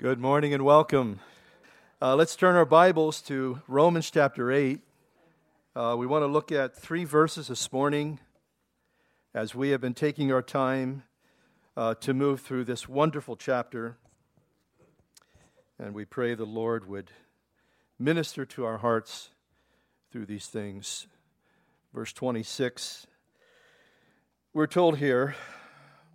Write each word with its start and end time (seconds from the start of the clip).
Good 0.00 0.20
morning 0.20 0.54
and 0.54 0.64
welcome. 0.64 1.18
Uh, 2.00 2.14
let's 2.14 2.36
turn 2.36 2.54
our 2.54 2.64
Bibles 2.64 3.20
to 3.22 3.60
Romans 3.66 4.08
chapter 4.12 4.52
8. 4.52 4.78
Uh, 5.74 5.96
we 5.98 6.06
want 6.06 6.22
to 6.22 6.28
look 6.28 6.52
at 6.52 6.76
three 6.76 7.02
verses 7.02 7.48
this 7.48 7.72
morning 7.72 8.20
as 9.34 9.56
we 9.56 9.70
have 9.70 9.80
been 9.80 9.94
taking 9.94 10.30
our 10.30 10.40
time 10.40 11.02
uh, 11.76 11.94
to 11.94 12.14
move 12.14 12.42
through 12.42 12.62
this 12.62 12.88
wonderful 12.88 13.34
chapter. 13.34 13.96
And 15.80 15.94
we 15.94 16.04
pray 16.04 16.36
the 16.36 16.44
Lord 16.44 16.88
would 16.88 17.10
minister 17.98 18.46
to 18.46 18.64
our 18.66 18.78
hearts 18.78 19.30
through 20.12 20.26
these 20.26 20.46
things. 20.46 21.08
Verse 21.92 22.12
26, 22.12 23.08
we're 24.54 24.68
told 24.68 24.98
here 24.98 25.34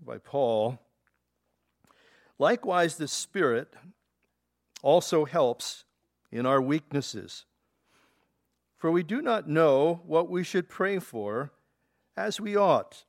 by 0.06 0.20
Paul 0.20 0.80
Likewise, 2.40 2.98
the 2.98 3.08
Spirit 3.08 3.74
also 4.82 5.26
helps 5.26 5.86
in 6.32 6.46
our 6.46 6.62
weaknesses. 6.62 7.46
For 8.78 8.92
we 8.92 9.04
do 9.04 9.22
not 9.22 9.48
know 9.48 10.02
what 10.06 10.30
we 10.30 10.44
should 10.44 10.68
pray 10.68 11.00
for 11.00 11.52
as 12.18 12.42
we 12.42 12.56
ought. 12.56 13.06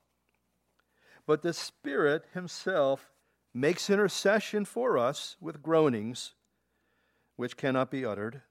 But 1.27 1.43
the 1.43 1.53
Spirit 1.53 2.27
Himself 2.35 3.11
makes 3.53 3.89
intercession 3.89 4.65
for 4.65 4.99
us 4.99 5.37
with 5.41 5.63
groanings 5.63 6.35
which 7.37 7.57
cannot 7.57 7.91
be 7.91 8.05
uttered. 8.05 8.43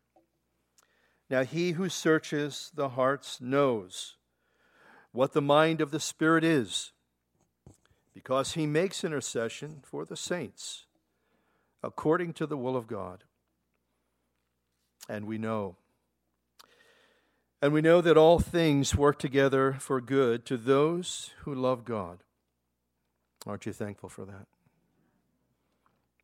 Now, 1.30 1.44
He 1.44 1.72
who 1.72 1.88
searches 1.88 2.72
the 2.74 2.90
hearts 2.90 3.40
knows 3.40 4.18
what 5.12 5.34
the 5.34 5.42
mind 5.42 5.82
of 5.82 5.92
the 5.92 6.00
Spirit 6.00 6.44
is 6.44 6.93
because 8.14 8.54
he 8.54 8.66
makes 8.66 9.04
intercession 9.04 9.82
for 9.84 10.06
the 10.06 10.18
saints 10.18 10.86
according 11.82 12.34
to 12.34 12.46
the 12.46 12.58
will 12.58 12.78
of 12.78 12.88
God. 12.88 13.24
And 15.10 15.26
we 15.26 15.38
know. 15.38 15.76
And 17.62 17.74
we 17.74 17.82
know 17.82 18.02
that 18.02 18.18
all 18.18 18.40
things 18.40 18.96
work 18.96 19.20
together 19.20 19.74
for 19.80 20.00
good 20.00 20.46
to 20.46 20.58
those 20.58 21.32
who 21.40 21.54
love 21.54 21.86
God. 21.86 22.20
Aren't 23.46 23.66
you 23.66 23.74
thankful 23.74 24.10
for 24.10 24.26
that? 24.26 24.48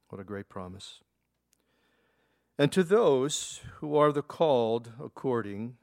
What 0.10 0.22
a 0.22 0.24
great 0.24 0.50
promise. 0.50 1.00
And 2.58 2.72
to 2.72 2.84
those 2.84 3.62
who 3.76 3.96
are 3.96 4.12
the 4.12 4.22
called 4.22 4.92
according 5.02 5.78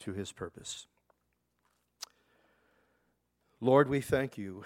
to 0.00 0.12
his 0.12 0.32
purpose. 0.32 0.86
Lord, 3.60 3.88
we 3.88 4.00
thank 4.00 4.38
you 4.38 4.62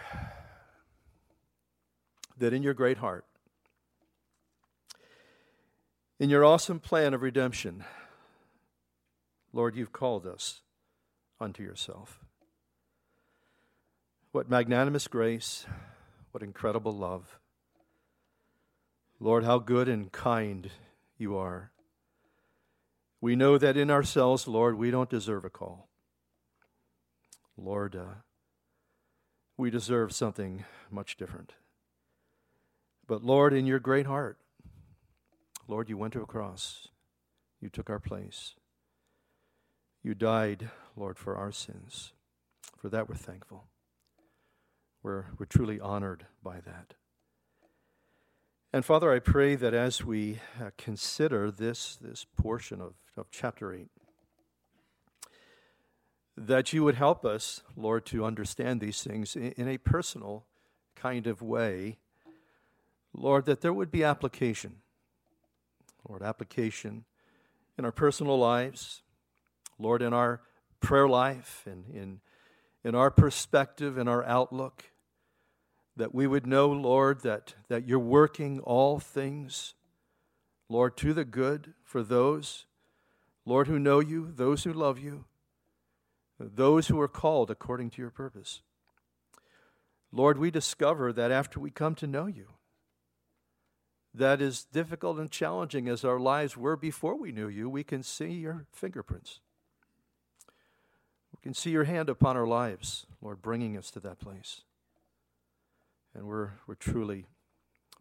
that 2.36 2.52
in 2.52 2.62
your 2.62 2.74
great 2.74 2.98
heart, 2.98 3.24
in 6.20 6.28
your 6.28 6.44
awesome 6.44 6.78
plan 6.78 7.14
of 7.14 7.22
redemption, 7.22 7.84
Lord, 9.50 9.76
you've 9.76 9.92
called 9.92 10.26
us 10.26 10.60
unto 11.40 11.62
yourself. 11.62 12.20
What 14.32 14.50
magnanimous 14.50 15.08
grace, 15.08 15.64
what 16.32 16.42
incredible 16.42 16.92
love. 16.92 17.38
Lord, 19.20 19.44
how 19.44 19.58
good 19.58 19.88
and 19.88 20.12
kind 20.12 20.70
you 21.16 21.36
are. 21.36 21.70
We 23.22 23.36
know 23.36 23.56
that 23.56 23.78
in 23.78 23.90
ourselves, 23.90 24.46
Lord, 24.46 24.76
we 24.76 24.90
don't 24.90 25.08
deserve 25.08 25.46
a 25.46 25.50
call. 25.50 25.88
Lord, 27.56 27.96
uh, 27.96 28.14
we 29.62 29.70
deserve 29.70 30.12
something 30.12 30.64
much 30.90 31.16
different. 31.16 31.52
But 33.06 33.22
Lord, 33.22 33.54
in 33.54 33.64
your 33.64 33.78
great 33.78 34.06
heart, 34.06 34.36
Lord, 35.68 35.88
you 35.88 35.96
went 35.96 36.14
to 36.14 36.20
a 36.20 36.26
cross. 36.26 36.88
You 37.60 37.68
took 37.68 37.88
our 37.88 38.00
place. 38.00 38.56
You 40.02 40.14
died, 40.14 40.68
Lord, 40.96 41.16
for 41.16 41.36
our 41.36 41.52
sins. 41.52 42.12
For 42.76 42.88
that 42.88 43.08
we're 43.08 43.14
thankful. 43.14 43.66
We're, 45.00 45.26
we're 45.38 45.46
truly 45.46 45.78
honored 45.78 46.26
by 46.42 46.58
that. 46.66 46.94
And 48.72 48.84
Father, 48.84 49.12
I 49.12 49.20
pray 49.20 49.54
that 49.54 49.74
as 49.74 50.04
we 50.04 50.40
uh, 50.60 50.70
consider 50.76 51.52
this, 51.52 51.96
this 52.00 52.26
portion 52.36 52.80
of, 52.80 52.94
of 53.16 53.26
chapter 53.30 53.72
8, 53.72 53.86
that 56.36 56.72
you 56.72 56.82
would 56.84 56.94
help 56.94 57.24
us, 57.24 57.62
Lord, 57.76 58.06
to 58.06 58.24
understand 58.24 58.80
these 58.80 59.02
things 59.02 59.36
in, 59.36 59.52
in 59.52 59.68
a 59.68 59.78
personal 59.78 60.46
kind 60.94 61.26
of 61.26 61.42
way. 61.42 61.98
Lord, 63.12 63.44
that 63.46 63.60
there 63.60 63.72
would 63.72 63.90
be 63.90 64.02
application. 64.02 64.76
Lord, 66.08 66.22
application 66.22 67.04
in 67.78 67.84
our 67.84 67.92
personal 67.92 68.38
lives, 68.38 69.02
Lord, 69.78 70.02
in 70.02 70.12
our 70.12 70.40
prayer 70.80 71.08
life, 71.08 71.62
and 71.66 71.84
in, 71.94 72.20
in 72.82 72.94
our 72.94 73.10
perspective, 73.10 73.98
in 73.98 74.08
our 74.08 74.24
outlook, 74.24 74.84
that 75.96 76.14
we 76.14 76.26
would 76.26 76.46
know, 76.46 76.68
Lord, 76.68 77.20
that, 77.20 77.54
that 77.68 77.86
you're 77.86 77.98
working 77.98 78.58
all 78.60 78.98
things, 78.98 79.74
Lord, 80.68 80.96
to 80.98 81.12
the 81.12 81.24
good 81.24 81.74
for 81.84 82.02
those, 82.02 82.64
Lord, 83.44 83.68
who 83.68 83.78
know 83.78 84.00
you, 84.00 84.32
those 84.34 84.64
who 84.64 84.72
love 84.72 84.98
you 84.98 85.26
those 86.54 86.88
who 86.88 87.00
are 87.00 87.08
called 87.08 87.50
according 87.50 87.90
to 87.90 88.02
your 88.02 88.10
purpose. 88.10 88.62
Lord, 90.10 90.38
we 90.38 90.50
discover 90.50 91.12
that 91.12 91.30
after 91.30 91.58
we 91.58 91.70
come 91.70 91.94
to 91.96 92.06
know 92.06 92.26
you, 92.26 92.48
that 94.14 94.42
is 94.42 94.64
difficult 94.64 95.18
and 95.18 95.30
challenging 95.30 95.88
as 95.88 96.04
our 96.04 96.18
lives 96.20 96.56
were 96.56 96.76
before 96.76 97.16
we 97.16 97.32
knew 97.32 97.48
you, 97.48 97.68
we 97.68 97.82
can 97.82 98.02
see 98.02 98.32
your 98.32 98.66
fingerprints. 98.72 99.40
We 101.32 101.38
can 101.42 101.54
see 101.54 101.70
your 101.70 101.84
hand 101.84 102.10
upon 102.10 102.36
our 102.36 102.46
lives, 102.46 103.06
Lord, 103.22 103.40
bringing 103.40 103.76
us 103.76 103.90
to 103.92 104.00
that 104.00 104.18
place. 104.18 104.62
And 106.14 106.26
we're, 106.26 106.50
we're 106.66 106.74
truly 106.74 107.24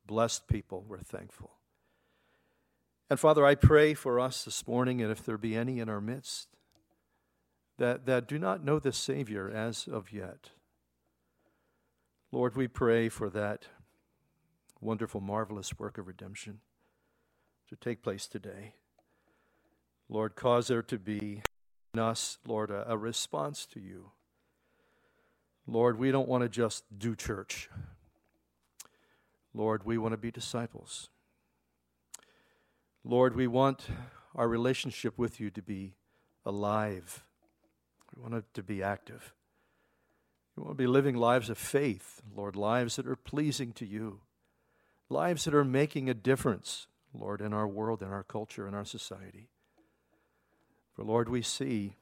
blessed 0.06 0.50
people. 0.50 0.84
We're 0.86 1.00
thankful. 1.00 1.52
And 3.10 3.18
Father, 3.18 3.46
I 3.46 3.56
pray 3.56 3.94
for 3.94 4.20
us 4.20 4.44
this 4.44 4.68
morning, 4.68 5.02
and 5.02 5.12
if 5.12 5.24
there 5.24 5.38
be 5.38 5.56
any 5.56 5.80
in 5.80 5.88
our 5.88 6.02
midst 6.02 6.50
that, 7.82 8.06
that 8.06 8.28
do 8.28 8.38
not 8.38 8.64
know 8.64 8.78
the 8.78 8.94
Savior 8.94 9.50
as 9.50 9.88
of 9.88 10.12
yet. 10.12 10.52
Lord, 12.32 12.56
we 12.56 12.68
pray 12.68 13.10
for 13.10 13.28
that 13.32 13.66
wonderful, 14.80 15.20
marvelous 15.20 15.80
work 15.80 15.98
of 15.98 16.06
redemption 16.06 16.60
to 17.70 17.76
take 17.76 18.04
place 18.04 18.28
today. 18.28 18.76
Lord, 20.08 20.36
cause 20.36 20.68
there 20.68 20.84
to 20.84 21.00
be 21.00 21.42
in 21.96 22.00
us, 22.00 22.38
Lord, 22.46 22.70
a, 22.70 22.86
a 22.88 22.96
response 23.00 23.66
to 23.74 23.80
you. 23.80 24.12
Lord, 25.66 25.98
we 25.98 26.12
don't 26.12 26.28
want 26.28 26.44
to 26.44 26.50
just 26.50 26.84
do 26.96 27.16
church. 27.16 27.68
Lord, 29.56 29.88
we 29.88 29.98
want 29.98 30.14
to 30.14 30.18
be 30.18 30.30
disciples. 30.30 31.10
Lord, 33.04 33.36
we 33.36 33.48
want 33.48 33.88
our 34.36 34.48
relationship 34.48 35.18
with 35.18 35.40
you 35.40 35.50
to 35.50 35.64
be 35.64 35.96
alive 36.46 37.24
we 38.16 38.22
want 38.22 38.54
to 38.54 38.64
be 38.64 38.84
active. 38.84 39.34
We 40.56 40.64
want 40.64 40.78
to 40.78 40.84
be 40.84 40.88
living 40.88 41.16
lives 41.16 41.50
of 41.50 41.58
faith, 41.58 42.22
Lord, 42.36 42.56
lives 42.56 42.98
that 42.98 43.08
are 43.08 43.16
pleasing 43.16 43.72
to 43.74 43.86
you, 43.86 44.22
lives 45.10 45.46
that 45.46 45.54
are 45.54 45.64
making 45.64 46.10
a 46.10 46.14
difference, 46.14 46.88
Lord, 47.14 47.42
in 47.42 47.54
our 47.54 47.68
world, 47.68 48.02
in 48.02 48.10
our 48.10 48.24
culture, 48.24 48.68
in 48.68 48.74
our 48.74 48.86
society. 48.86 49.50
For, 50.94 51.04
Lord, 51.04 51.30
we 51.30 51.42
see, 51.42 51.96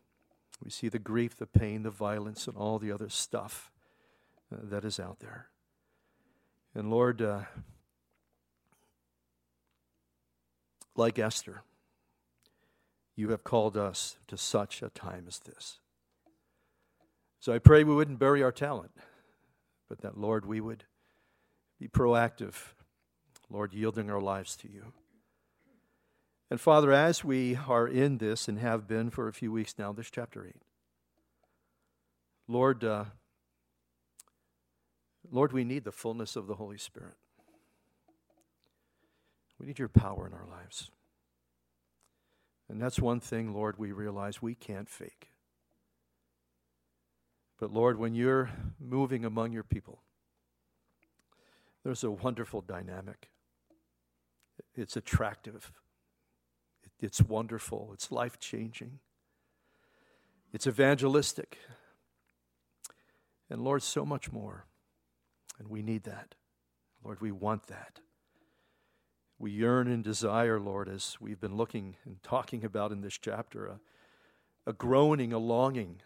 we 0.64 0.72
see 0.72 0.90
the 0.90 1.00
grief, 1.00 1.38
the 1.38 1.46
pain, 1.46 1.84
the 1.84 1.92
violence, 1.92 2.48
and 2.48 2.58
all 2.58 2.80
the 2.80 2.92
other 2.92 3.10
stuff 3.10 3.72
uh, 4.52 4.58
that 4.64 4.84
is 4.84 5.00
out 5.00 5.20
there. 5.20 5.50
And, 6.74 6.90
Lord, 6.90 7.22
uh, 7.22 7.42
like 10.96 11.20
Esther, 11.20 11.62
you 13.16 13.30
have 13.30 13.44
called 13.44 13.78
us 13.78 14.18
to 14.28 14.38
such 14.38 14.82
a 14.82 14.90
time 14.90 15.26
as 15.28 15.40
this. 15.40 15.80
So 17.40 17.54
I 17.54 17.60
pray 17.60 17.84
we 17.84 17.96
wouldn't 17.96 18.20
bury 18.20 18.44
our 18.44 18.52
talent, 18.52 18.92
but 19.88 20.02
that, 20.02 20.18
Lord, 20.18 20.46
we 20.46 20.60
would 20.60 20.84
be 21.80 21.88
proactive, 21.88 22.74
Lord, 23.50 23.74
yielding 23.74 24.10
our 24.10 24.20
lives 24.20 24.58
to 24.58 24.70
you. 24.70 24.92
And 26.52 26.60
Father, 26.60 26.92
as 26.92 27.24
we 27.24 27.58
are 27.68 27.88
in 27.88 28.18
this 28.18 28.48
and 28.48 28.60
have 28.60 28.88
been 28.88 29.10
for 29.10 29.28
a 29.28 29.34
few 29.34 29.52
weeks 29.52 29.76
now, 29.78 29.94
this 29.94 30.10
chapter 30.10 30.46
8, 30.46 30.56
Lord, 32.48 32.84
uh, 32.84 33.06
Lord, 35.32 35.54
we 35.54 35.64
need 35.64 35.86
the 35.86 35.92
fullness 35.92 36.36
of 36.36 36.48
the 36.48 36.56
Holy 36.56 36.78
Spirit. 36.78 37.16
We 39.60 39.68
need 39.68 39.80
your 39.80 39.90
power 39.90 40.26
in 40.26 40.34
our 40.34 40.48
lives. 40.48 40.90
And 42.68 42.82
that's 42.82 43.00
one 43.00 43.20
thing, 43.20 43.54
Lord, 43.54 43.78
we 43.78 43.92
realize 43.92 44.42
we 44.42 44.56
can't 44.56 44.90
fake. 44.90 45.30
But 47.60 47.74
Lord, 47.74 48.00
when 48.00 48.16
you're 48.16 48.50
moving 48.80 49.26
among 49.26 49.52
your 49.52 49.64
people, 49.64 50.02
there's 51.84 52.04
a 52.04 52.12
wonderful 52.12 52.62
dynamic. 52.62 53.30
it's 54.76 54.96
attractive, 54.96 55.72
it's 57.02 57.22
wonderful, 57.22 57.92
it's 57.94 58.12
life 58.12 58.40
changing, 58.40 59.00
it's 60.54 60.68
evangelistic. 60.68 61.58
And 63.50 63.64
Lord, 63.64 63.82
so 63.82 64.06
much 64.06 64.32
more. 64.32 64.66
And 65.58 65.70
we 65.70 65.82
need 65.82 66.04
that. 66.04 66.36
Lord, 67.04 67.20
we 67.20 67.32
want 67.32 67.68
that. 67.68 68.00
We 69.40 69.52
yearn 69.52 69.88
and 69.88 70.04
desire, 70.04 70.60
Lord, 70.60 70.88
as 70.88 71.18
we've 71.20 71.40
been 71.40 71.56
looking 71.56 71.96
and 72.06 72.22
talking 72.22 72.64
about 72.64 72.92
in 72.92 73.02
this 73.02 73.18
chapter, 73.18 73.66
a, 73.66 73.80
a 74.68 74.74
groaning, 74.74 75.34
a 75.34 75.40
longing, 75.40 76.02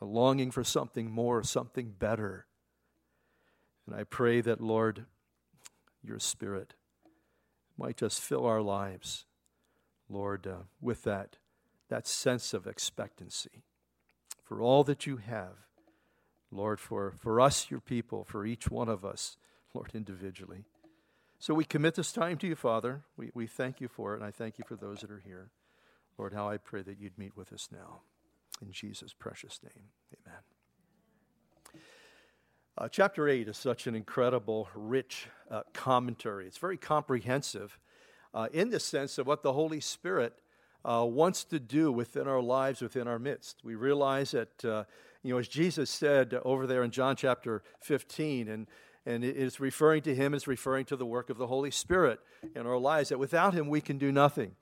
a 0.00 0.04
longing 0.04 0.50
for 0.50 0.64
something 0.64 1.10
more, 1.10 1.42
something 1.42 1.94
better. 1.98 2.46
And 3.86 3.94
I 3.94 4.04
pray 4.04 4.40
that, 4.40 4.60
Lord, 4.60 5.06
your 6.02 6.18
Spirit 6.18 6.74
might 7.76 7.96
just 7.96 8.20
fill 8.20 8.44
our 8.44 8.60
lives, 8.62 9.24
Lord, 10.08 10.46
uh, 10.46 10.64
with 10.80 11.04
that, 11.04 11.36
that 11.88 12.06
sense 12.06 12.52
of 12.52 12.66
expectancy 12.66 13.62
for 14.48 14.62
all 14.62 14.82
that 14.84 15.06
you 15.06 15.18
have, 15.18 15.66
Lord, 16.50 16.80
for, 16.80 17.14
for 17.18 17.40
us, 17.40 17.70
your 17.70 17.80
people, 17.80 18.24
for 18.24 18.46
each 18.46 18.70
one 18.70 18.88
of 18.88 19.04
us, 19.04 19.36
Lord, 19.74 19.90
individually. 19.94 20.64
So 21.38 21.54
we 21.54 21.64
commit 21.64 21.94
this 21.94 22.12
time 22.12 22.38
to 22.38 22.46
you, 22.46 22.56
Father. 22.56 23.02
We, 23.16 23.30
we 23.34 23.46
thank 23.46 23.80
you 23.80 23.88
for 23.88 24.14
it, 24.14 24.16
and 24.16 24.24
I 24.24 24.30
thank 24.30 24.58
you 24.58 24.64
for 24.66 24.74
those 24.74 25.00
that 25.00 25.10
are 25.10 25.22
here. 25.24 25.50
Lord, 26.16 26.32
how 26.32 26.48
I 26.48 26.56
pray 26.56 26.82
that 26.82 26.98
you'd 26.98 27.18
meet 27.18 27.36
with 27.36 27.52
us 27.52 27.68
now. 27.70 28.00
In 28.62 28.72
Jesus' 28.72 29.12
precious 29.12 29.60
name, 29.62 29.84
amen. 30.26 30.40
Uh, 32.76 32.88
chapter 32.88 33.28
8 33.28 33.48
is 33.48 33.56
such 33.56 33.86
an 33.86 33.94
incredible, 33.94 34.68
rich 34.74 35.26
uh, 35.50 35.62
commentary. 35.72 36.46
It's 36.46 36.58
very 36.58 36.76
comprehensive 36.76 37.78
uh, 38.32 38.48
in 38.52 38.70
the 38.70 38.78
sense 38.78 39.18
of 39.18 39.26
what 39.26 39.42
the 39.42 39.52
Holy 39.52 39.80
Spirit 39.80 40.40
uh, 40.84 41.04
wants 41.04 41.44
to 41.44 41.58
do 41.58 41.90
within 41.90 42.28
our 42.28 42.40
lives, 42.40 42.80
within 42.80 43.08
our 43.08 43.18
midst. 43.18 43.64
We 43.64 43.74
realize 43.74 44.30
that, 44.30 44.64
uh, 44.64 44.84
you 45.22 45.32
know, 45.32 45.38
as 45.38 45.48
Jesus 45.48 45.90
said 45.90 46.38
over 46.44 46.66
there 46.66 46.84
in 46.84 46.90
John 46.90 47.16
chapter 47.16 47.62
15, 47.80 48.48
and, 48.48 48.66
and 49.04 49.24
it's 49.24 49.58
referring 49.58 50.02
to 50.02 50.14
Him, 50.14 50.34
it's 50.34 50.46
referring 50.46 50.84
to 50.86 50.96
the 50.96 51.06
work 51.06 51.30
of 51.30 51.38
the 51.38 51.48
Holy 51.48 51.70
Spirit 51.70 52.20
in 52.54 52.66
our 52.66 52.78
lives, 52.78 53.08
that 53.08 53.18
without 53.18 53.54
Him 53.54 53.68
we 53.68 53.80
can 53.80 53.98
do 53.98 54.12
nothing. 54.12 54.52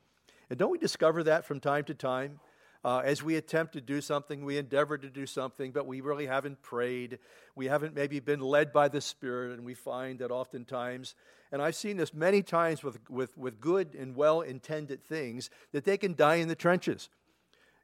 And 0.49 0.59
don't 0.59 0.71
we 0.71 0.79
discover 0.79 1.23
that 1.25 1.45
from 1.45 1.61
time 1.61 1.85
to 1.85 1.95
time? 1.95 2.41
Uh, 2.87 3.03
as 3.05 3.21
we 3.21 3.35
attempt 3.35 3.73
to 3.73 3.81
do 3.81 4.01
something, 4.01 4.45
we 4.45 4.59
endeavor 4.59 4.97
to 4.97 5.11
do 5.11 5.27
something, 5.27 5.73
but 5.73 5.89
we 5.89 6.01
really 6.01 6.27
haven't 6.27 6.63
prayed. 6.63 7.19
We 7.57 7.67
haven't 7.67 7.97
maybe 7.97 8.21
been 8.21 8.39
led 8.39 8.73
by 8.73 8.87
the 8.87 9.01
Spirit, 9.01 9.55
and 9.55 9.67
we 9.67 9.75
find 9.75 10.21
that 10.21 10.31
oftentimes, 10.31 11.17
and 11.51 11.61
I've 11.61 11.75
seen 11.75 11.97
this 11.97 12.15
many 12.15 12.45
times 12.45 12.85
with, 12.85 13.01
with, 13.11 13.37
with 13.37 13.61
good 13.61 13.97
and 13.97 14.15
well 14.15 14.41
intended 14.41 15.03
things, 15.03 15.51
that 15.73 15.85
they 15.85 15.97
can 15.97 16.15
die 16.15 16.37
in 16.37 16.47
the 16.47 16.55
trenches. 16.55 17.09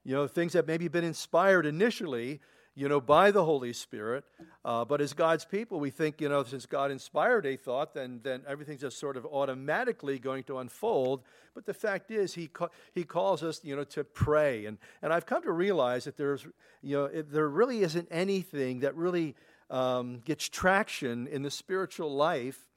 You 0.05 0.15
know, 0.15 0.29
things 0.29 0.53
that 0.53 0.69
maybe 0.69 0.87
been 0.87 1.03
inspired 1.03 1.67
initially, 1.67 2.39
you 2.75 2.89
know, 2.89 3.01
by 3.01 3.31
the 3.31 3.45
Holy 3.45 3.73
Spirit. 3.73 4.25
Uh, 4.65 4.85
but 4.85 5.01
as 5.01 5.13
God's 5.13 5.45
people, 5.45 5.79
we 5.79 5.91
think, 5.91 6.21
you 6.21 6.29
know, 6.29 6.43
since 6.45 6.67
God 6.67 6.91
inspired 6.91 7.45
a 7.45 7.57
thought, 7.57 7.95
then, 7.95 8.21
then 8.23 8.43
everything's 8.49 8.81
just 8.81 8.99
sort 8.99 9.17
of 9.17 9.27
automatically 9.27 10.19
going 10.19 10.45
to 10.45 10.59
unfold. 10.59 11.23
But 11.55 11.67
the 11.67 11.75
fact 11.75 12.11
is, 12.11 12.35
He, 12.35 12.49
ca- 12.49 12.71
he 12.95 13.05
calls 13.05 13.43
us, 13.43 13.61
you 13.63 13.77
know, 13.77 13.85
to 13.85 14.05
pray. 14.05 14.65
And, 14.65 14.79
and 15.03 15.13
I've 15.13 15.27
come 15.27 15.43
to 15.43 15.53
realize 15.53 16.05
that 16.05 16.17
there's, 16.17 16.47
you 16.83 16.97
know, 16.97 17.05
it, 17.05 17.31
there 17.31 17.49
really 17.49 17.83
isn't 17.83 18.09
anything 18.11 18.81
that 18.81 18.97
really 18.97 19.35
um, 19.69 20.21
gets 20.25 20.49
traction 20.49 21.27
in 21.27 21.43
the 21.43 21.51
spiritual 21.51 22.15
life 22.15 22.69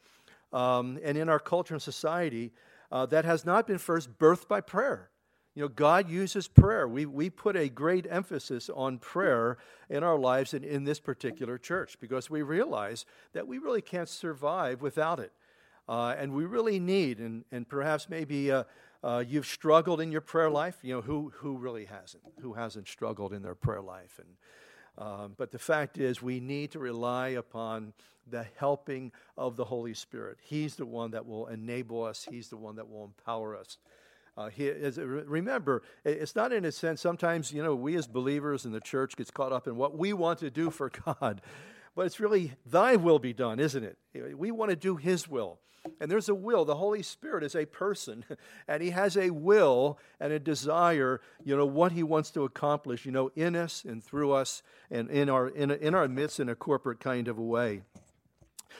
um, 0.51 0.99
and 1.03 1.17
in 1.17 1.29
our 1.29 1.39
culture 1.39 1.73
and 1.73 1.81
society 1.81 2.51
uh, 2.91 3.05
that 3.07 3.25
has 3.25 3.45
not 3.45 3.67
been 3.67 3.77
first 3.77 4.17
birthed 4.17 4.47
by 4.47 4.61
prayer. 4.61 5.09
You 5.55 5.61
know, 5.61 5.67
God 5.69 6.09
uses 6.09 6.49
prayer. 6.49 6.85
We, 6.85 7.05
we 7.05 7.29
put 7.29 7.55
a 7.55 7.69
great 7.69 8.05
emphasis 8.09 8.69
on 8.69 8.97
prayer 8.97 9.57
in 9.89 10.03
our 10.03 10.19
lives 10.19 10.53
and 10.53 10.65
in 10.65 10.83
this 10.83 10.99
particular 10.99 11.57
church 11.57 11.97
because 12.01 12.29
we 12.29 12.41
realize 12.41 13.05
that 13.31 13.47
we 13.47 13.57
really 13.57 13.81
can't 13.81 14.09
survive 14.09 14.81
without 14.81 15.19
it. 15.19 15.31
Uh, 15.87 16.13
and 16.17 16.33
we 16.33 16.45
really 16.45 16.77
need, 16.79 17.19
and, 17.19 17.45
and 17.53 17.69
perhaps 17.69 18.09
maybe 18.09 18.51
uh, 18.51 18.63
uh, 19.01 19.23
you've 19.25 19.45
struggled 19.45 20.01
in 20.01 20.11
your 20.11 20.19
prayer 20.19 20.49
life. 20.49 20.77
You 20.81 20.95
know, 20.95 21.01
who, 21.01 21.31
who 21.35 21.57
really 21.57 21.85
hasn't? 21.85 22.23
Who 22.41 22.53
hasn't 22.53 22.89
struggled 22.89 23.31
in 23.31 23.41
their 23.41 23.55
prayer 23.55 23.81
life? 23.81 24.19
And, 24.19 25.07
um, 25.07 25.35
but 25.37 25.51
the 25.51 25.59
fact 25.59 25.97
is, 25.97 26.21
we 26.21 26.41
need 26.41 26.71
to 26.71 26.79
rely 26.79 27.29
upon 27.29 27.93
the 28.27 28.45
helping 28.57 29.11
of 29.37 29.55
the 29.55 29.65
Holy 29.65 29.93
Spirit. 29.93 30.37
He's 30.41 30.75
the 30.75 30.85
one 30.85 31.11
that 31.11 31.25
will 31.25 31.47
enable 31.47 32.03
us, 32.03 32.27
He's 32.29 32.49
the 32.49 32.57
one 32.57 32.75
that 32.75 32.89
will 32.89 33.05
empower 33.05 33.55
us. 33.55 33.77
Uh, 34.37 34.49
he 34.49 34.67
is, 34.67 34.97
remember, 34.97 35.81
it's 36.03 36.35
not 36.35 36.51
in 36.51 36.65
a 36.65 36.71
sense, 36.71 36.99
sometimes, 36.99 37.53
you 37.53 37.63
know, 37.63 37.73
we 37.73 37.95
as 37.95 38.05
believers 38.05 38.65
in 38.65 38.73
the 38.73 38.81
church 38.81 39.15
gets 39.15 39.31
caught 39.31 39.53
up 39.53 39.65
in 39.65 39.77
what 39.77 39.97
we 39.97 40.11
want 40.11 40.39
to 40.39 40.49
do 40.49 40.69
for 40.69 40.91
God. 41.05 41.41
But 41.95 42.05
it's 42.05 42.19
really 42.19 42.53
thy 42.65 42.97
will 42.97 43.19
be 43.19 43.31
done, 43.31 43.59
isn't 43.59 43.83
it? 43.83 43.97
We 44.37 44.51
want 44.51 44.71
to 44.71 44.75
do 44.75 44.97
his 44.97 45.29
will. 45.29 45.59
And 46.01 46.09
there's 46.11 46.29
a 46.29 46.35
will. 46.35 46.65
The 46.65 46.75
Holy 46.75 47.03
Spirit 47.03 47.43
is 47.43 47.55
a 47.55 47.65
person, 47.65 48.25
and 48.67 48.81
he 48.83 48.89
has 48.89 49.15
a 49.15 49.29
will 49.29 49.99
and 50.19 50.33
a 50.33 50.39
desire, 50.39 51.21
you 51.43 51.55
know, 51.55 51.65
what 51.65 51.93
he 51.93 52.03
wants 52.03 52.31
to 52.31 52.43
accomplish, 52.43 53.05
you 53.05 53.11
know, 53.11 53.31
in 53.35 53.55
us 53.55 53.85
and 53.85 54.03
through 54.03 54.33
us 54.33 54.63
and 54.91 55.09
in 55.09 55.29
our, 55.29 55.47
in, 55.47 55.71
in 55.71 55.95
our 55.95 56.07
midst 56.07 56.39
in 56.39 56.49
a 56.49 56.55
corporate 56.55 56.99
kind 56.99 57.27
of 57.27 57.37
a 57.37 57.43
way. 57.43 57.83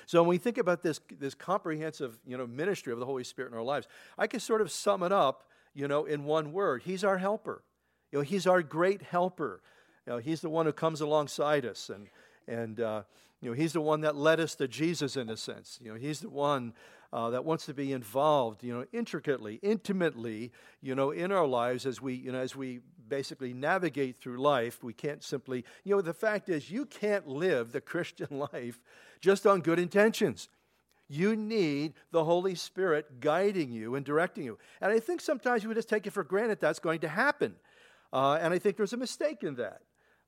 So 0.06 0.22
when 0.22 0.30
we 0.30 0.38
think 0.38 0.58
about 0.58 0.84
this, 0.84 1.00
this 1.20 1.34
comprehensive 1.34 2.18
you 2.26 2.38
know, 2.38 2.48
ministry 2.48 2.94
of 2.94 3.00
the 3.00 3.06
Holy 3.06 3.24
Spirit 3.24 3.52
in 3.52 3.58
our 3.58 3.64
lives, 3.64 3.88
I 4.18 4.28
can 4.28 4.40
sort 4.40 4.62
of 4.62 4.72
sum 4.72 5.04
it 5.04 5.12
up 5.12 5.44
you 5.74 5.88
know, 5.88 6.06
in 6.06 6.24
one 6.24 6.54
word. 6.54 6.84
He's 6.84 7.04
our 7.04 7.18
helper. 7.18 7.62
You 8.12 8.20
know, 8.20 8.24
he's 8.24 8.48
our 8.48 8.64
great 8.64 9.02
helper. 9.02 9.62
You 10.08 10.14
know, 10.14 10.20
he's 10.20 10.42
the 10.42 10.50
one 10.50 10.66
who 10.66 10.72
comes 10.72 11.02
alongside 11.02 11.66
us 11.66 11.90
and, 11.90 12.08
and 12.48 12.80
uh, 12.80 13.04
you 13.42 13.50
know, 13.50 13.56
he's 13.56 13.74
the 13.74 13.82
one 13.82 14.02
that 14.02 14.16
led 14.16 14.40
us 14.40 14.56
to 14.56 14.68
Jesus 14.68 15.18
in 15.18 15.30
a 15.30 15.38
sense. 15.38 15.80
You 15.84 15.92
know, 15.92 16.00
he's 16.00 16.22
the 16.22 16.30
one 16.30 16.74
uh, 17.16 17.30
that 17.30 17.46
wants 17.46 17.66
to 17.66 17.74
be 17.74 17.94
involved, 17.94 18.62
you 18.62 18.74
know, 18.74 18.86
intricately, 18.92 19.58
intimately, 19.64 20.52
you 20.82 20.94
know, 20.94 21.12
in 21.12 21.32
our 21.32 21.48
lives 21.48 21.86
as 21.86 22.02
we, 22.02 22.14
you 22.14 22.30
know, 22.30 22.40
as 22.40 22.58
we 22.58 22.82
basically 23.08 23.54
navigate 23.54 24.20
through 24.20 24.36
life. 24.38 24.84
We 24.84 24.92
can't 24.92 25.24
simply, 25.24 25.64
you 25.86 25.96
know, 25.96 26.02
the 26.02 26.14
fact 26.14 26.50
is 26.50 26.70
you 26.70 26.86
can't 26.86 27.26
live 27.26 27.72
the 27.72 27.80
Christian 27.94 28.28
life 28.32 28.82
just 29.22 29.48
on 29.48 29.62
good 29.62 29.80
intentions. 29.80 30.50
You 31.08 31.38
need 31.38 31.94
the 32.12 32.26
Holy 32.26 32.54
Spirit 32.54 33.22
guiding 33.22 33.72
you 33.72 33.96
and 33.96 34.06
directing 34.06 34.44
you. 34.44 34.58
And 34.82 34.92
I 34.92 35.00
think 35.00 35.22
sometimes 35.22 35.66
we 35.66 35.74
just 35.74 35.88
take 35.88 36.06
it 36.06 36.12
for 36.12 36.24
granted 36.26 36.60
that's 36.60 36.80
going 36.80 37.00
to 37.00 37.08
happen. 37.08 37.56
Uh, 38.12 38.40
and 38.42 38.54
I 38.54 38.60
think 38.60 38.76
there's 38.76 38.92
a 38.92 38.98
mistake 38.98 39.42
in 39.42 39.56
that. 39.56 39.80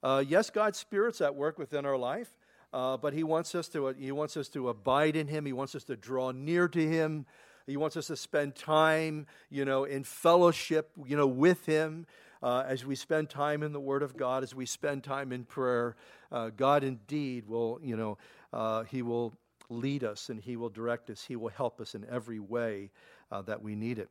Uh, 0.02 0.24
yes, 0.26 0.50
God's 0.50 0.80
Spirit's 0.80 1.20
at 1.20 1.36
work 1.36 1.60
within 1.60 1.86
our 1.86 1.98
life, 1.98 2.38
uh, 2.74 2.98
but 2.98 3.14
He 3.14 3.24
wants 3.24 3.56
us 3.56 3.68
to 3.70 3.88
He 3.98 4.12
wants 4.12 4.38
us 4.38 4.50
to 4.50 4.70
abide 4.70 5.16
in 5.16 5.28
Him. 5.28 5.46
He 5.46 5.54
wants 5.54 5.76
us 5.76 5.84
to 5.86 5.96
draw 5.96 6.32
near 6.32 6.68
to 6.68 6.88
Him. 6.88 7.26
He 7.66 7.78
wants 7.78 7.98
us 7.98 8.08
to 8.08 8.16
spend 8.16 8.56
time, 8.56 9.28
you 9.50 9.66
know, 9.66 9.84
in 9.84 10.04
fellowship, 10.04 10.92
you 11.06 11.18
know, 11.18 11.28
with 11.28 11.66
Him. 11.66 12.06
Uh, 12.42 12.64
as 12.68 12.86
we 12.86 12.96
spend 12.96 13.30
time 13.30 13.64
in 13.64 13.74
the 13.74 13.80
Word 13.80 14.04
of 14.04 14.16
God, 14.16 14.44
as 14.44 14.54
we 14.54 14.66
spend 14.66 15.04
time 15.04 15.32
in 15.32 15.44
prayer, 15.44 15.96
uh, 16.32 16.50
God 16.56 16.84
indeed 16.84 17.48
will, 17.48 17.80
you 17.82 17.98
know, 17.98 18.18
uh, 18.54 18.84
He 18.84 19.02
will 19.02 19.34
lead 19.70 20.04
us 20.04 20.30
and 20.30 20.40
He 20.40 20.56
will 20.56 20.70
direct 20.70 21.10
us. 21.10 21.26
He 21.26 21.36
will 21.36 21.50
help 21.50 21.82
us 21.82 21.96
in 21.96 22.06
every 22.10 22.40
way 22.40 22.92
uh, 23.32 23.42
that 23.44 23.62
we 23.62 23.76
need 23.76 23.98
it. 24.00 24.10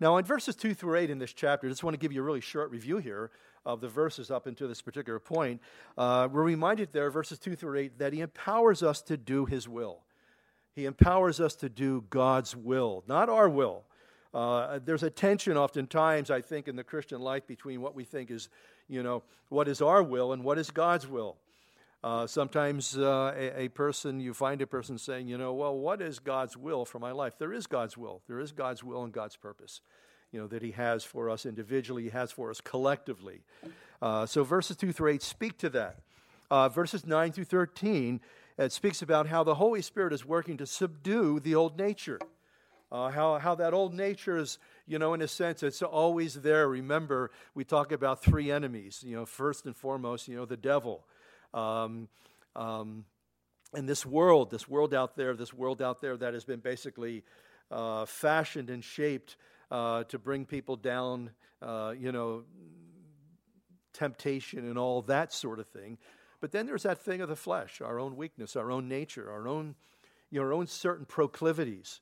Now, 0.00 0.16
in 0.16 0.24
verses 0.24 0.56
2 0.56 0.74
through 0.74 0.96
8 0.96 1.10
in 1.10 1.18
this 1.18 1.32
chapter, 1.32 1.66
I 1.66 1.70
just 1.70 1.84
want 1.84 1.94
to 1.94 1.98
give 1.98 2.12
you 2.12 2.20
a 2.20 2.24
really 2.24 2.40
short 2.40 2.70
review 2.70 2.98
here 2.98 3.30
of 3.66 3.80
the 3.80 3.88
verses 3.88 4.30
up 4.30 4.46
until 4.46 4.68
this 4.68 4.82
particular 4.82 5.18
point. 5.18 5.60
Uh, 5.96 6.28
we're 6.30 6.42
reminded 6.42 6.92
there, 6.92 7.10
verses 7.10 7.38
2 7.38 7.56
through 7.56 7.78
8, 7.78 7.98
that 7.98 8.12
He 8.12 8.20
empowers 8.20 8.82
us 8.82 9.02
to 9.02 9.16
do 9.16 9.46
His 9.46 9.68
will. 9.68 10.00
He 10.74 10.86
empowers 10.86 11.40
us 11.40 11.54
to 11.56 11.68
do 11.68 12.04
God's 12.10 12.56
will, 12.56 13.04
not 13.06 13.28
our 13.28 13.48
will. 13.48 13.84
Uh, 14.34 14.80
there's 14.84 15.04
a 15.04 15.10
tension 15.10 15.56
oftentimes, 15.56 16.30
I 16.30 16.40
think, 16.40 16.66
in 16.66 16.74
the 16.74 16.82
Christian 16.82 17.20
life 17.20 17.46
between 17.46 17.80
what 17.80 17.94
we 17.94 18.02
think 18.02 18.30
is, 18.30 18.48
you 18.88 19.02
know, 19.02 19.22
what 19.48 19.68
is 19.68 19.80
our 19.80 20.02
will 20.02 20.32
and 20.32 20.42
what 20.42 20.58
is 20.58 20.70
God's 20.70 21.06
will. 21.06 21.36
Uh, 22.02 22.26
sometimes 22.26 22.98
uh, 22.98 23.32
a, 23.34 23.62
a, 23.62 23.68
person, 23.68 24.20
you 24.20 24.34
find 24.34 24.60
a 24.60 24.66
person 24.66 24.98
saying, 24.98 25.26
you 25.26 25.38
know, 25.38 25.54
well, 25.54 25.74
what 25.74 26.02
is 26.02 26.18
God's 26.18 26.54
will 26.54 26.84
for 26.84 26.98
my 26.98 27.12
life? 27.12 27.38
There 27.38 27.52
is 27.52 27.66
God's 27.66 27.96
will. 27.96 28.20
There 28.26 28.40
is 28.40 28.52
God's 28.52 28.84
will 28.84 29.04
and 29.04 29.12
God's 29.12 29.36
purpose, 29.36 29.80
you 30.34 30.40
know, 30.40 30.48
that 30.48 30.62
He 30.62 30.72
has 30.72 31.04
for 31.04 31.30
us 31.30 31.46
individually, 31.46 32.02
He 32.02 32.08
has 32.10 32.32
for 32.32 32.50
us 32.50 32.60
collectively. 32.60 33.42
Uh, 34.02 34.26
so 34.26 34.42
verses 34.42 34.76
2 34.76 34.90
through 34.92 35.12
8 35.12 35.22
speak 35.22 35.58
to 35.58 35.70
that. 35.70 36.00
Uh, 36.50 36.68
verses 36.68 37.06
9 37.06 37.30
through 37.30 37.44
13, 37.44 38.20
it 38.58 38.72
speaks 38.72 39.00
about 39.00 39.28
how 39.28 39.44
the 39.44 39.54
Holy 39.54 39.80
Spirit 39.80 40.12
is 40.12 40.24
working 40.24 40.56
to 40.56 40.66
subdue 40.66 41.38
the 41.38 41.54
old 41.54 41.78
nature. 41.78 42.18
Uh, 42.90 43.10
how, 43.10 43.38
how 43.38 43.54
that 43.54 43.72
old 43.72 43.94
nature 43.94 44.36
is, 44.36 44.58
you 44.88 44.98
know, 44.98 45.14
in 45.14 45.22
a 45.22 45.28
sense, 45.28 45.62
it's 45.62 45.82
always 45.82 46.34
there. 46.34 46.68
Remember, 46.68 47.30
we 47.54 47.64
talk 47.64 47.92
about 47.92 48.20
three 48.20 48.50
enemies. 48.50 49.04
You 49.06 49.14
know, 49.14 49.26
first 49.26 49.66
and 49.66 49.76
foremost, 49.76 50.26
you 50.26 50.36
know, 50.36 50.46
the 50.46 50.56
devil. 50.56 51.04
Um, 51.54 52.08
um, 52.56 53.04
and 53.72 53.88
this 53.88 54.04
world, 54.04 54.50
this 54.50 54.68
world 54.68 54.94
out 54.94 55.16
there, 55.16 55.34
this 55.34 55.54
world 55.54 55.80
out 55.80 56.00
there 56.00 56.16
that 56.16 56.34
has 56.34 56.44
been 56.44 56.60
basically 56.60 57.22
uh, 57.70 58.04
fashioned 58.04 58.68
and 58.68 58.82
shaped 58.82 59.36
uh, 59.74 60.04
to 60.04 60.20
bring 60.20 60.46
people 60.46 60.76
down, 60.76 61.30
uh, 61.60 61.92
you 61.98 62.12
know, 62.12 62.44
temptation 63.92 64.60
and 64.60 64.78
all 64.78 65.02
that 65.02 65.32
sort 65.32 65.58
of 65.58 65.66
thing. 65.66 65.98
But 66.40 66.52
then 66.52 66.66
there's 66.66 66.84
that 66.84 67.02
thing 67.02 67.20
of 67.20 67.28
the 67.28 67.34
flesh, 67.34 67.80
our 67.80 67.98
own 67.98 68.14
weakness, 68.16 68.54
our 68.54 68.70
own 68.70 68.86
nature, 68.86 69.28
our 69.28 69.48
own, 69.48 69.74
you 70.30 70.38
know, 70.38 70.46
our 70.46 70.52
own 70.52 70.68
certain 70.68 71.04
proclivities, 71.04 72.00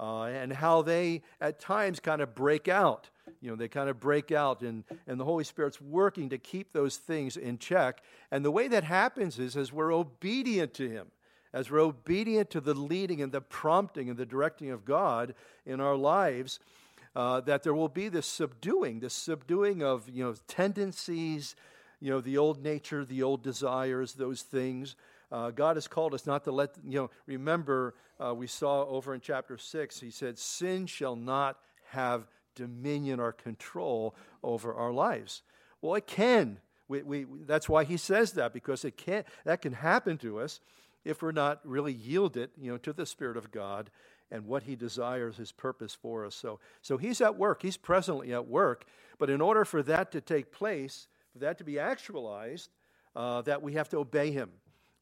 uh, 0.00 0.24
and 0.24 0.52
how 0.52 0.82
they 0.82 1.22
at 1.40 1.60
times 1.60 2.00
kind 2.00 2.22
of 2.22 2.34
break 2.34 2.66
out. 2.66 3.08
You 3.40 3.50
know, 3.50 3.56
they 3.56 3.68
kind 3.68 3.88
of 3.88 4.00
break 4.00 4.32
out, 4.32 4.62
and, 4.62 4.82
and 5.06 5.20
the 5.20 5.24
Holy 5.24 5.44
Spirit's 5.44 5.80
working 5.80 6.30
to 6.30 6.38
keep 6.38 6.72
those 6.72 6.96
things 6.96 7.36
in 7.36 7.58
check. 7.58 8.02
And 8.32 8.44
the 8.44 8.50
way 8.50 8.66
that 8.66 8.82
happens 8.82 9.38
is 9.38 9.56
as 9.56 9.72
we're 9.72 9.94
obedient 9.94 10.74
to 10.74 10.88
Him, 10.88 11.12
as 11.52 11.70
we're 11.70 11.82
obedient 11.82 12.50
to 12.50 12.60
the 12.60 12.74
leading 12.74 13.22
and 13.22 13.30
the 13.30 13.40
prompting 13.40 14.10
and 14.10 14.18
the 14.18 14.26
directing 14.26 14.70
of 14.70 14.84
God 14.84 15.36
in 15.64 15.80
our 15.80 15.94
lives, 15.94 16.58
uh, 17.14 17.40
that 17.42 17.62
there 17.62 17.74
will 17.74 17.88
be 17.88 18.08
this 18.08 18.26
subduing, 18.26 19.00
this 19.00 19.14
subduing 19.14 19.82
of 19.82 20.08
you 20.08 20.24
know 20.24 20.34
tendencies, 20.48 21.54
you 22.00 22.10
know 22.10 22.20
the 22.20 22.38
old 22.38 22.62
nature, 22.62 23.04
the 23.04 23.22
old 23.22 23.42
desires, 23.42 24.14
those 24.14 24.42
things. 24.42 24.96
Uh, 25.30 25.50
God 25.50 25.76
has 25.76 25.88
called 25.88 26.14
us 26.14 26.26
not 26.26 26.44
to 26.44 26.52
let 26.52 26.74
you 26.84 26.98
know. 26.98 27.10
Remember, 27.26 27.94
uh, 28.20 28.34
we 28.34 28.46
saw 28.46 28.84
over 28.86 29.14
in 29.14 29.20
chapter 29.20 29.58
six. 29.58 30.00
He 30.00 30.10
said, 30.10 30.38
"Sin 30.38 30.86
shall 30.86 31.16
not 31.16 31.58
have 31.90 32.26
dominion 32.54 33.20
or 33.20 33.32
control 33.32 34.14
over 34.42 34.74
our 34.74 34.92
lives." 34.92 35.42
Well, 35.80 35.94
it 35.94 36.06
can. 36.06 36.58
We, 36.88 37.02
we, 37.02 37.26
that's 37.46 37.68
why 37.68 37.84
he 37.84 37.96
says 37.96 38.32
that 38.32 38.52
because 38.52 38.84
it 38.84 38.96
can. 38.96 39.24
That 39.44 39.62
can 39.62 39.72
happen 39.72 40.18
to 40.18 40.40
us 40.40 40.60
if 41.04 41.22
we're 41.22 41.32
not 41.32 41.60
really 41.64 41.92
yielded, 41.92 42.50
you 42.60 42.70
know, 42.70 42.78
to 42.78 42.92
the 42.92 43.06
Spirit 43.06 43.36
of 43.36 43.50
God 43.50 43.90
and 44.32 44.46
what 44.46 44.64
he 44.64 44.74
desires, 44.74 45.36
his 45.36 45.52
purpose 45.52 45.94
for 45.94 46.24
us. 46.24 46.34
So, 46.34 46.58
so 46.80 46.96
he's 46.96 47.20
at 47.20 47.36
work, 47.36 47.62
he's 47.62 47.76
presently 47.76 48.32
at 48.32 48.48
work. 48.48 48.86
But 49.18 49.30
in 49.30 49.40
order 49.40 49.64
for 49.64 49.82
that 49.84 50.10
to 50.12 50.20
take 50.20 50.50
place, 50.50 51.06
for 51.32 51.40
that 51.40 51.58
to 51.58 51.64
be 51.64 51.78
actualized, 51.78 52.70
uh, 53.14 53.42
that 53.42 53.62
we 53.62 53.74
have 53.74 53.90
to 53.90 53.98
obey 53.98 54.32
him. 54.32 54.50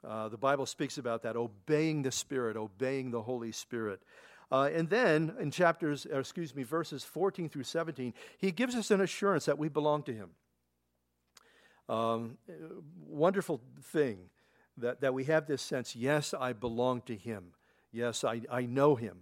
Uh, 0.07 0.29
the 0.29 0.37
Bible 0.37 0.67
speaks 0.67 0.99
about 0.99 1.23
that, 1.23 1.37
obeying 1.37 2.03
the 2.03 2.11
Spirit, 2.11 2.57
obeying 2.57 3.13
the 3.13 3.23
Holy 3.23 3.53
Spirit. 3.53 4.03
Uh, 4.51 4.69
and 4.75 4.91
then 4.91 5.33
in 5.39 5.53
chapters, 5.53 6.07
excuse 6.13 6.55
me, 6.55 6.65
verses 6.65 7.05
14 7.05 7.49
through 7.49 7.63
17, 7.63 8.13
he 8.39 8.51
gives 8.51 8.75
us 8.75 8.91
an 8.91 9.01
assurance 9.01 9.45
that 9.45 9.59
we 9.59 9.69
belong 9.69 10.03
to 10.03 10.13
him. 10.13 10.31
Um, 11.89 12.37
wonderful 13.07 13.61
thing 13.85 14.19
that, 14.77 15.03
that 15.03 15.15
we 15.15 15.25
have 15.25 15.47
this 15.47 15.63
sense 15.63 15.95
yes, 15.95 16.35
I 16.35 16.53
belong 16.53 17.03
to 17.03 17.15
him. 17.15 17.53
Yes, 17.93 18.25
I, 18.25 18.43
I 18.51 18.63
know 18.63 18.95
him. 18.95 19.19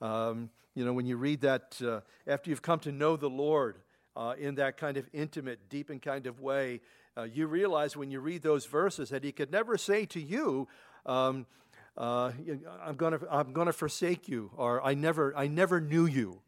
Um, 0.00 0.50
you 0.74 0.84
know, 0.84 0.92
when 0.92 1.06
you 1.06 1.16
read 1.16 1.40
that, 1.42 1.80
uh, 1.84 2.00
after 2.26 2.50
you've 2.50 2.62
come 2.62 2.78
to 2.80 2.92
know 2.92 3.16
the 3.16 3.30
Lord 3.30 3.78
uh, 4.16 4.34
in 4.38 4.56
that 4.56 4.76
kind 4.76 4.96
of 4.96 5.08
intimate, 5.12 5.68
deep 5.68 5.90
and 5.90 6.00
kind 6.00 6.26
of 6.26 6.40
way, 6.40 6.80
uh, 7.16 7.24
you 7.24 7.46
realize 7.46 7.96
when 7.96 8.10
you 8.10 8.20
read 8.20 8.42
those 8.42 8.66
verses 8.66 9.10
that 9.10 9.24
he 9.24 9.32
could 9.32 9.50
never 9.50 9.76
say 9.76 10.04
to 10.06 10.20
you, 10.20 10.68
um, 11.06 11.46
uh, 11.96 12.30
I'm 12.84 12.94
going 12.94 13.18
to 13.18 13.26
I'm 13.28 13.52
gonna 13.52 13.72
forsake 13.72 14.28
you, 14.28 14.52
or 14.56 14.84
I 14.84 14.94
never, 14.94 15.36
I 15.36 15.48
never 15.48 15.80
knew 15.80 16.06
you. 16.06 16.40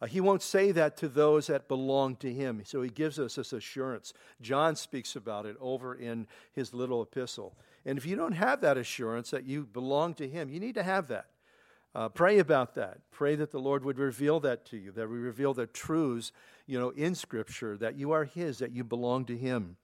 Uh, 0.00 0.06
he 0.06 0.20
won't 0.20 0.42
say 0.42 0.70
that 0.72 0.96
to 0.98 1.08
those 1.08 1.48
that 1.48 1.66
belong 1.66 2.14
to 2.16 2.32
him. 2.32 2.62
So 2.64 2.82
he 2.82 2.90
gives 2.90 3.18
us 3.18 3.34
this 3.34 3.52
assurance. 3.52 4.12
John 4.40 4.76
speaks 4.76 5.16
about 5.16 5.46
it 5.46 5.56
over 5.60 5.94
in 5.94 6.26
his 6.52 6.72
little 6.74 7.02
epistle. 7.02 7.56
And 7.84 7.98
if 7.98 8.06
you 8.06 8.16
don't 8.16 8.32
have 8.32 8.60
that 8.60 8.76
assurance 8.76 9.30
that 9.30 9.44
you 9.44 9.64
belong 9.64 10.14
to 10.14 10.28
Him, 10.28 10.48
you 10.50 10.60
need 10.60 10.74
to 10.74 10.82
have 10.82 11.08
that. 11.08 11.26
Uh, 11.94 12.08
pray 12.08 12.38
about 12.38 12.74
that. 12.74 12.98
Pray 13.10 13.34
that 13.34 13.50
the 13.50 13.58
Lord 13.58 13.84
would 13.84 13.98
reveal 13.98 14.40
that 14.40 14.64
to 14.66 14.76
you, 14.76 14.92
that 14.92 15.08
we 15.08 15.16
reveal 15.16 15.54
the 15.54 15.66
truths, 15.66 16.32
you 16.66 16.78
know, 16.78 16.90
in 16.90 17.14
Scripture, 17.14 17.76
that 17.78 17.96
you 17.96 18.12
are 18.12 18.24
His, 18.24 18.58
that 18.58 18.72
you 18.72 18.84
belong 18.84 19.24
to 19.26 19.36
Him. 19.36 19.76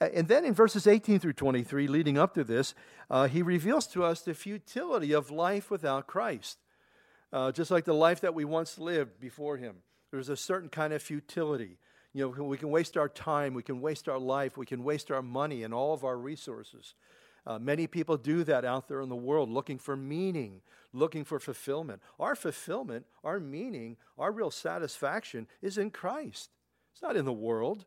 And 0.00 0.28
then 0.28 0.44
in 0.44 0.54
verses 0.54 0.86
18 0.86 1.18
through 1.18 1.32
23, 1.32 1.88
leading 1.88 2.18
up 2.18 2.34
to 2.34 2.44
this, 2.44 2.74
uh, 3.10 3.26
he 3.26 3.42
reveals 3.42 3.86
to 3.88 4.04
us 4.04 4.22
the 4.22 4.34
futility 4.34 5.12
of 5.12 5.30
life 5.30 5.70
without 5.70 6.06
Christ. 6.06 6.58
Uh, 7.32 7.50
just 7.50 7.70
like 7.70 7.84
the 7.84 7.94
life 7.94 8.20
that 8.20 8.34
we 8.34 8.44
once 8.44 8.78
lived 8.78 9.20
before 9.20 9.56
Him, 9.56 9.76
there's 10.10 10.28
a 10.28 10.36
certain 10.36 10.68
kind 10.68 10.92
of 10.92 11.02
futility. 11.02 11.78
You 12.14 12.34
know, 12.36 12.44
we 12.44 12.56
can 12.56 12.70
waste 12.70 12.96
our 12.96 13.08
time, 13.08 13.54
we 13.54 13.62
can 13.62 13.80
waste 13.80 14.08
our 14.08 14.18
life, 14.18 14.56
we 14.56 14.66
can 14.66 14.82
waste 14.82 15.10
our 15.10 15.20
money 15.20 15.62
and 15.62 15.74
all 15.74 15.92
of 15.92 16.04
our 16.04 16.16
resources. 16.16 16.94
Uh, 17.48 17.58
many 17.58 17.86
people 17.86 18.18
do 18.18 18.44
that 18.44 18.62
out 18.66 18.88
there 18.88 19.00
in 19.00 19.08
the 19.08 19.16
world, 19.16 19.48
looking 19.48 19.78
for 19.78 19.96
meaning, 19.96 20.60
looking 20.92 21.24
for 21.24 21.40
fulfillment. 21.40 22.02
Our 22.20 22.34
fulfillment, 22.34 23.06
our 23.24 23.40
meaning, 23.40 23.96
our 24.18 24.30
real 24.30 24.50
satisfaction 24.50 25.46
is 25.62 25.78
in 25.78 25.90
Christ. 25.90 26.50
It's 26.92 27.00
not 27.00 27.16
in 27.16 27.24
the 27.24 27.32
world. 27.32 27.86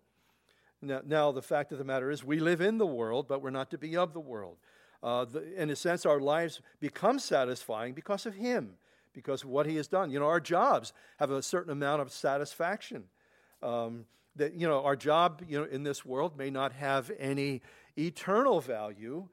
Now, 0.81 1.01
now 1.05 1.31
the 1.31 1.43
fact 1.43 1.71
of 1.71 1.77
the 1.77 1.83
matter 1.83 2.09
is, 2.09 2.23
we 2.23 2.39
live 2.39 2.59
in 2.59 2.79
the 2.79 2.87
world, 2.87 3.27
but 3.27 3.43
we're 3.43 3.51
not 3.51 3.69
to 3.69 3.77
be 3.77 3.95
of 3.95 4.13
the 4.13 4.19
world. 4.19 4.57
Uh, 5.03 5.25
the, 5.25 5.61
in 5.61 5.69
a 5.69 5.75
sense, 5.75 6.07
our 6.07 6.19
lives 6.19 6.59
become 6.79 7.19
satisfying 7.19 7.93
because 7.93 8.25
of 8.25 8.33
Him, 8.33 8.71
because 9.13 9.43
of 9.43 9.49
what 9.49 9.67
He 9.67 9.75
has 9.75 9.87
done. 9.87 10.09
You 10.09 10.19
know, 10.19 10.27
our 10.27 10.39
jobs 10.39 10.91
have 11.19 11.29
a 11.29 11.43
certain 11.43 11.71
amount 11.71 12.01
of 12.01 12.11
satisfaction. 12.11 13.03
Um, 13.61 14.05
that 14.37 14.55
you 14.55 14.67
know, 14.67 14.83
our 14.83 14.95
job, 14.95 15.43
you 15.47 15.59
know, 15.59 15.65
in 15.65 15.83
this 15.83 16.03
world 16.03 16.35
may 16.35 16.49
not 16.49 16.73
have 16.73 17.11
any 17.19 17.61
eternal 17.95 18.59
value, 18.59 19.27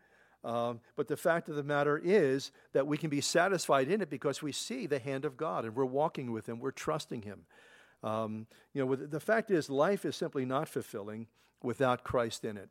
um, 0.45 0.81
but 0.97 1.09
the 1.09 1.17
fact 1.17 1.49
of 1.49 1.57
the 1.57 1.63
matter 1.63 2.01
is 2.03 2.53
that 2.73 2.87
we 2.87 2.97
can 2.97 3.11
be 3.11 3.21
satisfied 3.21 3.89
in 3.89 4.01
it 4.01 4.09
because 4.09 4.41
we 4.41 4.53
see 4.53 4.87
the 4.87 4.99
hand 4.99 5.25
of 5.25 5.37
God 5.37 5.65
and 5.65 5.75
we're 5.75 5.85
walking 5.85 6.33
with 6.33 6.49
Him, 6.49 6.61
we're 6.61 6.71
trusting 6.71 7.23
Him. 7.23 7.47
Um, 8.03 8.47
you 8.73 8.85
know, 8.85 8.95
the 8.95 9.21
fact 9.21 9.51
is, 9.51 9.69
life 9.69 10.05
is 10.05 10.15
simply 10.15 10.45
not 10.45 10.69
fulfilling 10.69 11.27
without 11.63 12.05
Christ 12.05 12.45
in 12.45 12.57
it. 12.57 12.69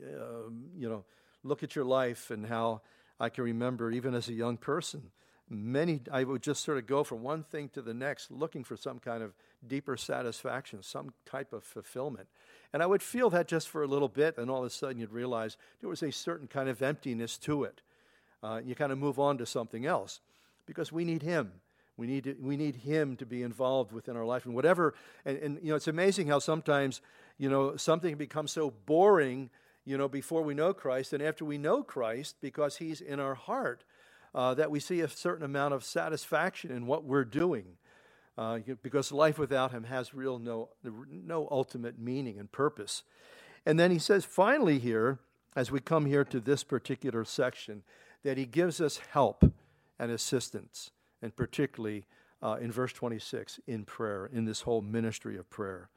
Um, 0.00 0.70
you 0.74 0.88
know, 0.88 1.04
look 1.44 1.62
at 1.62 1.76
your 1.76 1.84
life 1.84 2.30
and 2.30 2.46
how 2.46 2.80
I 3.20 3.28
can 3.28 3.44
remember, 3.44 3.90
even 3.90 4.14
as 4.14 4.28
a 4.28 4.32
young 4.32 4.56
person, 4.56 5.10
many, 5.52 6.00
I 6.10 6.24
would 6.24 6.42
just 6.42 6.64
sort 6.64 6.78
of 6.78 6.86
go 6.86 7.04
from 7.04 7.22
one 7.22 7.44
thing 7.44 7.68
to 7.70 7.82
the 7.82 7.94
next 7.94 8.30
looking 8.30 8.64
for 8.64 8.76
some 8.76 8.98
kind 8.98 9.22
of 9.22 9.34
deeper 9.66 9.96
satisfaction, 9.96 10.82
some 10.82 11.12
type 11.26 11.52
of 11.52 11.62
fulfillment. 11.62 12.28
And 12.72 12.82
I 12.82 12.86
would 12.86 13.02
feel 13.02 13.28
that 13.30 13.48
just 13.48 13.68
for 13.68 13.82
a 13.82 13.86
little 13.86 14.08
bit, 14.08 14.38
and 14.38 14.50
all 14.50 14.60
of 14.60 14.66
a 14.66 14.70
sudden 14.70 14.98
you'd 14.98 15.12
realize 15.12 15.56
there 15.80 15.90
was 15.90 16.02
a 16.02 16.10
certain 16.10 16.48
kind 16.48 16.68
of 16.68 16.80
emptiness 16.82 17.36
to 17.38 17.64
it. 17.64 17.82
Uh, 18.42 18.60
you 18.64 18.74
kind 18.74 18.90
of 18.90 18.98
move 18.98 19.18
on 19.18 19.38
to 19.38 19.46
something 19.46 19.86
else 19.86 20.20
because 20.66 20.90
we 20.90 21.04
need 21.04 21.22
Him. 21.22 21.52
We 21.96 22.06
need, 22.06 22.24
to, 22.24 22.34
we 22.40 22.56
need 22.56 22.76
Him 22.76 23.16
to 23.16 23.26
be 23.26 23.42
involved 23.42 23.92
within 23.92 24.16
our 24.16 24.24
life. 24.24 24.46
And 24.46 24.54
whatever, 24.54 24.94
and, 25.24 25.36
and 25.38 25.58
you 25.62 25.68
know, 25.68 25.76
it's 25.76 25.86
amazing 25.88 26.28
how 26.28 26.38
sometimes, 26.38 27.02
you 27.38 27.50
know, 27.50 27.76
something 27.76 28.16
becomes 28.16 28.50
so 28.50 28.72
boring, 28.86 29.50
you 29.84 29.98
know, 29.98 30.08
before 30.08 30.42
we 30.42 30.54
know 30.54 30.72
Christ, 30.72 31.12
and 31.12 31.22
after 31.22 31.44
we 31.44 31.58
know 31.58 31.82
Christ, 31.82 32.36
because 32.40 32.78
He's 32.78 33.00
in 33.00 33.20
our 33.20 33.34
heart, 33.34 33.84
uh, 34.34 34.54
that 34.54 34.70
we 34.70 34.80
see 34.80 35.00
a 35.00 35.08
certain 35.08 35.44
amount 35.44 35.74
of 35.74 35.84
satisfaction 35.84 36.70
in 36.70 36.86
what 36.86 37.04
we're 37.04 37.24
doing. 37.24 37.76
Uh, 38.38 38.60
because 38.82 39.12
life 39.12 39.38
without 39.38 39.72
him 39.72 39.84
has 39.84 40.14
real 40.14 40.38
no, 40.38 40.70
no 41.10 41.46
ultimate 41.50 41.98
meaning 41.98 42.38
and 42.38 42.50
purpose. 42.50 43.02
And 43.66 43.78
then 43.78 43.90
he 43.90 43.98
says, 43.98 44.24
finally, 44.24 44.78
here, 44.78 45.18
as 45.54 45.70
we 45.70 45.80
come 45.80 46.06
here 46.06 46.24
to 46.24 46.40
this 46.40 46.64
particular 46.64 47.24
section, 47.24 47.82
that 48.22 48.38
he 48.38 48.46
gives 48.46 48.80
us 48.80 49.00
help 49.12 49.44
and 49.98 50.10
assistance, 50.10 50.90
and 51.20 51.36
particularly 51.36 52.04
uh, 52.42 52.56
in 52.60 52.72
verse 52.72 52.92
26, 52.92 53.60
in 53.66 53.84
prayer, 53.84 54.28
in 54.32 54.46
this 54.46 54.62
whole 54.62 54.80
ministry 54.80 55.36
of 55.36 55.48
prayer. 55.50 55.90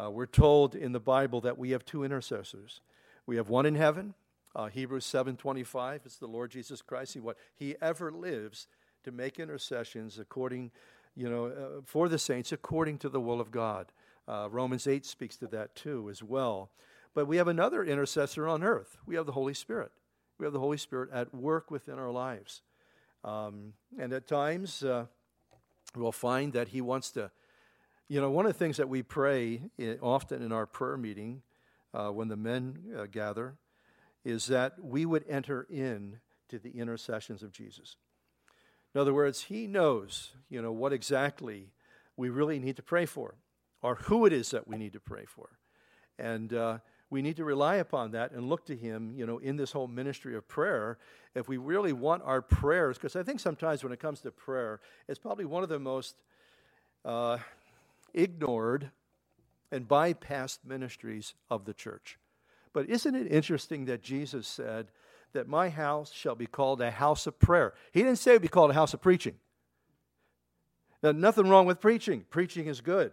Uh, 0.00 0.10
we're 0.10 0.26
told 0.26 0.74
in 0.74 0.92
the 0.92 1.00
Bible 1.00 1.40
that 1.40 1.58
we 1.58 1.70
have 1.70 1.84
two 1.84 2.04
intercessors. 2.04 2.80
We 3.26 3.36
have 3.36 3.48
one 3.48 3.66
in 3.66 3.74
heaven, 3.74 4.14
uh, 4.54 4.66
Hebrews 4.66 5.04
7:25. 5.04 6.06
It's 6.06 6.16
the 6.16 6.26
Lord 6.26 6.50
Jesus 6.50 6.82
Christ. 6.82 7.14
He 7.14 7.20
what 7.20 7.36
he 7.54 7.76
ever 7.80 8.10
lives 8.10 8.68
to 9.04 9.12
make 9.12 9.38
intercessions 9.38 10.18
according, 10.18 10.70
you 11.14 11.28
know, 11.28 11.46
uh, 11.46 11.82
for 11.84 12.08
the 12.08 12.18
saints 12.18 12.52
according 12.52 12.98
to 12.98 13.08
the 13.08 13.20
will 13.20 13.40
of 13.40 13.50
God. 13.50 13.92
Uh, 14.26 14.48
Romans 14.50 14.86
8 14.86 15.04
speaks 15.04 15.36
to 15.36 15.46
that 15.48 15.74
too 15.74 16.08
as 16.10 16.22
well. 16.22 16.70
But 17.12 17.26
we 17.26 17.36
have 17.36 17.48
another 17.48 17.84
intercessor 17.84 18.48
on 18.48 18.62
earth. 18.62 18.96
We 19.06 19.14
have 19.16 19.26
the 19.26 19.32
Holy 19.32 19.54
Spirit. 19.54 19.92
We 20.38 20.46
have 20.46 20.52
the 20.52 20.60
Holy 20.60 20.78
Spirit 20.78 21.10
at 21.12 21.34
work 21.34 21.70
within 21.70 21.98
our 21.98 22.10
lives. 22.10 22.62
Um, 23.22 23.74
and 23.98 24.12
at 24.12 24.26
times, 24.26 24.82
uh, 24.82 25.06
we'll 25.94 26.12
find 26.12 26.52
that 26.54 26.68
He 26.68 26.80
wants 26.80 27.10
to, 27.12 27.30
you 28.08 28.20
know, 28.20 28.30
one 28.30 28.46
of 28.46 28.52
the 28.52 28.58
things 28.58 28.78
that 28.78 28.88
we 28.88 29.02
pray 29.02 29.62
in, 29.78 29.98
often 30.00 30.42
in 30.42 30.50
our 30.50 30.66
prayer 30.66 30.96
meeting 30.96 31.42
uh, 31.92 32.08
when 32.08 32.28
the 32.28 32.36
men 32.36 32.78
uh, 32.98 33.06
gather 33.06 33.54
is 34.24 34.46
that 34.46 34.82
we 34.82 35.04
would 35.04 35.24
enter 35.28 35.66
in 35.68 36.20
to 36.48 36.58
the 36.58 36.78
intercessions 36.78 37.42
of 37.42 37.52
Jesus. 37.52 37.96
In 38.94 39.00
other 39.00 39.12
words, 39.12 39.42
he 39.42 39.66
knows, 39.66 40.32
you 40.48 40.62
know, 40.62 40.72
what 40.72 40.92
exactly 40.92 41.72
we 42.16 42.28
really 42.28 42.58
need 42.58 42.76
to 42.76 42.82
pray 42.82 43.06
for 43.06 43.34
or 43.82 43.96
who 43.96 44.24
it 44.24 44.32
is 44.32 44.50
that 44.50 44.68
we 44.68 44.76
need 44.76 44.92
to 44.92 45.00
pray 45.00 45.24
for. 45.26 45.58
And 46.18 46.54
uh, 46.54 46.78
we 47.10 47.22
need 47.22 47.36
to 47.36 47.44
rely 47.44 47.76
upon 47.76 48.12
that 48.12 48.32
and 48.32 48.48
look 48.48 48.64
to 48.66 48.76
Him, 48.76 49.12
you 49.16 49.26
know, 49.26 49.38
in 49.38 49.56
this 49.56 49.72
whole 49.72 49.88
ministry 49.88 50.34
of 50.36 50.48
prayer. 50.48 50.98
If 51.34 51.48
we 51.48 51.56
really 51.56 51.92
want 51.92 52.22
our 52.24 52.40
prayers, 52.40 52.96
because 52.96 53.16
I 53.16 53.22
think 53.22 53.40
sometimes 53.40 53.84
when 53.84 53.92
it 53.92 54.00
comes 54.00 54.20
to 54.20 54.30
prayer, 54.30 54.80
it's 55.08 55.18
probably 55.18 55.44
one 55.44 55.62
of 55.62 55.68
the 55.68 55.78
most 55.78 56.16
uh, 57.04 57.38
ignored 58.14 58.90
and 59.70 59.86
bypassed 59.86 60.58
ministries 60.64 61.34
of 61.50 61.64
the 61.64 61.74
church. 61.74 62.18
But 62.74 62.90
isn't 62.90 63.14
it 63.14 63.32
interesting 63.32 63.86
that 63.86 64.02
Jesus 64.02 64.46
said 64.46 64.88
that 65.32 65.48
my 65.48 65.70
house 65.70 66.12
shall 66.12 66.34
be 66.34 66.46
called 66.46 66.82
a 66.82 66.90
house 66.90 67.26
of 67.26 67.38
prayer? 67.38 67.72
He 67.92 68.02
didn't 68.02 68.18
say 68.18 68.32
it 68.32 68.34
would 68.34 68.42
be 68.42 68.48
called 68.48 68.70
a 68.70 68.74
house 68.74 68.92
of 68.92 69.00
preaching. 69.00 69.36
Now, 71.02 71.12
nothing 71.12 71.48
wrong 71.48 71.66
with 71.66 71.80
preaching. 71.80 72.26
Preaching 72.28 72.66
is 72.66 72.82
good. 72.82 73.12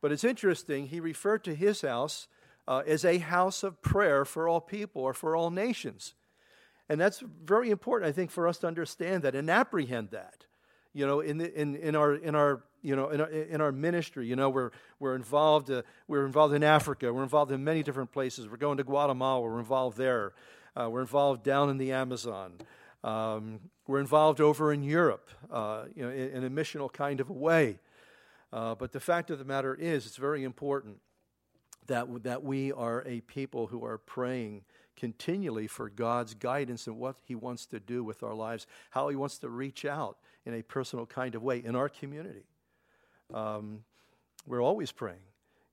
But 0.00 0.12
it's 0.12 0.24
interesting, 0.24 0.88
he 0.88 1.00
referred 1.00 1.44
to 1.44 1.54
his 1.54 1.80
house 1.80 2.28
uh, 2.68 2.82
as 2.86 3.04
a 3.04 3.18
house 3.18 3.62
of 3.62 3.82
prayer 3.82 4.24
for 4.24 4.48
all 4.48 4.60
people 4.60 5.02
or 5.02 5.12
for 5.12 5.34
all 5.34 5.50
nations. 5.50 6.14
And 6.88 7.00
that's 7.00 7.20
very 7.20 7.70
important, 7.70 8.10
I 8.10 8.12
think, 8.12 8.30
for 8.30 8.46
us 8.46 8.58
to 8.58 8.66
understand 8.66 9.22
that 9.22 9.34
and 9.34 9.50
apprehend 9.50 10.10
that. 10.10 10.46
You 10.92 11.06
know, 11.06 11.20
in, 11.20 11.38
the, 11.38 11.52
in, 11.58 11.74
in, 11.76 11.96
our, 11.96 12.14
in, 12.14 12.34
our, 12.34 12.62
you 12.84 12.94
know, 12.94 13.08
in, 13.08 13.20
our, 13.20 13.28
in 13.28 13.60
our 13.62 13.72
ministry, 13.72 14.26
you 14.26 14.36
know, 14.36 14.50
we're, 14.50 14.70
we're, 15.00 15.16
involved, 15.16 15.70
uh, 15.70 15.82
we're 16.06 16.26
involved 16.26 16.54
in 16.54 16.62
Africa. 16.62 17.12
We're 17.12 17.22
involved 17.22 17.50
in 17.50 17.64
many 17.64 17.82
different 17.82 18.12
places. 18.12 18.46
We're 18.46 18.58
going 18.58 18.76
to 18.76 18.84
Guatemala. 18.84 19.40
We're 19.40 19.58
involved 19.58 19.96
there. 19.96 20.34
Uh, 20.76 20.90
we're 20.90 21.00
involved 21.00 21.42
down 21.42 21.70
in 21.70 21.78
the 21.78 21.92
Amazon. 21.92 22.52
Um, 23.02 23.60
we're 23.86 24.00
involved 24.00 24.40
over 24.40 24.72
in 24.72 24.82
Europe, 24.82 25.30
uh, 25.50 25.84
you 25.94 26.02
know, 26.02 26.10
in, 26.10 26.30
in, 26.30 26.44
a 26.44 26.50
missional 26.50 26.92
kind 26.92 27.20
of 27.20 27.30
a 27.30 27.32
way. 27.32 27.80
Uh, 28.52 28.74
but 28.74 28.92
the 28.92 29.00
fact 29.00 29.30
of 29.30 29.38
the 29.38 29.44
matter 29.44 29.74
is, 29.74 30.06
it's 30.06 30.16
very 30.16 30.44
important 30.44 30.98
that, 31.86 32.22
that 32.22 32.42
we 32.42 32.70
are 32.72 33.02
a 33.06 33.20
people 33.22 33.66
who 33.66 33.84
are 33.84 33.98
praying 33.98 34.62
continually 34.96 35.66
for 35.66 35.88
God's 35.88 36.34
guidance 36.34 36.86
and 36.86 36.98
what 36.98 37.16
He 37.24 37.34
wants 37.34 37.66
to 37.66 37.80
do 37.80 38.04
with 38.04 38.22
our 38.22 38.34
lives, 38.34 38.66
how 38.90 39.08
He 39.08 39.16
wants 39.16 39.38
to 39.38 39.48
reach 39.48 39.84
out 39.84 40.18
in 40.44 40.54
a 40.54 40.62
personal 40.62 41.06
kind 41.06 41.34
of 41.34 41.42
way 41.42 41.58
in 41.64 41.74
our 41.74 41.88
community. 41.88 42.44
Um, 43.32 43.84
we're 44.46 44.62
always 44.62 44.92
praying, 44.92 45.22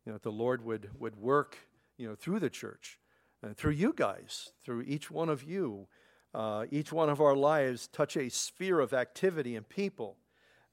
you 0.06 0.12
know, 0.12 0.16
that 0.16 0.24
the 0.24 0.32
Lord 0.32 0.64
would, 0.64 0.90
would 1.00 1.16
work, 1.16 1.58
you 1.98 2.08
know, 2.08 2.16
through 2.16 2.40
the 2.40 2.50
church 2.50 3.00
and 3.44 3.56
through 3.56 3.72
you 3.72 3.94
guys, 3.96 4.52
through 4.64 4.84
each 4.84 5.12
one 5.12 5.30
of 5.30 5.44
you. 5.44 5.88
Uh, 6.34 6.66
each 6.72 6.94
one 6.94 7.10
of 7.10 7.20
our 7.20 7.36
lives 7.36 7.88
touch 7.88 8.16
a 8.16 8.30
sphere 8.30 8.80
of 8.80 8.94
activity 8.94 9.56
and 9.56 9.68
people 9.68 10.16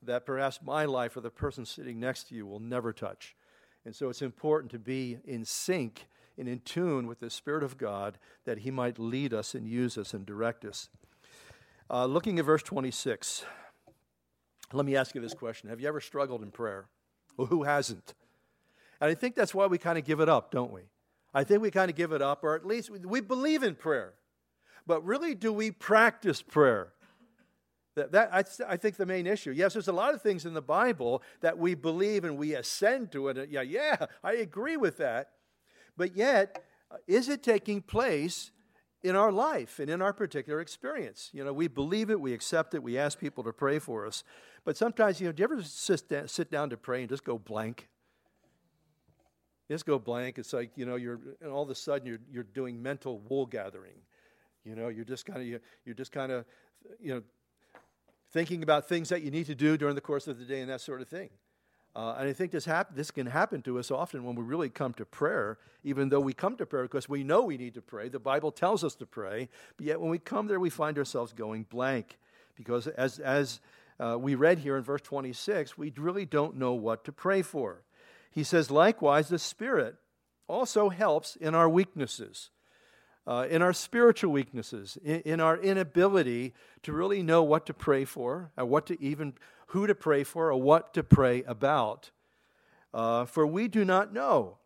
that 0.02 0.24
perhaps 0.24 0.60
my 0.62 0.84
life 0.84 1.16
or 1.16 1.20
the 1.20 1.30
person 1.30 1.64
sitting 1.64 1.98
next 1.98 2.28
to 2.28 2.34
you 2.34 2.46
will 2.46 2.60
never 2.60 2.92
touch. 2.92 3.34
And 3.84 3.94
so 3.94 4.08
it's 4.08 4.22
important 4.22 4.70
to 4.72 4.78
be 4.78 5.18
in 5.24 5.44
sync 5.44 6.06
and 6.36 6.48
in 6.48 6.60
tune 6.60 7.06
with 7.06 7.20
the 7.20 7.30
Spirit 7.30 7.64
of 7.64 7.76
God 7.76 8.18
that 8.44 8.58
He 8.58 8.70
might 8.70 8.98
lead 8.98 9.34
us 9.34 9.54
and 9.54 9.66
use 9.66 9.98
us 9.98 10.14
and 10.14 10.24
direct 10.24 10.64
us. 10.64 10.88
Uh, 11.90 12.06
looking 12.06 12.38
at 12.38 12.44
verse 12.44 12.62
26, 12.62 13.44
let 14.72 14.84
me 14.84 14.96
ask 14.96 15.14
you 15.14 15.20
this 15.20 15.34
question 15.34 15.70
Have 15.70 15.80
you 15.80 15.88
ever 15.88 16.00
struggled 16.00 16.42
in 16.42 16.50
prayer? 16.50 16.86
Well, 17.36 17.46
who 17.46 17.62
hasn't? 17.62 18.14
And 19.00 19.10
I 19.10 19.14
think 19.14 19.34
that's 19.34 19.54
why 19.54 19.66
we 19.66 19.78
kind 19.78 19.96
of 19.96 20.04
give 20.04 20.20
it 20.20 20.28
up, 20.28 20.50
don't 20.50 20.72
we? 20.72 20.82
I 21.32 21.44
think 21.44 21.62
we 21.62 21.70
kind 21.70 21.90
of 21.90 21.96
give 21.96 22.12
it 22.12 22.20
up, 22.20 22.42
or 22.42 22.56
at 22.56 22.66
least 22.66 22.90
we 22.90 23.20
believe 23.20 23.62
in 23.62 23.74
prayer. 23.74 24.14
But 24.86 25.04
really, 25.04 25.34
do 25.34 25.52
we 25.52 25.70
practice 25.70 26.42
prayer? 26.42 26.92
That, 27.94 28.12
that 28.12 28.30
I, 28.32 28.72
I, 28.72 28.76
think 28.76 28.96
the 28.96 29.06
main 29.06 29.26
issue. 29.26 29.50
Yes, 29.50 29.72
there's 29.72 29.88
a 29.88 29.92
lot 29.92 30.14
of 30.14 30.22
things 30.22 30.46
in 30.46 30.54
the 30.54 30.62
Bible 30.62 31.22
that 31.40 31.58
we 31.58 31.74
believe 31.74 32.24
and 32.24 32.38
we 32.38 32.54
ascend 32.54 33.10
to 33.12 33.28
it. 33.28 33.50
Yeah, 33.50 33.62
yeah, 33.62 34.06
I 34.22 34.34
agree 34.34 34.76
with 34.76 34.98
that. 34.98 35.30
But 35.96 36.16
yet, 36.16 36.62
uh, 36.92 36.98
is 37.08 37.28
it 37.28 37.42
taking 37.42 37.82
place 37.82 38.52
in 39.02 39.14
our 39.14 39.30
life 39.30 39.78
and 39.78 39.88
in 39.88 40.02
our 40.02 40.12
particular 40.12 40.60
experience? 40.60 41.30
You 41.32 41.44
know, 41.44 41.52
we 41.52 41.68
believe 41.68 42.10
it, 42.10 42.20
we 42.20 42.32
accept 42.32 42.74
it, 42.74 42.82
we 42.82 42.98
ask 42.98 43.18
people 43.18 43.44
to 43.44 43.52
pray 43.52 43.78
for 43.78 44.06
us. 44.06 44.24
But 44.64 44.76
sometimes, 44.76 45.20
you 45.20 45.26
know, 45.26 45.32
do 45.32 45.42
you 45.42 45.44
ever 45.44 45.62
sit 45.62 46.08
down, 46.08 46.28
sit 46.28 46.50
down 46.50 46.70
to 46.70 46.76
pray 46.76 47.00
and 47.00 47.08
just 47.08 47.24
go 47.24 47.38
blank? 47.38 47.88
just 49.70 49.84
go 49.84 49.98
blank. 49.98 50.38
It's 50.38 50.52
like, 50.52 50.70
you 50.76 50.86
know, 50.86 50.96
you're, 50.96 51.20
and 51.42 51.50
all 51.50 51.62
of 51.62 51.70
a 51.70 51.74
sudden 51.74 52.06
you're, 52.06 52.20
you're 52.30 52.44
doing 52.44 52.82
mental 52.82 53.20
wool 53.28 53.46
gathering. 53.46 54.00
You 54.64 54.74
know, 54.74 54.88
you're 54.88 55.04
just 55.04 55.26
kind 55.26 55.40
of, 55.40 55.60
you're 55.84 55.94
just 55.94 56.10
kind 56.10 56.32
of, 56.32 56.44
you 57.00 57.14
know, 57.14 57.22
thinking 58.30 58.62
about 58.62 58.88
things 58.88 59.08
that 59.10 59.22
you 59.22 59.30
need 59.30 59.46
to 59.46 59.54
do 59.54 59.76
during 59.76 59.94
the 59.94 60.00
course 60.00 60.26
of 60.26 60.38
the 60.38 60.44
day 60.44 60.60
and 60.60 60.70
that 60.70 60.80
sort 60.80 61.00
of 61.00 61.08
thing. 61.08 61.30
Uh, 61.98 62.14
and 62.16 62.28
I 62.28 62.32
think 62.32 62.52
this, 62.52 62.64
hap- 62.64 62.94
this 62.94 63.10
can 63.10 63.26
happen 63.26 63.60
to 63.62 63.76
us 63.76 63.90
often 63.90 64.22
when 64.22 64.36
we 64.36 64.44
really 64.44 64.68
come 64.68 64.94
to 64.94 65.04
prayer, 65.04 65.58
even 65.82 66.10
though 66.10 66.20
we 66.20 66.32
come 66.32 66.54
to 66.58 66.64
prayer 66.64 66.84
because 66.84 67.08
we 67.08 67.24
know 67.24 67.42
we 67.42 67.56
need 67.56 67.74
to 67.74 67.82
pray. 67.82 68.08
The 68.08 68.20
Bible 68.20 68.52
tells 68.52 68.84
us 68.84 68.94
to 68.96 69.06
pray, 69.06 69.48
but 69.76 69.84
yet 69.84 70.00
when 70.00 70.08
we 70.08 70.20
come 70.20 70.46
there, 70.46 70.60
we 70.60 70.70
find 70.70 70.96
ourselves 70.96 71.32
going 71.32 71.64
blank. 71.64 72.16
Because 72.54 72.86
as, 72.86 73.18
as 73.18 73.58
uh, 73.98 74.16
we 74.16 74.36
read 74.36 74.60
here 74.60 74.76
in 74.76 74.84
verse 74.84 75.00
26, 75.00 75.76
we 75.76 75.92
really 75.96 76.24
don't 76.24 76.56
know 76.56 76.72
what 76.72 77.02
to 77.02 77.10
pray 77.10 77.42
for. 77.42 77.82
He 78.30 78.44
says, 78.44 78.70
likewise, 78.70 79.28
the 79.28 79.38
Spirit 79.40 79.96
also 80.46 80.90
helps 80.90 81.34
in 81.34 81.56
our 81.56 81.68
weaknesses 81.68 82.50
uh, 83.28 83.46
in 83.50 83.60
our 83.60 83.74
spiritual 83.74 84.32
weaknesses, 84.32 84.96
in, 85.04 85.20
in, 85.20 85.40
our 85.40 85.58
inability 85.58 86.54
to 86.82 86.94
really 86.94 87.22
know 87.22 87.42
what 87.42 87.66
to 87.66 87.74
pray 87.74 88.06
for, 88.06 88.50
or 88.56 88.64
what 88.64 88.86
to 88.86 89.00
even 89.02 89.34
who 89.68 89.86
to 89.86 89.94
pray 89.94 90.24
for, 90.24 90.50
or 90.50 90.60
what 90.60 90.94
to 90.94 91.02
pray 91.02 91.42
about. 91.44 92.10
Uh, 92.92 93.24
for 93.24 93.46
we 93.46 93.68
do 93.68 93.84
not 93.84 94.12
know 94.12 94.58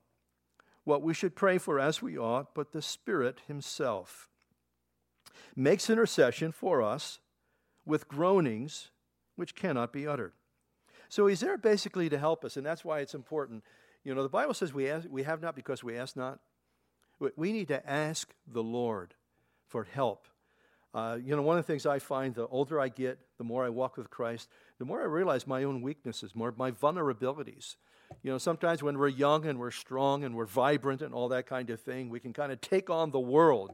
what 0.85 1.03
we 1.03 1.15
should 1.15 1.35
pray 1.35 1.59
for 1.59 1.79
as 1.79 2.01
we 2.03 2.17
ought, 2.17 2.55
but 2.55 2.73
the 2.73 2.83
Spirit 2.83 3.41
Himself 3.47 4.29
makes 5.55 5.91
intercession 5.91 6.53
for 6.53 6.83
us 6.83 7.19
with 7.85 8.09
groanings 8.09 8.91
which 9.37 9.55
cannot 9.55 9.93
be 9.93 10.07
uttered. 10.07 10.33
So 11.09 11.27
He's 11.27 11.41
there 11.41 11.59
basically 11.59 12.09
to 12.09 12.19
help 12.19 12.45
us, 12.45 12.57
and 12.57 12.65
that's 12.65 12.85
why 12.85 13.01
it's 13.01 13.15
important. 13.15 13.65
You 14.05 14.15
know, 14.15 14.23
the 14.23 14.29
Bible 14.29 14.55
says 14.55 14.73
we, 14.73 14.89
ask, 14.89 15.07
we 15.11 15.25
have 15.25 15.43
not 15.43 15.55
because 15.55 15.85
we 15.85 15.97
ask 15.97 16.17
not. 16.17 16.39
We 17.37 17.53
need 17.53 17.69
to 17.69 17.89
ask 17.89 18.33
the 18.47 18.63
Lord 18.63 19.15
for 19.69 19.85
help. 19.85 20.27
Uh, 20.95 21.19
you 21.23 21.35
know, 21.35 21.43
one 21.43 21.59
of 21.59 21.67
the 21.67 21.73
things 21.73 21.87
I 21.87 21.99
find 21.99 22.35
the 22.35 22.47
older 22.49 22.79
I 22.79 22.89
get, 22.89 23.19
the 23.39 23.45
more 23.45 23.65
I 23.65 23.71
walk 23.71 23.97
with 23.97 24.11
Christ, 24.11 24.49
the 24.79 24.85
more 24.85 25.01
I 25.01 25.05
realize 25.05 25.47
my 25.47 25.65
own 25.65 25.81
weaknesses, 25.81 26.35
more 26.35 26.53
my 26.57 26.71
vulnerabilities. 26.71 27.77
You 28.23 28.31
know, 28.31 28.39
sometimes 28.39 28.83
when 28.83 28.99
we're 28.99 29.09
young 29.09 29.47
and 29.47 29.59
we're 29.59 29.71
strong 29.71 30.23
and 30.23 30.35
we're 30.35 30.47
vibrant 30.47 31.01
and 31.01 31.15
all 31.15 31.29
that 31.29 31.47
kind 31.47 31.71
of 31.71 31.81
thing, 31.81 32.11
we 32.11 32.21
can 32.21 32.35
kind 32.35 32.53
of 32.53 32.61
take 32.61 32.91
on 32.91 33.11
the 33.11 33.21
world. 33.21 33.73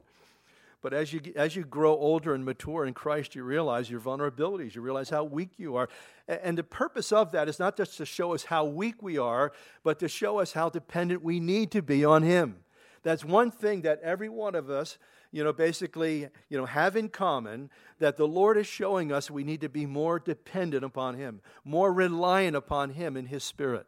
But 0.81 0.93
as 0.93 1.11
you, 1.11 1.19
as 1.35 1.57
you 1.57 1.65
grow 1.65 1.91
older 1.91 2.33
and 2.33 2.45
mature 2.45 2.85
in 2.85 2.93
Christ, 2.93 3.35
you 3.35 3.43
realize 3.43 3.89
your 3.89 3.99
vulnerabilities. 3.99 4.75
You 4.75 4.81
realize 4.81 5.09
how 5.09 5.25
weak 5.25 5.49
you 5.57 5.75
are. 5.75 5.89
And 6.27 6.57
the 6.57 6.63
purpose 6.63 7.11
of 7.11 7.33
that 7.33 7.49
is 7.49 7.59
not 7.59 7.75
just 7.75 7.97
to 7.97 8.05
show 8.05 8.33
us 8.33 8.45
how 8.45 8.63
weak 8.63 9.03
we 9.03 9.17
are, 9.17 9.51
but 9.83 9.99
to 9.99 10.07
show 10.07 10.39
us 10.39 10.53
how 10.53 10.69
dependent 10.69 11.21
we 11.21 11.41
need 11.41 11.71
to 11.71 11.81
be 11.81 12.05
on 12.05 12.23
Him. 12.23 12.63
That's 13.03 13.25
one 13.25 13.51
thing 13.51 13.81
that 13.81 13.99
every 14.01 14.29
one 14.29 14.55
of 14.55 14.69
us, 14.69 14.97
you 15.31 15.43
know, 15.43 15.53
basically, 15.53 16.27
you 16.49 16.57
know, 16.57 16.65
have 16.65 16.95
in 16.95 17.09
common 17.09 17.69
that 17.99 18.17
the 18.17 18.27
Lord 18.27 18.57
is 18.57 18.67
showing 18.67 19.11
us 19.11 19.29
we 19.29 19.43
need 19.43 19.61
to 19.61 19.69
be 19.69 19.85
more 19.85 20.19
dependent 20.19 20.83
upon 20.83 21.15
Him, 21.15 21.41
more 21.63 21.93
reliant 21.93 22.55
upon 22.55 22.91
Him 22.91 23.15
in 23.15 23.27
His 23.27 23.43
Spirit. 23.43 23.85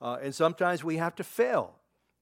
Uh, 0.00 0.16
and 0.22 0.34
sometimes 0.34 0.82
we 0.82 0.96
have 0.96 1.14
to 1.16 1.24
fail 1.24 1.74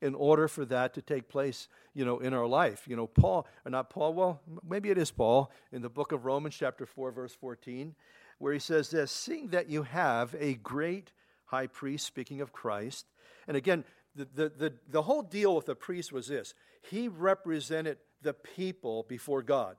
in 0.03 0.15
order 0.15 0.49
for 0.49 0.65
that 0.65 0.95
to 0.95 1.03
take 1.03 1.29
place, 1.29 1.69
you 1.95 2.05
know, 2.05 2.19
in 2.19 2.35
our 2.35 2.47
life. 2.47 2.87
You 2.89 2.97
know, 2.97 3.07
Paul, 3.07 3.47
or 3.65 3.71
not 3.71 3.91
Paul, 3.91 4.15
well, 4.15 4.41
maybe 4.69 4.91
it 4.91 4.99
is 4.99 5.11
Paul, 5.11 5.51
in 5.73 5.83
the 5.83 5.89
book 5.89 6.13
of 6.13 6.25
Romans, 6.25 6.57
chapter 6.59 6.87
4, 6.87 7.13
verse 7.13 7.35
14, 7.35 7.95
where 8.39 8.53
he 8.53 8.59
says 8.59 8.91
this 8.91 9.13
Seeing 9.13 9.49
that 9.49 9.71
you 9.71 9.85
have 9.85 10.35
a 10.39 10.55
great 10.55 11.13
high 11.47 11.69
priest, 11.69 12.07
speaking 12.07 12.41
of 12.41 12.53
Christ, 12.53 13.07
and 13.47 13.57
again, 13.57 13.85
the, 14.17 14.27
the, 14.35 14.49
the, 14.49 14.73
the 14.89 15.03
whole 15.03 15.23
deal 15.23 15.55
with 15.55 15.67
the 15.67 15.75
priest 15.75 16.11
was 16.11 16.27
this 16.27 16.55
he 16.83 17.09
represented 17.09 17.99
the 18.23 18.35
people 18.35 19.05
before 19.09 19.43
God. 19.43 19.77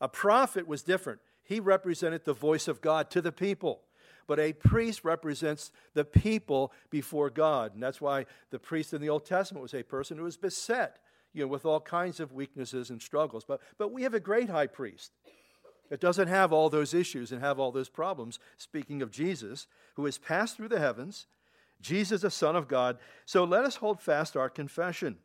A 0.00 0.08
prophet 0.08 0.66
was 0.66 0.82
different, 0.82 1.20
he 1.42 1.60
represented 1.60 2.24
the 2.24 2.32
voice 2.32 2.68
of 2.68 2.80
God 2.80 3.10
to 3.10 3.20
the 3.20 3.32
people. 3.32 3.82
But 4.28 4.38
a 4.38 4.52
priest 4.52 5.04
represents 5.04 5.72
the 5.94 6.04
people 6.04 6.72
before 6.90 7.28
God. 7.28 7.74
And 7.74 7.82
that's 7.82 8.00
why 8.00 8.26
the 8.50 8.58
priest 8.58 8.94
in 8.94 9.00
the 9.00 9.08
Old 9.08 9.26
Testament 9.26 9.62
was 9.62 9.74
a 9.74 9.82
person 9.82 10.16
who 10.16 10.24
was 10.24 10.36
beset 10.36 10.98
you 11.32 11.42
know, 11.42 11.48
with 11.48 11.64
all 11.64 11.80
kinds 11.80 12.20
of 12.20 12.32
weaknesses 12.32 12.90
and 12.90 13.00
struggles. 13.00 13.44
But, 13.44 13.60
but 13.78 13.92
we 13.92 14.02
have 14.02 14.14
a 14.14 14.20
great 14.20 14.50
high 14.50 14.66
priest 14.66 15.12
that 15.90 16.00
doesn't 16.00 16.28
have 16.28 16.52
all 16.52 16.70
those 16.70 16.94
issues 16.94 17.32
and 17.32 17.40
have 17.40 17.58
all 17.58 17.72
those 17.72 17.88
problems. 17.88 18.38
Speaking 18.56 19.02
of 19.02 19.10
Jesus, 19.10 19.66
who 19.94 20.04
has 20.04 20.18
passed 20.18 20.56
through 20.56 20.68
the 20.68 20.78
heavens, 20.78 21.26
Jesus, 21.80 22.22
the 22.22 22.30
Son 22.30 22.54
of 22.54 22.68
God. 22.68 22.98
So 23.26 23.44
let 23.44 23.64
us 23.64 23.76
hold 23.76 24.00
fast 24.00 24.36
our 24.36 24.48
confession. 24.48 25.18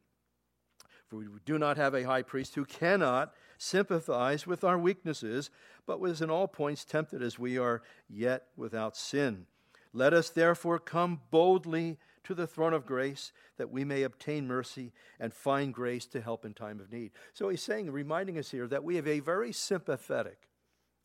For 1.10 1.18
we 1.18 1.26
do 1.46 1.58
not 1.58 1.78
have 1.78 1.94
a 1.94 2.04
high 2.04 2.22
priest 2.22 2.56
who 2.56 2.66
cannot 2.66 3.34
sympathize 3.58 4.46
with 4.46 4.64
our 4.64 4.78
weaknesses, 4.78 5.50
but 5.86 6.00
was 6.00 6.22
in 6.22 6.30
all 6.30 6.48
points 6.48 6.84
tempted 6.84 7.22
as 7.22 7.40
we 7.40 7.58
are, 7.58 7.82
yet 8.10 8.48
without 8.56 8.96
sin. 8.98 9.46
Let 9.94 10.14
us 10.14 10.30
therefore 10.30 10.80
come 10.80 11.22
boldly 11.32 11.98
to 12.26 12.36
the 12.36 12.46
throne 12.46 12.74
of 12.74 12.86
grace 12.86 13.32
that 13.58 13.72
we 13.72 13.86
may 13.86 14.04
obtain 14.04 14.48
mercy 14.48 14.92
and 15.20 15.34
find 15.34 15.74
grace 15.74 16.06
to 16.08 16.22
help 16.22 16.44
in 16.44 16.54
time 16.54 16.80
of 16.82 16.92
need. 16.92 17.12
So 17.34 17.48
he's 17.50 17.64
saying, 17.64 17.90
reminding 17.90 18.38
us 18.38 18.52
here 18.52 18.68
that 18.68 18.84
we 18.84 18.98
have 18.98 19.08
a 19.08 19.22
very 19.22 19.54
sympathetic 19.54 20.50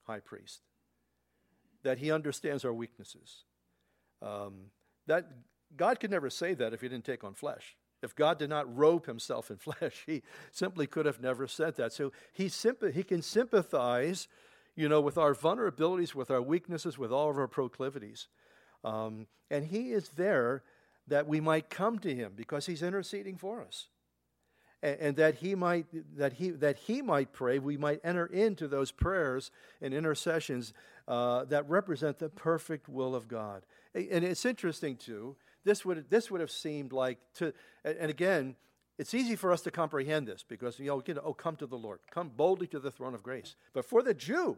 high 0.03 0.21
priest, 0.21 0.63
that 1.85 1.99
he 1.99 2.11
understands 2.11 2.65
our 2.65 2.73
weaknesses. 2.75 3.45
Um, 4.21 4.71
that 5.07 5.31
God 5.77 6.01
could 6.01 6.11
never 6.11 6.29
say 6.29 6.55
that 6.55 6.73
if 6.73 6.81
he 6.81 6.89
didn't 6.89 7.05
take 7.05 7.23
on 7.25 7.35
flesh. 7.35 7.77
If 8.03 8.17
God 8.17 8.39
did 8.39 8.51
not 8.51 8.75
robe 8.77 9.07
himself 9.07 9.51
in 9.51 9.57
flesh, 9.59 10.03
he 10.07 10.23
simply 10.51 10.87
could 10.87 11.07
have 11.07 11.21
never 11.21 11.47
said 11.47 11.77
that. 11.77 11.93
So 11.93 12.13
he, 12.33 12.51
he 12.93 13.03
can 13.03 13.23
sympathize, 13.23 14.29
you 14.75 14.89
know, 14.89 15.01
with 15.01 15.19
our 15.19 15.35
vulnerabilities, 15.35 16.15
with 16.15 16.31
our 16.31 16.43
weaknesses, 16.43 16.99
with 16.99 17.13
all 17.13 17.31
of 17.31 17.39
our 17.39 17.49
proclivities. 17.49 18.29
Um, 18.85 19.27
and 19.51 19.67
he 19.67 19.93
is 19.93 20.11
there 20.11 20.63
that 21.09 21.27
we 21.27 21.41
might 21.41 21.69
come 21.69 21.99
to 22.01 22.15
him 22.15 22.33
because 22.35 22.67
he's 22.67 22.83
interceding 22.83 23.37
for 23.37 23.63
us. 23.63 23.89
And, 24.83 24.99
and 25.01 25.17
that 25.17 25.37
he 25.37 25.55
might 25.55 25.87
that 26.17 26.35
he 26.35 26.51
that 26.51 26.77
he 26.79 27.03
might 27.03 27.33
pray, 27.33 27.59
we 27.59 27.77
might 27.77 28.01
enter 28.03 28.27
into 28.27 28.67
those 28.67 28.91
prayers 28.91 29.51
and 29.81 29.93
intercessions 29.95 30.73
uh, 31.07 31.45
that 31.45 31.69
represent 31.69 32.19
the 32.19 32.29
perfect 32.29 32.89
will 32.89 33.15
of 33.15 33.29
God. 33.29 33.65
And 33.95 34.25
it's 34.25 34.45
interesting 34.45 34.97
too 34.97 35.37
this 35.65 35.85
would, 35.85 36.11
this 36.11 36.31
would 36.31 36.41
have 36.41 36.51
seemed 36.51 36.93
like 36.93 37.19
to, 37.35 37.53
and 37.85 38.11
again, 38.11 38.57
it's 38.99 39.15
easy 39.15 39.37
for 39.37 39.53
us 39.53 39.63
to 39.63 39.71
comprehend 39.71 40.29
this 40.29 40.45
because, 40.47 40.79
you 40.79 40.87
know, 40.87 41.03
you 41.07 41.15
know, 41.15 41.23
oh, 41.25 41.35
come 41.35 41.57
to 41.57 41.67
the 41.67 41.77
Lord, 41.77 42.01
come 42.11 42.31
boldly 42.35 42.67
to 42.69 42.79
the 42.79 42.91
throne 42.91 43.15
of 43.15 43.23
grace. 43.23 43.57
But 43.73 43.85
for 43.85 44.03
the 44.03 44.15
Jew, 44.15 44.57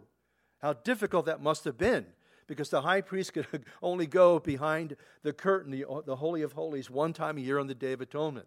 how 0.61 0.73
difficult 0.73 1.27
that 1.27 1.43
must 1.43 1.65
have 1.65 1.79
been 1.79 2.07
because 2.47 2.69
the 2.69 2.83
high 2.83 3.01
priest 3.01 3.33
could 3.35 3.47
only 3.83 4.07
go 4.07 4.39
behind 4.39 4.97
the 5.23 5.33
curtain, 5.33 5.71
the, 5.71 5.85
the 6.05 6.17
Holy 6.17 6.43
of 6.43 6.53
Holies, 6.53 6.91
one 6.91 7.13
time 7.13 7.39
a 7.39 7.41
year 7.41 7.59
on 7.59 7.67
the 7.67 7.75
Day 7.75 7.93
of 7.93 8.01
Atonement. 8.01 8.47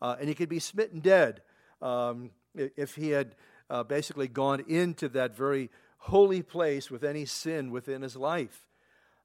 Uh, 0.00 0.16
and 0.18 0.28
he 0.28 0.34
could 0.34 0.48
be 0.48 0.58
smitten 0.58 1.00
dead 1.00 1.42
um, 1.80 2.30
if 2.54 2.96
he 2.96 3.10
had 3.10 3.34
uh, 3.70 3.82
basically 3.82 4.28
gone 4.28 4.64
into 4.68 5.08
that 5.08 5.36
very 5.36 5.70
holy 5.98 6.42
place 6.42 6.90
with 6.90 7.04
any 7.04 7.24
sin 7.24 7.70
within 7.70 8.02
his 8.02 8.16
life. 8.16 8.66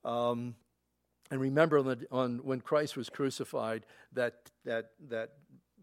Um, 0.05 0.55
and 1.29 1.41
remember 1.41 1.77
on, 1.77 1.85
the, 1.85 2.07
on 2.11 2.39
when 2.43 2.61
Christ 2.61 2.95
was 2.95 3.09
crucified, 3.09 3.85
that, 4.13 4.51
that, 4.65 4.91
that 5.09 5.33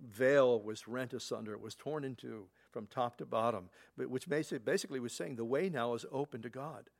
veil 0.06 0.60
was 0.60 0.88
rent 0.88 1.12
asunder, 1.12 1.52
it 1.52 1.60
was 1.60 1.74
torn 1.74 2.04
into 2.04 2.46
from 2.72 2.86
top 2.86 3.16
to 3.18 3.24
bottom, 3.24 3.68
but 3.96 4.10
which 4.10 4.28
basically, 4.28 5.00
was 5.00 5.12
saying 5.12 5.36
the 5.36 5.44
way 5.44 5.68
now 5.68 5.94
is 5.94 6.04
open 6.10 6.42
to 6.42 6.48
God. 6.48 6.90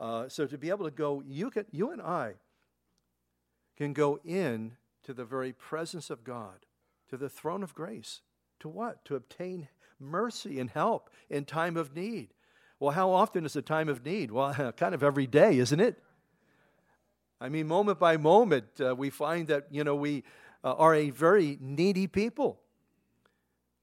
Uh, 0.00 0.28
so 0.28 0.46
to 0.46 0.56
be 0.56 0.70
able 0.70 0.86
to 0.86 0.90
go, 0.90 1.22
you, 1.26 1.50
can, 1.50 1.66
you 1.70 1.90
and 1.90 2.00
I 2.00 2.34
can 3.76 3.92
go 3.92 4.18
in 4.24 4.72
to 5.02 5.12
the 5.12 5.24
very 5.24 5.52
presence 5.52 6.10
of 6.10 6.24
God, 6.24 6.66
to 7.10 7.16
the 7.16 7.28
throne 7.28 7.62
of 7.62 7.74
grace. 7.74 8.22
To 8.60 8.68
what? 8.68 9.04
To 9.04 9.14
obtain 9.14 9.68
mercy 10.00 10.58
and 10.58 10.70
help 10.70 11.10
in 11.28 11.44
time 11.44 11.76
of 11.76 11.94
need. 11.94 12.30
Well, 12.80 12.92
how 12.92 13.10
often 13.10 13.44
is 13.44 13.56
a 13.56 13.62
time 13.62 13.88
of 13.88 14.04
need? 14.04 14.30
Well, 14.30 14.72
kind 14.76 14.94
of 14.94 15.02
every 15.02 15.26
day, 15.26 15.58
isn't 15.58 15.80
it? 15.80 16.02
I 17.40 17.48
mean, 17.48 17.66
moment 17.66 17.98
by 17.98 18.16
moment, 18.16 18.66
uh, 18.80 18.94
we 18.94 19.10
find 19.10 19.48
that, 19.48 19.66
you 19.70 19.84
know, 19.84 19.94
we 19.94 20.24
uh, 20.62 20.72
are 20.74 20.94
a 20.94 21.10
very 21.10 21.58
needy 21.60 22.06
people. 22.06 22.60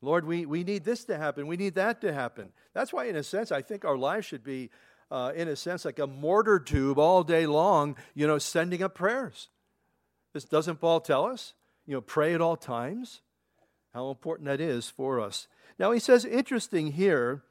Lord, 0.01 0.25
we, 0.25 0.45
we 0.45 0.63
need 0.63 0.83
this 0.83 1.03
to 1.05 1.17
happen. 1.17 1.45
We 1.45 1.57
need 1.57 1.75
that 1.75 2.01
to 2.01 2.11
happen. 2.11 2.51
That's 2.73 2.91
why, 2.91 3.05
in 3.05 3.15
a 3.15 3.23
sense, 3.23 3.51
I 3.51 3.61
think 3.61 3.85
our 3.85 3.97
lives 3.97 4.25
should 4.25 4.43
be, 4.43 4.71
uh, 5.11 5.31
in 5.35 5.47
a 5.47 5.55
sense, 5.55 5.85
like 5.85 5.99
a 5.99 6.07
mortar 6.07 6.59
tube 6.59 6.97
all 6.97 7.23
day 7.23 7.45
long, 7.45 7.95
you 8.15 8.25
know, 8.25 8.39
sending 8.39 8.81
up 8.81 8.95
prayers. 8.95 9.49
This 10.33 10.45
doesn't 10.45 10.77
Paul 10.77 11.01
tell 11.01 11.25
us? 11.25 11.53
You 11.85 11.95
know, 11.95 12.01
pray 12.01 12.33
at 12.33 12.41
all 12.41 12.55
times. 12.55 13.21
How 13.93 14.09
important 14.09 14.47
that 14.47 14.61
is 14.61 14.89
for 14.89 15.19
us. 15.19 15.47
Now, 15.77 15.91
he 15.91 15.99
says, 15.99 16.25
interesting 16.25 16.93
here, 16.93 17.43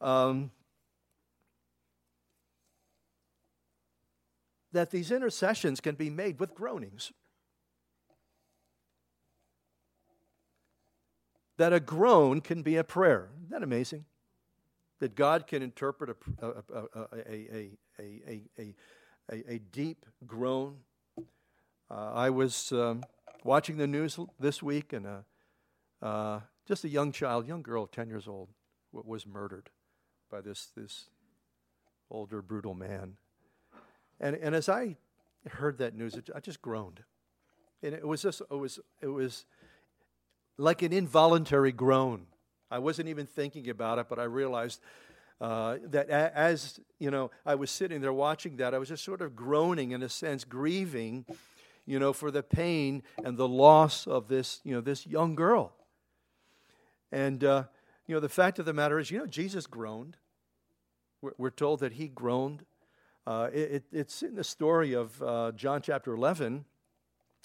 um, 0.00 0.50
that 4.72 4.90
these 4.90 5.10
intercessions 5.10 5.80
can 5.80 5.94
be 5.94 6.10
made 6.10 6.38
with 6.38 6.54
groanings. 6.54 7.12
That 11.56 11.72
a 11.72 11.80
groan 11.80 12.40
can 12.40 12.62
be 12.62 12.76
a 12.76 12.84
prayer. 12.84 13.28
Isn't 13.38 13.50
that 13.50 13.62
amazing? 13.62 14.06
That 15.00 15.14
God 15.14 15.46
can 15.46 15.62
interpret 15.62 16.10
a, 16.40 16.46
a, 16.46 16.48
a, 16.48 16.86
a, 17.28 17.70
a, 17.98 18.74
a, 19.30 19.52
a 19.54 19.58
deep 19.58 20.06
groan. 20.26 20.76
Uh, 21.90 22.12
I 22.14 22.30
was 22.30 22.72
um, 22.72 23.02
watching 23.44 23.76
the 23.76 23.86
news 23.86 24.18
this 24.38 24.62
week, 24.62 24.92
and 24.92 25.06
uh, 25.06 26.06
uh, 26.06 26.40
just 26.66 26.84
a 26.84 26.88
young 26.88 27.12
child, 27.12 27.46
young 27.46 27.62
girl, 27.62 27.86
10 27.86 28.08
years 28.08 28.28
old, 28.28 28.48
was 28.92 29.26
murdered 29.26 29.70
by 30.30 30.40
this, 30.40 30.68
this 30.76 31.10
older, 32.10 32.42
brutal 32.42 32.74
man. 32.74 33.16
And, 34.20 34.36
and 34.36 34.54
as 34.54 34.68
I 34.68 34.96
heard 35.48 35.78
that 35.78 35.96
news, 35.96 36.14
it, 36.14 36.28
I 36.34 36.40
just 36.40 36.60
groaned. 36.60 37.02
And 37.82 37.94
it 37.94 38.06
was 38.06 38.22
just, 38.22 38.42
it 38.50 38.54
was, 38.54 38.78
it 39.00 39.06
was 39.06 39.46
like 40.58 40.82
an 40.82 40.92
involuntary 40.92 41.72
groan. 41.72 42.26
I 42.70 42.78
wasn't 42.78 43.08
even 43.08 43.26
thinking 43.26 43.68
about 43.70 43.98
it, 43.98 44.06
but 44.08 44.18
I 44.18 44.24
realized 44.24 44.80
uh, 45.40 45.78
that 45.84 46.10
as, 46.10 46.78
you 46.98 47.10
know, 47.10 47.30
I 47.46 47.54
was 47.54 47.70
sitting 47.70 48.02
there 48.02 48.12
watching 48.12 48.56
that, 48.56 48.74
I 48.74 48.78
was 48.78 48.90
just 48.90 49.02
sort 49.02 49.22
of 49.22 49.34
groaning 49.34 49.92
in 49.92 50.02
a 50.02 50.08
sense, 50.08 50.44
grieving, 50.44 51.24
you 51.86 51.98
know, 51.98 52.12
for 52.12 52.30
the 52.30 52.42
pain 52.42 53.02
and 53.24 53.38
the 53.38 53.48
loss 53.48 54.06
of 54.06 54.28
this, 54.28 54.60
you 54.62 54.74
know, 54.74 54.82
this 54.82 55.06
young 55.06 55.34
girl. 55.34 55.72
And, 57.10 57.42
uh, 57.42 57.64
you 58.06 58.14
know, 58.14 58.20
the 58.20 58.28
fact 58.28 58.58
of 58.58 58.66
the 58.66 58.74
matter 58.74 58.98
is, 58.98 59.10
you 59.10 59.18
know, 59.18 59.26
Jesus 59.26 59.66
groaned. 59.66 60.18
We're, 61.22 61.32
we're 61.38 61.50
told 61.50 61.80
that 61.80 61.94
he 61.94 62.06
groaned 62.06 62.66
uh, 63.30 63.48
it, 63.52 63.84
it's 63.92 64.24
in 64.24 64.34
the 64.34 64.42
story 64.42 64.92
of 64.92 65.22
uh, 65.22 65.52
John 65.54 65.82
chapter 65.82 66.12
11 66.12 66.64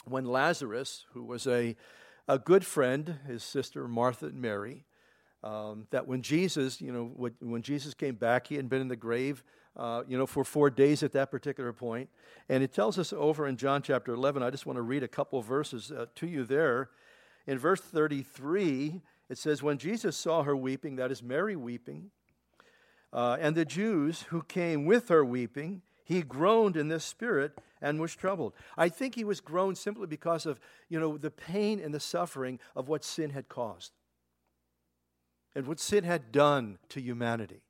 when 0.06 0.26
Lazarus, 0.26 1.06
who 1.14 1.24
was 1.24 1.46
a, 1.46 1.76
a 2.28 2.40
good 2.40 2.66
friend, 2.66 3.20
his 3.28 3.44
sister 3.44 3.88
Martha 3.88 4.26
and 4.26 4.42
Mary, 4.42 4.84
um, 5.44 5.86
that 5.92 6.08
when 6.08 6.24
Jesus, 6.24 6.82
you 6.82 6.92
know, 6.92 7.12
when, 7.16 7.36
when, 7.40 7.62
Jesus 7.62 7.94
came 7.94 8.16
back, 8.16 8.48
he 8.48 8.56
had 8.56 8.68
been 8.68 8.82
in 8.82 8.88
the 8.88 8.96
grave, 8.96 9.44
uh, 9.78 10.02
you 10.08 10.18
know, 10.18 10.26
for 10.26 10.44
four 10.44 10.72
days 10.72 11.04
at 11.04 11.12
that 11.12 11.30
particular 11.30 11.72
point. 11.72 12.10
And 12.50 12.64
it 12.64 12.74
tells 12.74 12.98
us 12.98 13.14
over 13.14 13.46
in 13.46 13.56
John 13.56 13.84
chapter 13.84 14.12
11, 14.12 14.42
I 14.42 14.50
just 14.50 14.66
want 14.66 14.78
to 14.78 14.82
read 14.82 15.04
a 15.04 15.08
couple 15.08 15.40
verses 15.44 15.92
uh, 15.92 16.08
to 16.16 16.26
you 16.26 16.46
there. 16.46 16.90
In 17.46 17.60
verse 17.60 17.82
33, 17.82 19.02
it 19.30 19.38
says, 19.38 19.62
When 19.62 19.78
Jesus 19.78 20.18
saw 20.18 20.42
her 20.42 20.56
weeping, 20.56 20.96
that 20.96 21.12
is 21.12 21.22
Mary 21.22 21.56
weeping, 21.56 22.10
uh, 23.14 23.38
and 23.40 23.56
the 23.56 23.66
Jews 23.66 24.24
who 24.30 24.44
came 24.44 24.86
with 24.86 25.10
her 25.10 25.24
weeping, 25.24 25.82
he 26.04 26.22
groaned 26.22 26.78
in 26.78 26.88
this 26.88 27.04
spirit 27.04 27.58
and 27.82 28.00
was 28.00 28.16
troubled. 28.16 28.54
I 28.78 28.90
think 28.90 29.16
he 29.16 29.24
was 29.24 29.42
groaned 29.42 29.78
simply 29.78 30.08
because 30.08 30.46
of, 30.46 30.60
you 30.90 31.00
know, 31.00 31.18
the 31.18 31.32
pain 31.32 31.80
and 31.80 31.94
the 31.94 32.00
suffering 32.00 32.60
of 32.76 32.88
what 32.88 33.04
sin 33.04 33.32
had 33.32 33.50
caused 33.50 33.92
and 35.56 35.68
what 35.68 35.80
sin 35.80 36.04
had 36.04 36.32
done 36.32 36.78
to 36.90 37.02
humanity. 37.02 37.62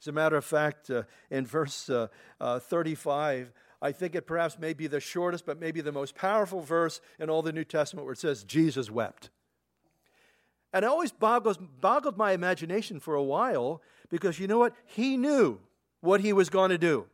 As 0.00 0.08
a 0.08 0.12
matter 0.12 0.36
of 0.36 0.44
fact, 0.44 0.90
uh, 0.90 1.02
in 1.30 1.44
verse 1.44 1.90
uh, 1.90 2.08
uh, 2.40 2.58
35, 2.58 3.52
I 3.82 3.92
think 3.92 4.14
it 4.14 4.26
perhaps 4.26 4.58
may 4.58 4.72
be 4.72 4.86
the 4.86 5.00
shortest, 5.00 5.44
but 5.44 5.60
maybe 5.60 5.82
the 5.82 5.92
most 5.92 6.14
powerful 6.14 6.60
verse 6.60 7.00
in 7.18 7.28
all 7.28 7.42
the 7.42 7.52
New 7.52 7.64
Testament 7.64 8.06
where 8.06 8.14
it 8.14 8.18
says, 8.18 8.44
Jesus 8.44 8.90
wept. 8.90 9.30
And 10.72 10.84
it 10.84 10.88
always 10.88 11.12
boggles, 11.12 11.58
boggled 11.58 12.16
my 12.16 12.32
imagination 12.32 13.00
for 13.00 13.14
a 13.14 13.22
while 13.22 13.82
because 14.08 14.38
you 14.38 14.46
know 14.46 14.58
what? 14.58 14.74
He 14.84 15.16
knew 15.16 15.58
what 16.00 16.20
he 16.20 16.32
was 16.32 16.48
going 16.48 16.70
to 16.70 16.78
do. 16.78 17.06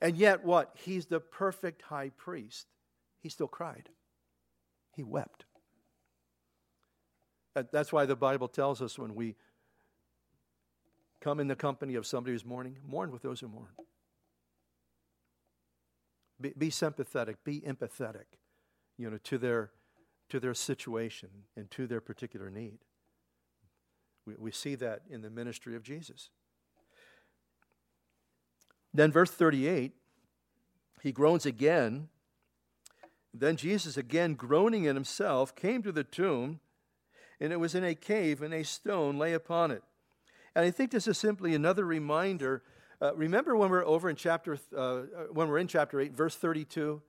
And 0.00 0.16
yet, 0.16 0.44
what? 0.44 0.74
He's 0.74 1.06
the 1.06 1.20
perfect 1.20 1.82
high 1.82 2.10
priest. 2.10 2.66
He 3.20 3.28
still 3.28 3.48
cried, 3.48 3.88
he 4.94 5.02
wept. 5.02 5.44
That's 7.54 7.92
why 7.92 8.06
the 8.06 8.16
Bible 8.16 8.48
tells 8.48 8.80
us 8.80 8.98
when 8.98 9.14
we 9.14 9.34
come 11.20 11.40
in 11.40 11.48
the 11.48 11.56
company 11.56 11.96
of 11.96 12.06
somebody 12.06 12.32
who's 12.32 12.44
mourning, 12.44 12.78
mourn 12.86 13.10
with 13.10 13.22
those 13.22 13.40
who 13.40 13.48
mourn. 13.48 13.68
Be, 16.40 16.54
be 16.56 16.70
sympathetic, 16.70 17.44
be 17.44 17.60
empathetic, 17.60 18.38
you 18.96 19.10
know, 19.10 19.18
to 19.24 19.36
their 19.36 19.70
to 20.30 20.40
their 20.40 20.54
situation 20.54 21.28
and 21.56 21.70
to 21.72 21.86
their 21.86 22.00
particular 22.00 22.50
need. 22.50 22.78
We, 24.26 24.34
we 24.38 24.50
see 24.52 24.74
that 24.76 25.02
in 25.10 25.22
the 25.22 25.30
ministry 25.30 25.76
of 25.76 25.82
Jesus. 25.82 26.30
Then, 28.92 29.12
verse 29.12 29.30
38, 29.30 29.92
he 31.02 31.12
groans 31.12 31.46
again. 31.46 32.08
Then 33.32 33.56
Jesus, 33.56 33.96
again 33.96 34.34
groaning 34.34 34.84
in 34.84 34.96
himself, 34.96 35.54
came 35.54 35.82
to 35.82 35.92
the 35.92 36.04
tomb, 36.04 36.60
and 37.40 37.52
it 37.52 37.60
was 37.60 37.74
in 37.74 37.84
a 37.84 37.94
cave, 37.94 38.42
and 38.42 38.52
a 38.52 38.64
stone 38.64 39.18
lay 39.18 39.32
upon 39.32 39.70
it. 39.70 39.82
And 40.54 40.64
I 40.64 40.70
think 40.70 40.90
this 40.90 41.06
is 41.06 41.16
simply 41.16 41.54
another 41.54 41.84
reminder. 41.84 42.62
Uh, 43.00 43.14
remember 43.14 43.56
when 43.56 43.70
we're 43.70 43.86
over 43.86 44.10
in 44.10 44.16
chapter, 44.16 44.58
uh, 44.76 45.02
when 45.32 45.48
we're 45.48 45.58
in 45.58 45.68
chapter 45.68 46.00
8, 46.00 46.12
verse 46.12 46.36
32? 46.36 47.00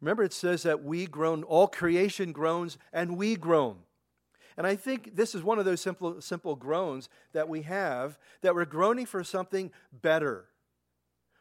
Remember, 0.00 0.22
it 0.22 0.32
says 0.32 0.62
that 0.62 0.82
we 0.82 1.06
groan, 1.06 1.42
all 1.42 1.68
creation 1.68 2.32
groans, 2.32 2.78
and 2.92 3.16
we 3.16 3.36
groan. 3.36 3.76
And 4.56 4.66
I 4.66 4.76
think 4.76 5.14
this 5.14 5.34
is 5.34 5.42
one 5.42 5.58
of 5.58 5.64
those 5.64 5.80
simple, 5.80 6.20
simple 6.20 6.56
groans 6.56 7.08
that 7.32 7.48
we 7.48 7.62
have 7.62 8.18
that 8.40 8.54
we're 8.54 8.64
groaning 8.64 9.06
for 9.06 9.22
something 9.24 9.70
better. 9.92 10.46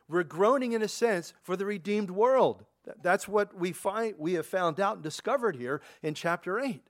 We're 0.07 0.23
groaning, 0.23 0.73
in 0.73 0.81
a 0.81 0.87
sense, 0.87 1.33
for 1.43 1.55
the 1.55 1.65
redeemed 1.65 2.11
world. 2.11 2.65
That's 3.01 3.27
what 3.27 3.55
we 3.55 3.71
find 3.71 4.15
we 4.17 4.33
have 4.33 4.45
found 4.45 4.79
out 4.79 4.95
and 4.95 5.03
discovered 5.03 5.55
here 5.55 5.81
in 6.01 6.13
chapter 6.13 6.59
8. 6.59 6.81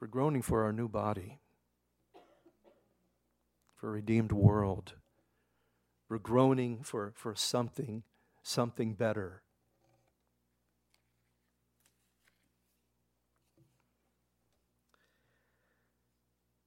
We're 0.00 0.08
groaning 0.08 0.42
for 0.42 0.64
our 0.64 0.72
new 0.72 0.88
body, 0.88 1.38
for 3.76 3.88
a 3.88 3.92
redeemed 3.92 4.32
world. 4.32 4.94
We're 6.08 6.18
groaning 6.18 6.82
for, 6.82 7.12
for 7.14 7.34
something, 7.34 8.02
something 8.42 8.94
better. 8.94 9.42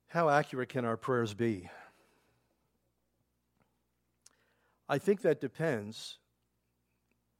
How 0.08 0.30
accurate 0.30 0.70
can 0.70 0.86
our 0.86 0.98
prayers 0.98 1.34
be? 1.34 1.70
I 4.90 4.98
think 4.98 5.22
that 5.22 5.42
depends 5.42 6.18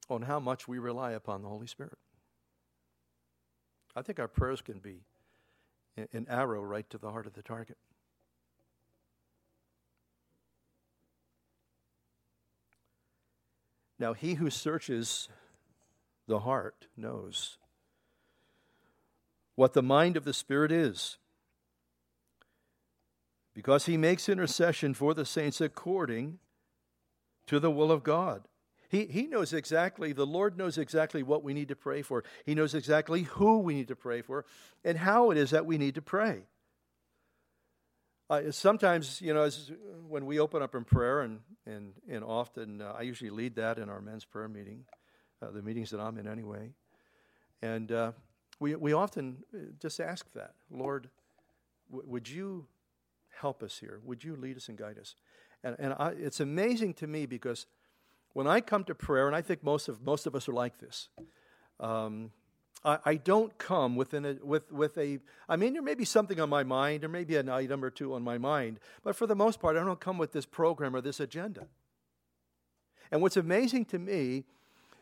on 0.08 0.22
how 0.22 0.38
much 0.38 0.68
we 0.68 0.78
rely 0.78 1.12
upon 1.12 1.42
the 1.42 1.48
Holy 1.48 1.66
Spirit. 1.66 1.98
I 3.96 4.02
think 4.02 4.20
our 4.20 4.28
prayers 4.28 4.60
can 4.60 4.78
be 4.78 5.00
an 5.96 6.26
arrow 6.28 6.62
right 6.62 6.88
to 6.90 6.98
the 6.98 7.10
heart 7.10 7.26
of 7.26 7.32
the 7.32 7.42
target. 7.42 7.78
Now, 13.98 14.12
he 14.12 14.34
who 14.34 14.50
searches 14.50 15.28
the 16.26 16.40
heart 16.40 16.86
knows 16.96 17.58
what 19.54 19.72
the 19.72 19.82
mind 19.82 20.16
of 20.16 20.24
the 20.24 20.32
Spirit 20.32 20.70
is, 20.70 21.18
because 23.54 23.86
he 23.86 23.96
makes 23.96 24.28
intercession 24.28 24.94
for 24.94 25.14
the 25.14 25.24
saints 25.24 25.60
according 25.60 26.38
to 27.46 27.58
the 27.58 27.70
will 27.70 27.90
of 27.90 28.04
God. 28.04 28.46
He, 28.88 29.06
he 29.06 29.26
knows 29.26 29.52
exactly, 29.52 30.12
the 30.12 30.24
Lord 30.24 30.56
knows 30.56 30.78
exactly 30.78 31.22
what 31.24 31.42
we 31.42 31.52
need 31.52 31.68
to 31.68 31.76
pray 31.76 32.02
for. 32.02 32.22
He 32.46 32.54
knows 32.54 32.74
exactly 32.74 33.22
who 33.22 33.58
we 33.58 33.74
need 33.74 33.88
to 33.88 33.96
pray 33.96 34.22
for 34.22 34.44
and 34.84 34.96
how 34.96 35.30
it 35.30 35.36
is 35.36 35.50
that 35.50 35.66
we 35.66 35.76
need 35.76 35.96
to 35.96 36.02
pray. 36.02 36.44
Uh, 38.30 38.50
sometimes, 38.50 39.22
you 39.22 39.32
know, 39.32 39.42
as, 39.42 39.72
when 40.06 40.26
we 40.26 40.38
open 40.38 40.62
up 40.62 40.74
in 40.74 40.84
prayer, 40.84 41.20
and, 41.20 41.40
and, 41.64 41.94
and 42.10 42.22
often 42.22 42.82
uh, 42.82 42.94
I 42.98 43.02
usually 43.02 43.30
lead 43.30 43.54
that 43.56 43.78
in 43.78 43.88
our 43.88 44.02
men's 44.02 44.26
prayer 44.26 44.48
meeting, 44.48 44.84
uh, 45.40 45.50
the 45.50 45.62
meetings 45.62 45.90
that 45.90 46.00
I'm 46.00 46.18
in 46.18 46.28
anyway. 46.28 46.72
And 47.62 47.90
uh, 47.90 48.12
we, 48.60 48.74
we 48.74 48.92
often 48.92 49.44
uh, 49.54 49.58
just 49.80 49.98
ask 49.98 50.30
that 50.34 50.52
Lord, 50.70 51.08
w- 51.90 52.06
would 52.06 52.28
you 52.28 52.66
help 53.30 53.62
us 53.62 53.78
here? 53.78 54.00
Would 54.04 54.22
you 54.22 54.36
lead 54.36 54.58
us 54.58 54.68
and 54.68 54.76
guide 54.76 54.98
us? 54.98 55.14
And, 55.64 55.76
and 55.78 55.94
I, 55.98 56.10
it's 56.10 56.40
amazing 56.40 56.94
to 56.94 57.06
me 57.06 57.24
because 57.24 57.66
when 58.34 58.46
I 58.46 58.60
come 58.60 58.84
to 58.84 58.94
prayer, 58.94 59.26
and 59.26 59.34
I 59.34 59.40
think 59.40 59.64
most 59.64 59.88
of, 59.88 60.02
most 60.02 60.26
of 60.26 60.34
us 60.34 60.48
are 60.50 60.52
like 60.52 60.78
this, 60.78 61.08
um, 61.80 62.30
I, 62.84 62.98
I, 63.04 63.14
don't 63.16 63.56
come 63.58 63.96
within 63.96 64.24
a, 64.24 64.36
with, 64.42 64.70
with 64.70 64.96
a, 64.98 65.18
I 65.48 65.56
mean, 65.56 65.72
there 65.72 65.82
may 65.82 65.94
be 65.94 66.04
something 66.04 66.40
on 66.40 66.48
my 66.48 66.62
mind, 66.62 67.02
there 67.02 67.08
may 67.08 67.24
be 67.24 67.36
an 67.36 67.48
item 67.48 67.84
or 67.84 67.90
two 67.90 68.14
on 68.14 68.22
my 68.22 68.38
mind, 68.38 68.78
but 69.02 69.16
for 69.16 69.26
the 69.26 69.34
most 69.34 69.60
part, 69.60 69.76
I 69.76 69.84
don't 69.84 70.00
come 70.00 70.18
with 70.18 70.32
this 70.32 70.46
program 70.46 70.94
or 70.94 71.00
this 71.00 71.20
agenda. 71.20 71.66
And 73.10 73.22
what's 73.22 73.36
amazing 73.36 73.86
to 73.86 73.98
me 73.98 74.44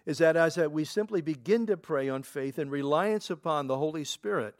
is 0.07 0.19
that 0.19 0.37
as 0.37 0.57
we 0.57 0.85
simply 0.85 1.21
begin 1.21 1.67
to 1.67 1.77
pray 1.77 2.09
on 2.09 2.23
faith 2.23 2.59
and 2.59 2.71
reliance 2.71 3.29
upon 3.29 3.67
the 3.67 3.77
Holy 3.77 4.05
Spirit, 4.05 4.55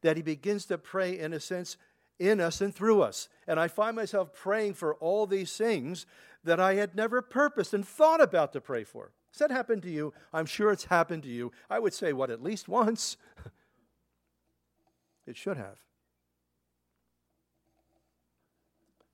that 0.00 0.16
He 0.16 0.22
begins 0.22 0.64
to 0.66 0.78
pray, 0.78 1.18
in 1.18 1.32
a 1.32 1.40
sense, 1.40 1.76
in 2.18 2.40
us 2.40 2.60
and 2.60 2.74
through 2.74 3.02
us. 3.02 3.28
And 3.46 3.60
I 3.60 3.68
find 3.68 3.94
myself 3.94 4.32
praying 4.32 4.74
for 4.74 4.94
all 4.94 5.26
these 5.26 5.56
things 5.56 6.06
that 6.44 6.58
I 6.58 6.74
had 6.74 6.96
never 6.96 7.20
purposed 7.20 7.74
and 7.74 7.86
thought 7.86 8.20
about 8.20 8.52
to 8.54 8.60
pray 8.60 8.84
for. 8.84 9.12
Has 9.32 9.38
that 9.38 9.50
happened 9.50 9.82
to 9.82 9.90
you? 9.90 10.12
I'm 10.32 10.46
sure 10.46 10.70
it's 10.70 10.84
happened 10.84 11.22
to 11.22 11.28
you. 11.30 11.52
I 11.70 11.78
would 11.78 11.94
say, 11.94 12.12
what, 12.12 12.30
at 12.30 12.42
least 12.42 12.68
once? 12.68 13.16
it 15.26 15.36
should 15.36 15.56
have. 15.56 15.78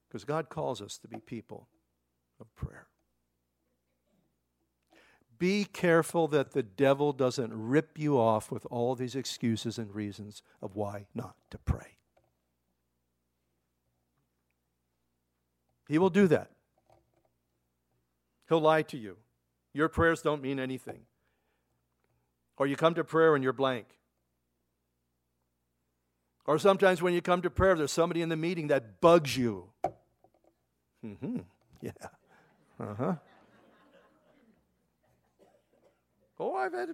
Because 0.08 0.24
God 0.24 0.48
calls 0.48 0.82
us 0.82 0.98
to 0.98 1.08
be 1.08 1.18
people 1.18 1.68
of 2.40 2.52
prayer. 2.56 2.88
Be 5.38 5.64
careful 5.64 6.26
that 6.28 6.50
the 6.50 6.64
devil 6.64 7.12
doesn't 7.12 7.52
rip 7.54 7.96
you 7.96 8.18
off 8.18 8.50
with 8.50 8.66
all 8.70 8.96
these 8.96 9.14
excuses 9.14 9.78
and 9.78 9.94
reasons 9.94 10.42
of 10.60 10.74
why 10.74 11.06
not 11.14 11.36
to 11.50 11.58
pray. 11.58 11.98
He 15.88 15.98
will 15.98 16.10
do 16.10 16.26
that. 16.26 16.50
He'll 18.48 18.60
lie 18.60 18.82
to 18.82 18.96
you. 18.96 19.16
Your 19.78 19.88
prayers 19.88 20.22
don't 20.22 20.42
mean 20.42 20.58
anything. 20.58 21.02
Or 22.56 22.66
you 22.66 22.74
come 22.74 22.94
to 22.94 23.04
prayer 23.04 23.36
and 23.36 23.44
you're 23.44 23.52
blank. 23.52 23.86
Or 26.46 26.58
sometimes 26.58 27.00
when 27.00 27.14
you 27.14 27.22
come 27.22 27.42
to 27.42 27.48
prayer, 27.48 27.76
there's 27.76 27.92
somebody 27.92 28.20
in 28.20 28.28
the 28.28 28.36
meeting 28.36 28.66
that 28.66 29.00
bugs 29.00 29.36
you. 29.36 29.70
Mm-hmm. 31.06 31.42
Yeah. 31.80 31.92
Uh-huh. 32.80 33.14
Oh, 36.40 36.56
I've 36.56 36.72
had 36.72 36.88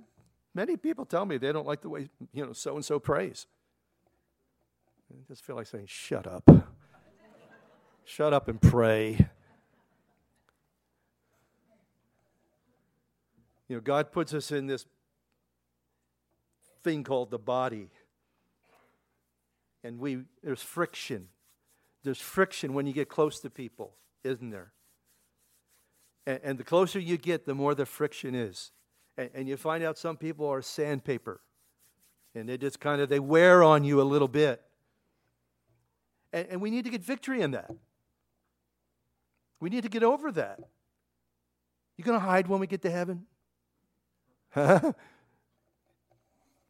many 0.54 0.76
people 0.76 1.06
tell 1.06 1.24
me 1.24 1.38
they 1.38 1.52
don't 1.52 1.66
like 1.66 1.80
the 1.80 1.88
way, 1.88 2.10
you 2.34 2.44
know, 2.44 2.52
so 2.52 2.74
and 2.74 2.84
so 2.84 2.98
prays. 2.98 3.46
I 5.10 5.14
just 5.26 5.42
feel 5.42 5.56
like 5.56 5.68
saying, 5.68 5.86
shut 5.86 6.26
up. 6.26 6.50
Shut 8.04 8.34
up 8.34 8.48
and 8.48 8.60
pray. 8.60 9.26
You 13.68 13.77
know, 13.77 13.81
God 13.81 14.12
puts 14.12 14.35
us 14.35 14.50
in 14.53 14.66
this 14.66 14.85
thing 16.83 17.03
called 17.03 17.31
the 17.31 17.38
body. 17.38 17.88
And 19.83 19.98
we 19.98 20.24
there's 20.42 20.62
friction. 20.62 21.29
There's 22.03 22.20
friction 22.20 22.74
when 22.74 22.87
you 22.87 22.92
get 22.92 23.09
close 23.09 23.40
to 23.40 23.50
people, 23.50 23.94
isn't 24.22 24.50
there? 24.50 24.72
And, 26.27 26.40
and 26.42 26.59
the 26.59 26.64
closer 26.64 26.98
you 26.98 27.16
get, 27.16 27.46
the 27.46 27.55
more 27.55 27.74
the 27.74 27.87
friction 27.87 28.35
is. 28.35 28.72
And, 29.16 29.31
and 29.35 29.48
you 29.48 29.57
find 29.57 29.83
out 29.83 29.98
some 29.98 30.16
people 30.16 30.46
are 30.46 30.62
sandpaper. 30.62 31.40
And 32.35 32.48
they 32.48 32.59
just 32.59 32.81
kind 32.81 33.00
of 33.00 33.09
they 33.09 33.20
wear 33.20 33.62
on 33.62 33.85
you 33.85 34.00
a 34.00 34.05
little 34.05 34.29
bit. 34.29 34.62
And, 36.33 36.46
and 36.50 36.61
we 36.61 36.70
need 36.70 36.85
to 36.85 36.90
get 36.90 37.03
victory 37.03 37.40
in 37.40 37.53
that. 37.53 37.70
We 39.61 39.70
need 39.70 39.85
to 39.85 39.88
get 39.88 40.03
over 40.03 40.31
that. 40.33 40.61
You 41.96 42.05
going 42.05 42.18
to 42.18 42.24
hide 42.24 42.48
when 42.48 42.61
we 42.61 42.66
get 42.66 42.83
to 42.83 42.90
heaven? 42.90 43.27
I 44.56 44.92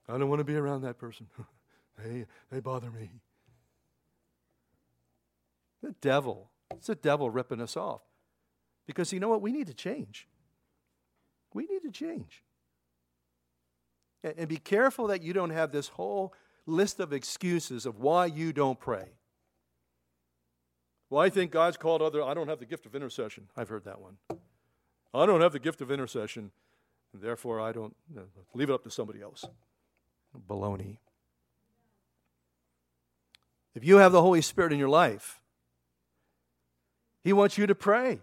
don't 0.09 0.29
want 0.29 0.41
to 0.41 0.45
be 0.45 0.57
around 0.57 0.83
that 0.83 0.99
person. 0.99 1.27
they, 1.99 2.27
they 2.51 2.61
bother 2.61 2.91
me. 2.91 3.11
The 5.83 5.95
devil. 6.01 6.51
It's 6.71 6.87
the 6.87 6.95
devil 6.95 7.31
ripping 7.31 7.61
us 7.61 7.77
off. 7.77 8.03
Because 8.87 9.13
you 9.13 9.21
know 9.21 9.29
what? 9.29 9.43
We 9.43 9.53
need 9.53 9.67
to 9.67 9.75
change. 9.75 10.29
We 11.53 11.67
need 11.67 11.83
to 11.83 11.91
change. 11.91 12.43
And, 14.23 14.35
and 14.39 14.49
be 14.49 14.57
careful 14.57 15.07
that 15.09 15.23
you 15.23 15.33
don't 15.33 15.51
have 15.51 15.73
this 15.73 15.89
whole 15.89 16.35
list 16.67 17.01
of 17.01 17.13
excuses 17.13 17.87
of 17.87 17.99
why 17.99 18.27
you 18.27 18.53
don't 18.53 18.81
pray. 18.81 19.11
Well, 21.11 21.23
I 21.23 21.29
think 21.29 21.51
God's 21.51 21.77
called 21.77 22.03
other, 22.03 22.23
I 22.23 22.35
don't 22.35 22.49
have 22.49 22.59
the 22.59 22.67
gift 22.67 22.87
of 22.87 22.95
intercession. 22.95 23.49
I've 23.57 23.69
heard 23.69 23.85
that 23.85 24.01
one. 24.01 24.17
I 25.13 25.27
don't 25.27 25.43
have 25.43 25.53
the 25.53 25.61
gift 25.61 25.81
of 25.81 25.91
intercession, 25.91 26.51
and 27.15 27.23
therefore 27.23 27.61
I 27.61 27.73
don't, 27.73 27.97
uh, 28.15 28.23
leave 28.53 28.69
it 28.69 28.75
up 28.75 28.83
to 28.85 28.91
somebody 28.91 29.23
else. 29.23 29.45
Baloney. 30.49 30.99
If 33.75 33.85
you 33.85 33.97
have 33.97 34.13
the 34.13 34.21
Holy 34.21 34.43
Spirit 34.43 34.73
in 34.73 34.79
your 34.79 34.89
life, 34.89 35.41
He 37.23 37.33
wants 37.33 37.57
you 37.57 37.67
to 37.67 37.75
pray. 37.75 38.21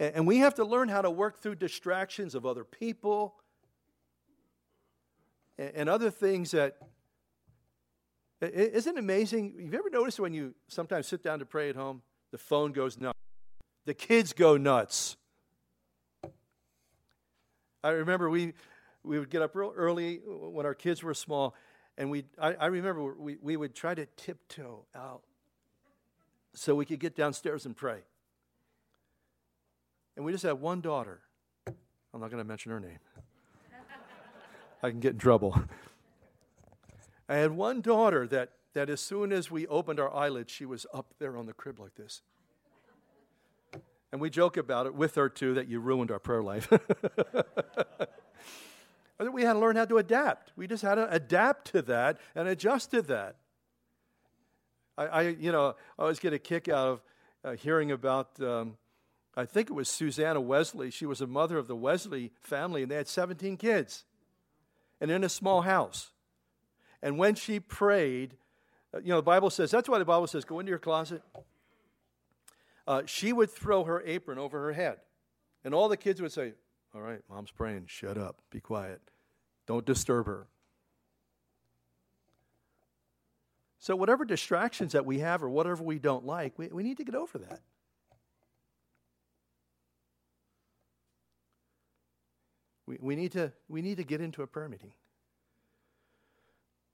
And 0.00 0.26
we 0.26 0.38
have 0.38 0.54
to 0.54 0.64
learn 0.64 0.88
how 0.88 1.02
to 1.02 1.10
work 1.10 1.40
through 1.40 1.56
distractions 1.56 2.34
of 2.34 2.46
other 2.46 2.64
people 2.64 3.34
and 5.58 5.88
other 5.88 6.10
things 6.10 6.52
that 6.52 6.76
isn't 8.40 8.96
it 8.96 9.00
amazing? 9.00 9.54
You've 9.58 9.74
ever 9.74 9.90
noticed 9.90 10.20
when 10.20 10.32
you 10.32 10.54
sometimes 10.68 11.08
sit 11.08 11.24
down 11.24 11.40
to 11.40 11.44
pray 11.44 11.70
at 11.70 11.74
home, 11.74 12.02
the 12.30 12.38
phone 12.38 12.70
goes 12.70 12.96
nuts, 12.96 13.18
the 13.84 13.94
kids 13.94 14.32
go 14.32 14.56
nuts. 14.56 15.16
I 17.82 17.90
remember 17.90 18.28
we, 18.28 18.54
we 19.04 19.18
would 19.18 19.30
get 19.30 19.42
up 19.42 19.54
real 19.54 19.72
early 19.76 20.20
when 20.26 20.66
our 20.66 20.74
kids 20.74 21.02
were 21.02 21.14
small, 21.14 21.54
and 21.96 22.10
we 22.10 22.24
I, 22.38 22.54
I 22.54 22.66
remember 22.66 23.14
we, 23.14 23.36
we 23.40 23.56
would 23.56 23.74
try 23.74 23.94
to 23.94 24.06
tiptoe 24.16 24.84
out 24.94 25.22
so 26.54 26.74
we 26.74 26.84
could 26.84 27.00
get 27.00 27.14
downstairs 27.14 27.66
and 27.66 27.76
pray. 27.76 28.00
And 30.16 30.24
we 30.24 30.32
just 30.32 30.42
had 30.42 30.60
one 30.60 30.80
daughter. 30.80 31.20
I'm 31.66 32.20
not 32.20 32.30
going 32.30 32.42
to 32.42 32.48
mention 32.48 32.72
her 32.72 32.80
name. 32.80 32.98
I 34.82 34.90
can 34.90 34.98
get 34.98 35.12
in 35.12 35.18
trouble. 35.18 35.62
I 37.28 37.36
had 37.36 37.52
one 37.52 37.80
daughter 37.80 38.26
that, 38.26 38.52
that 38.74 38.90
as 38.90 39.00
soon 39.00 39.32
as 39.32 39.50
we 39.50 39.66
opened 39.68 40.00
our 40.00 40.12
eyelids, 40.12 40.50
she 40.50 40.64
was 40.64 40.86
up 40.92 41.14
there 41.18 41.36
on 41.36 41.46
the 41.46 41.52
crib 41.52 41.78
like 41.78 41.94
this. 41.94 42.22
And 44.10 44.20
we 44.20 44.30
joke 44.30 44.56
about 44.56 44.86
it 44.86 44.94
with 44.94 45.16
her 45.16 45.28
too 45.28 45.54
that 45.54 45.68
you 45.68 45.80
ruined 45.80 46.10
our 46.10 46.18
prayer 46.18 46.42
life. 46.42 46.72
But 49.18 49.32
we 49.32 49.42
had 49.42 49.54
to 49.54 49.58
learn 49.58 49.74
how 49.74 49.84
to 49.84 49.98
adapt. 49.98 50.52
We 50.56 50.68
just 50.68 50.82
had 50.82 50.94
to 50.94 51.12
adapt 51.12 51.72
to 51.72 51.82
that 51.82 52.18
and 52.36 52.46
adjust 52.46 52.92
to 52.92 53.02
that. 53.02 53.34
I, 54.96 55.06
I 55.06 55.22
you 55.22 55.50
know, 55.50 55.74
I 55.98 56.02
always 56.02 56.20
get 56.20 56.32
a 56.32 56.38
kick 56.38 56.68
out 56.68 56.88
of 56.88 57.02
uh, 57.44 57.52
hearing 57.52 57.90
about, 57.90 58.40
um, 58.40 58.76
I 59.36 59.44
think 59.44 59.70
it 59.70 59.72
was 59.72 59.88
Susanna 59.88 60.40
Wesley. 60.40 60.90
She 60.90 61.04
was 61.04 61.20
a 61.20 61.26
mother 61.26 61.58
of 61.58 61.66
the 61.66 61.74
Wesley 61.74 62.32
family, 62.40 62.82
and 62.82 62.90
they 62.90 62.94
had 62.94 63.08
17 63.08 63.56
kids 63.56 64.04
and 65.00 65.10
in 65.10 65.24
a 65.24 65.28
small 65.28 65.62
house. 65.62 66.12
And 67.02 67.18
when 67.18 67.34
she 67.34 67.58
prayed, 67.58 68.36
uh, 68.94 68.98
you 68.98 69.08
know, 69.08 69.16
the 69.16 69.22
Bible 69.22 69.50
says, 69.50 69.72
that's 69.72 69.88
why 69.88 69.98
the 69.98 70.04
Bible 70.04 70.28
says, 70.28 70.44
go 70.44 70.60
into 70.60 70.70
your 70.70 70.78
closet. 70.78 71.22
Uh, 72.88 73.02
she 73.04 73.34
would 73.34 73.50
throw 73.50 73.84
her 73.84 74.02
apron 74.06 74.38
over 74.38 74.62
her 74.64 74.72
head. 74.72 74.96
And 75.62 75.74
all 75.74 75.90
the 75.90 75.96
kids 75.98 76.22
would 76.22 76.32
say, 76.32 76.54
All 76.94 77.02
right, 77.02 77.20
mom's 77.28 77.50
praying. 77.50 77.84
Shut 77.86 78.16
up. 78.16 78.40
Be 78.50 78.60
quiet. 78.60 79.02
Don't 79.66 79.84
disturb 79.84 80.24
her. 80.24 80.46
So, 83.78 83.94
whatever 83.94 84.24
distractions 84.24 84.92
that 84.92 85.04
we 85.04 85.18
have 85.18 85.42
or 85.42 85.50
whatever 85.50 85.84
we 85.84 85.98
don't 85.98 86.24
like, 86.24 86.58
we, 86.58 86.68
we 86.68 86.82
need 86.82 86.96
to 86.96 87.04
get 87.04 87.14
over 87.14 87.36
that. 87.36 87.60
We, 92.86 92.96
we, 93.02 93.16
need 93.16 93.32
to, 93.32 93.52
we 93.68 93.82
need 93.82 93.98
to 93.98 94.04
get 94.04 94.22
into 94.22 94.40
a 94.40 94.46
prayer 94.46 94.68
meeting. 94.68 94.92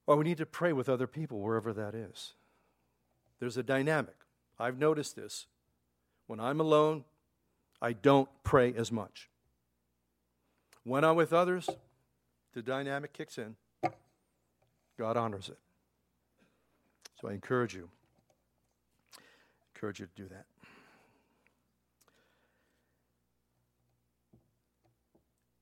Or 0.08 0.16
we 0.16 0.24
need 0.24 0.38
to 0.38 0.46
pray 0.46 0.72
with 0.72 0.88
other 0.88 1.06
people 1.06 1.38
wherever 1.38 1.72
that 1.72 1.94
is. 1.94 2.32
There's 3.38 3.56
a 3.56 3.62
dynamic. 3.62 4.16
I've 4.58 4.76
noticed 4.76 5.14
this. 5.14 5.46
When 6.26 6.40
I'm 6.40 6.60
alone, 6.60 7.04
I 7.80 7.92
don't 7.92 8.28
pray 8.42 8.72
as 8.76 8.90
much. 8.90 9.28
When 10.84 11.04
I'm 11.04 11.16
with 11.16 11.32
others, 11.32 11.68
the 12.52 12.62
dynamic 12.62 13.12
kicks 13.12 13.38
in. 13.38 13.56
God 14.98 15.16
honors 15.16 15.48
it. 15.48 15.58
So 17.20 17.28
I 17.28 17.32
encourage 17.32 17.74
you. 17.74 17.88
Encourage 19.74 20.00
you 20.00 20.06
to 20.06 20.22
do 20.22 20.28
that. 20.28 20.46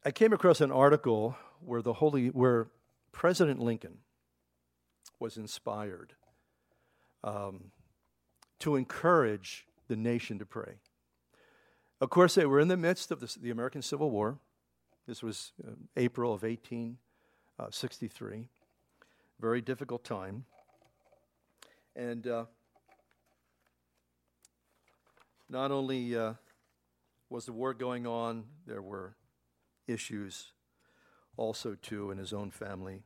I 0.04 0.10
came 0.10 0.32
across 0.32 0.60
an 0.60 0.72
article 0.72 1.36
where 1.60 1.80
the 1.80 1.94
holy 1.94 2.28
where 2.28 2.68
President 3.12 3.60
Lincoln 3.60 3.98
was 5.20 5.36
inspired 5.36 6.14
um, 7.22 7.70
to 8.58 8.74
encourage 8.74 9.66
the 9.88 9.96
nation 9.96 10.38
to 10.38 10.46
pray. 10.46 10.76
Of 12.00 12.10
course, 12.10 12.34
they 12.34 12.46
were 12.46 12.60
in 12.60 12.68
the 12.68 12.76
midst 12.76 13.10
of 13.10 13.20
the, 13.20 13.50
American 13.50 13.82
Civil 13.82 14.10
War. 14.10 14.38
This 15.06 15.22
was 15.22 15.52
uh, 15.66 15.72
April 15.96 16.34
of 16.34 16.42
1863. 16.42 18.38
Uh, 18.38 18.42
Very 19.40 19.60
difficult 19.60 20.02
time. 20.04 20.44
And 21.94 22.26
uh, 22.26 22.46
not 25.48 25.70
only 25.70 26.16
uh, 26.16 26.32
was 27.28 27.46
the 27.46 27.52
war 27.52 27.74
going 27.74 28.06
on, 28.06 28.44
there 28.66 28.82
were 28.82 29.14
issues 29.86 30.52
also, 31.36 31.76
too, 31.80 32.10
in 32.10 32.18
his 32.18 32.32
own 32.32 32.50
family 32.50 33.02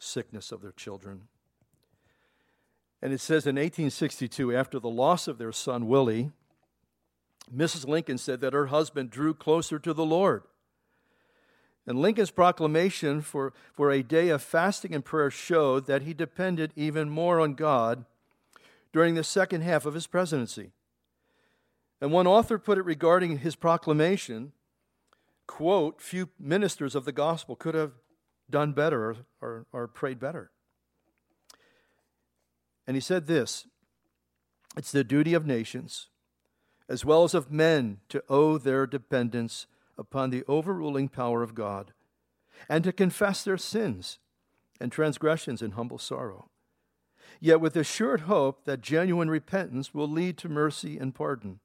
sickness 0.00 0.50
of 0.50 0.62
their 0.62 0.72
children. 0.72 1.28
And 3.02 3.12
it 3.12 3.20
says 3.20 3.46
in 3.46 3.56
1862, 3.56 4.54
after 4.54 4.78
the 4.78 4.90
loss 4.90 5.26
of 5.26 5.38
their 5.38 5.52
son 5.52 5.86
Willie, 5.88 6.32
Mrs. 7.54 7.86
Lincoln 7.88 8.18
said 8.18 8.40
that 8.40 8.52
her 8.52 8.66
husband 8.66 9.10
drew 9.10 9.34
closer 9.34 9.78
to 9.78 9.92
the 9.92 10.04
Lord. 10.04 10.42
And 11.86 11.98
Lincoln's 11.98 12.30
proclamation 12.30 13.22
for, 13.22 13.52
for 13.72 13.90
a 13.90 14.02
day 14.02 14.28
of 14.28 14.42
fasting 14.42 14.94
and 14.94 15.04
prayer 15.04 15.30
showed 15.30 15.86
that 15.86 16.02
he 16.02 16.14
depended 16.14 16.72
even 16.76 17.08
more 17.08 17.40
on 17.40 17.54
God 17.54 18.04
during 18.92 19.14
the 19.14 19.24
second 19.24 19.62
half 19.62 19.86
of 19.86 19.94
his 19.94 20.06
presidency. 20.06 20.70
And 22.00 22.12
one 22.12 22.26
author 22.26 22.58
put 22.58 22.78
it 22.78 22.84
regarding 22.84 23.38
his 23.38 23.56
proclamation 23.56 24.52
quote, 25.46 26.00
few 26.00 26.28
ministers 26.38 26.94
of 26.94 27.04
the 27.04 27.10
gospel 27.10 27.56
could 27.56 27.74
have 27.74 27.90
done 28.48 28.72
better 28.72 29.10
or, 29.10 29.16
or, 29.40 29.66
or 29.72 29.88
prayed 29.88 30.20
better. 30.20 30.52
And 32.90 32.96
he 32.96 33.00
said 33.00 33.28
this 33.28 33.68
it's 34.76 34.90
the 34.90 35.04
duty 35.04 35.32
of 35.32 35.46
nations, 35.46 36.08
as 36.88 37.04
well 37.04 37.22
as 37.22 37.34
of 37.34 37.52
men, 37.52 37.98
to 38.08 38.20
owe 38.28 38.58
their 38.58 38.84
dependence 38.84 39.68
upon 39.96 40.30
the 40.30 40.42
overruling 40.48 41.08
power 41.08 41.44
of 41.44 41.54
God, 41.54 41.92
and 42.68 42.82
to 42.82 42.92
confess 42.92 43.44
their 43.44 43.56
sins 43.56 44.18
and 44.80 44.90
transgressions 44.90 45.62
in 45.62 45.70
humble 45.70 45.98
sorrow. 45.98 46.50
Yet 47.38 47.60
with 47.60 47.76
assured 47.76 48.22
hope 48.22 48.64
that 48.64 48.80
genuine 48.80 49.30
repentance 49.30 49.94
will 49.94 50.08
lead 50.08 50.36
to 50.38 50.48
mercy 50.48 50.98
and 50.98 51.14
pardon, 51.14 51.60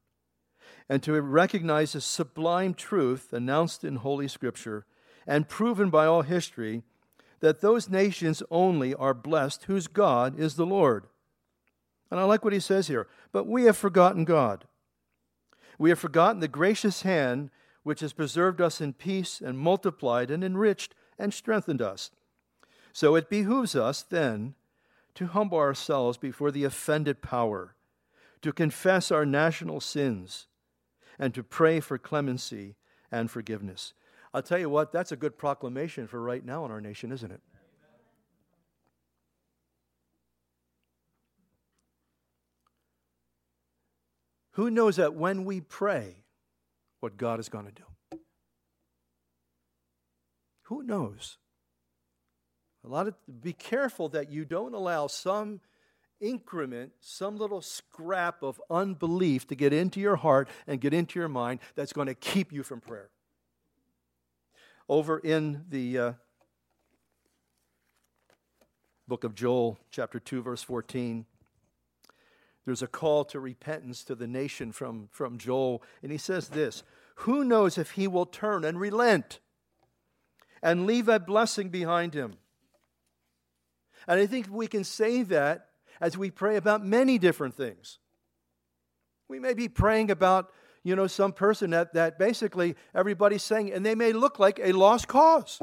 and 0.87 1.01
to 1.01 1.19
recognize 1.19 1.93
the 1.93 2.01
sublime 2.01 2.75
truth 2.75 3.33
announced 3.33 3.83
in 3.83 3.95
Holy 3.95 4.27
Scripture 4.27 4.85
and 5.25 5.49
proven 5.49 5.89
by 5.89 6.05
all 6.05 6.21
history 6.21 6.83
that 7.39 7.61
those 7.61 7.89
nations 7.89 8.43
only 8.51 8.93
are 8.93 9.15
blessed 9.15 9.63
whose 9.63 9.87
God 9.87 10.39
is 10.39 10.53
the 10.53 10.67
Lord. 10.67 11.07
And 12.11 12.19
I 12.19 12.23
like 12.23 12.43
what 12.43 12.53
he 12.53 12.59
says 12.59 12.87
here. 12.87 13.07
But 13.31 13.47
we 13.47 13.63
have 13.63 13.77
forgotten 13.77 14.25
God. 14.25 14.65
We 15.77 15.89
have 15.89 15.99
forgotten 15.99 16.39
the 16.39 16.47
gracious 16.47 17.01
hand 17.01 17.49
which 17.83 17.99
has 17.99 18.13
preserved 18.13 18.61
us 18.61 18.81
in 18.81 18.93
peace 18.93 19.41
and 19.41 19.59
multiplied 19.59 20.31
and 20.31 20.43
enriched 20.43 20.95
and 21.19 21.33
strengthened 21.33 21.81
us. 21.81 22.11
So 22.93 23.15
it 23.15 23.29
behooves 23.29 23.75
us 23.75 24.01
then 24.01 24.55
to 25.15 25.27
humble 25.27 25.57
ourselves 25.57 26.17
before 26.17 26.51
the 26.51 26.63
offended 26.63 27.21
power, 27.21 27.75
to 28.41 28.51
confess 28.51 29.11
our 29.11 29.25
national 29.25 29.81
sins, 29.81 30.47
and 31.19 31.33
to 31.33 31.43
pray 31.43 31.79
for 31.79 31.97
clemency 31.97 32.75
and 33.11 33.29
forgiveness. 33.29 33.93
I'll 34.33 34.41
tell 34.41 34.59
you 34.59 34.69
what, 34.69 34.91
that's 34.91 35.11
a 35.11 35.17
good 35.17 35.37
proclamation 35.37 36.07
for 36.07 36.21
right 36.21 36.43
now 36.43 36.65
in 36.65 36.71
our 36.71 36.81
nation, 36.81 37.11
isn't 37.11 37.31
it? 37.31 37.41
Who 44.55 44.69
knows 44.69 44.95
that 44.95 45.15
when 45.15 45.43
we 45.43 45.59
pray, 45.59 46.23
what 47.01 47.17
God 47.17 47.39
is 47.39 47.49
going 47.49 47.65
to 47.65 47.71
do? 47.71 48.19
Who 50.63 50.81
knows? 50.81 51.37
A 52.85 52.87
lot 52.87 53.07
of 53.07 53.15
be 53.41 53.51
careful 53.51 54.09
that 54.09 54.31
you 54.31 54.45
don't 54.45 54.73
allow 54.73 55.07
some 55.07 55.59
increment, 56.21 56.93
some 57.01 57.35
little 57.35 57.61
scrap 57.61 58.43
of 58.43 58.61
unbelief 58.69 59.45
to 59.47 59.55
get 59.55 59.73
into 59.73 59.99
your 59.99 60.15
heart 60.15 60.47
and 60.67 60.79
get 60.79 60.93
into 60.93 61.19
your 61.19 61.27
mind 61.27 61.59
that's 61.75 61.91
going 61.91 62.07
to 62.07 62.15
keep 62.15 62.53
you 62.53 62.63
from 62.63 62.79
prayer 62.79 63.09
over 64.87 65.17
in 65.19 65.65
the 65.69 65.97
uh, 65.97 66.13
book 69.07 69.25
of 69.25 69.35
Joel, 69.35 69.77
chapter 69.91 70.19
2, 70.19 70.41
verse 70.41 70.63
14. 70.63 71.25
There's 72.65 72.81
a 72.81 72.87
call 72.87 73.25
to 73.25 73.39
repentance 73.39 74.03
to 74.05 74.15
the 74.15 74.27
nation 74.27 74.71
from, 74.71 75.07
from 75.11 75.37
Joel. 75.37 75.83
And 76.01 76.11
he 76.11 76.17
says 76.17 76.49
this 76.49 76.83
Who 77.17 77.43
knows 77.43 77.77
if 77.77 77.91
he 77.91 78.07
will 78.07 78.25
turn 78.25 78.65
and 78.65 78.79
relent 78.79 79.39
and 80.61 80.85
leave 80.85 81.07
a 81.07 81.19
blessing 81.19 81.69
behind 81.69 82.13
him? 82.13 82.35
And 84.07 84.19
I 84.19 84.25
think 84.25 84.47
we 84.49 84.67
can 84.67 84.83
say 84.83 85.23
that 85.23 85.69
as 86.01 86.17
we 86.17 86.29
pray 86.29 86.57
about 86.57 86.85
many 86.85 87.17
different 87.17 87.55
things. 87.55 87.99
We 89.27 89.39
may 89.39 89.53
be 89.53 89.67
praying 89.67 90.11
about 90.11 90.51
you 90.85 90.95
know, 90.95 91.07
some 91.07 91.33
person 91.33 91.71
that, 91.71 91.95
that 91.95 92.19
basically 92.19 92.75
everybody's 92.93 93.41
saying, 93.41 93.73
and 93.73 93.83
they 93.83 93.95
may 93.95 94.13
look 94.13 94.37
like 94.37 94.59
a 94.61 94.71
lost 94.71 95.07
cause. 95.07 95.59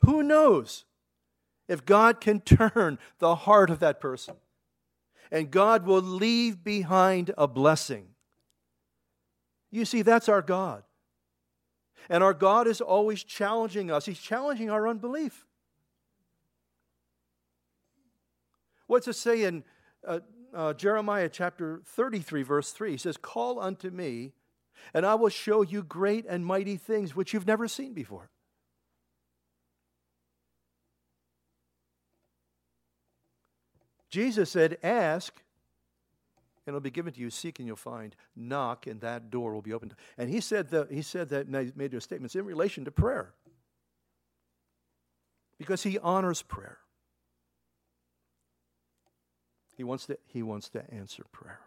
Who 0.00 0.22
knows 0.22 0.86
if 1.70 1.86
God 1.86 2.20
can 2.20 2.40
turn 2.40 2.98
the 3.18 3.34
heart 3.34 3.70
of 3.70 3.78
that 3.78 4.00
person? 4.00 4.34
And 5.32 5.50
God 5.50 5.86
will 5.86 6.02
leave 6.02 6.62
behind 6.64 7.32
a 7.38 7.46
blessing. 7.46 8.08
You 9.70 9.84
see, 9.84 10.02
that's 10.02 10.28
our 10.28 10.42
God. 10.42 10.82
And 12.08 12.24
our 12.24 12.34
God 12.34 12.66
is 12.66 12.80
always 12.80 13.22
challenging 13.22 13.90
us, 13.90 14.06
He's 14.06 14.18
challenging 14.18 14.68
our 14.68 14.88
unbelief. 14.88 15.46
What's 18.86 19.06
it 19.06 19.14
say 19.14 19.44
in 19.44 19.62
uh, 20.04 20.18
uh, 20.52 20.74
Jeremiah 20.74 21.28
chapter 21.28 21.80
33, 21.84 22.42
verse 22.42 22.72
3. 22.72 22.92
He 22.92 22.96
says, 22.96 23.16
Call 23.16 23.60
unto 23.60 23.90
me, 23.90 24.32
and 24.92 25.06
I 25.06 25.14
will 25.14 25.28
show 25.28 25.62
you 25.62 25.82
great 25.82 26.26
and 26.28 26.44
mighty 26.44 26.76
things 26.76 27.14
which 27.14 27.32
you've 27.32 27.46
never 27.46 27.68
seen 27.68 27.92
before. 27.92 28.30
Jesus 34.10 34.50
said, 34.50 34.78
Ask, 34.82 35.40
and 36.66 36.74
it'll 36.74 36.80
be 36.80 36.90
given 36.90 37.12
to 37.12 37.20
you. 37.20 37.30
Seek, 37.30 37.58
and 37.58 37.66
you'll 37.66 37.76
find. 37.76 38.14
Knock, 38.36 38.86
and 38.86 39.00
that 39.00 39.30
door 39.30 39.54
will 39.54 39.62
be 39.62 39.72
opened. 39.72 39.94
And 40.18 40.28
he 40.28 40.40
said 40.40 40.70
that, 40.70 40.90
he 40.90 41.02
said 41.02 41.28
that, 41.30 41.46
and 41.46 41.76
made 41.76 41.92
those 41.92 42.04
statements 42.04 42.34
in 42.34 42.44
relation 42.44 42.84
to 42.84 42.90
prayer. 42.90 43.32
Because 45.58 45.82
he 45.82 45.98
honors 45.98 46.42
prayer. 46.42 46.78
He 49.76 49.84
wants 49.84 50.06
to, 50.06 50.18
he 50.26 50.42
wants 50.42 50.68
to 50.70 50.82
answer 50.92 51.24
prayer. 51.32 51.60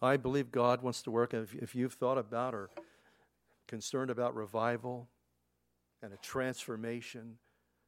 I 0.00 0.16
believe 0.16 0.50
God 0.50 0.82
wants 0.82 1.02
to 1.02 1.12
work. 1.12 1.32
If, 1.32 1.54
if 1.54 1.76
you've 1.76 1.92
thought 1.92 2.18
about 2.18 2.54
or 2.54 2.70
concerned 3.68 4.10
about 4.10 4.34
revival 4.34 5.08
and 6.02 6.12
a 6.12 6.16
transformation 6.16 7.38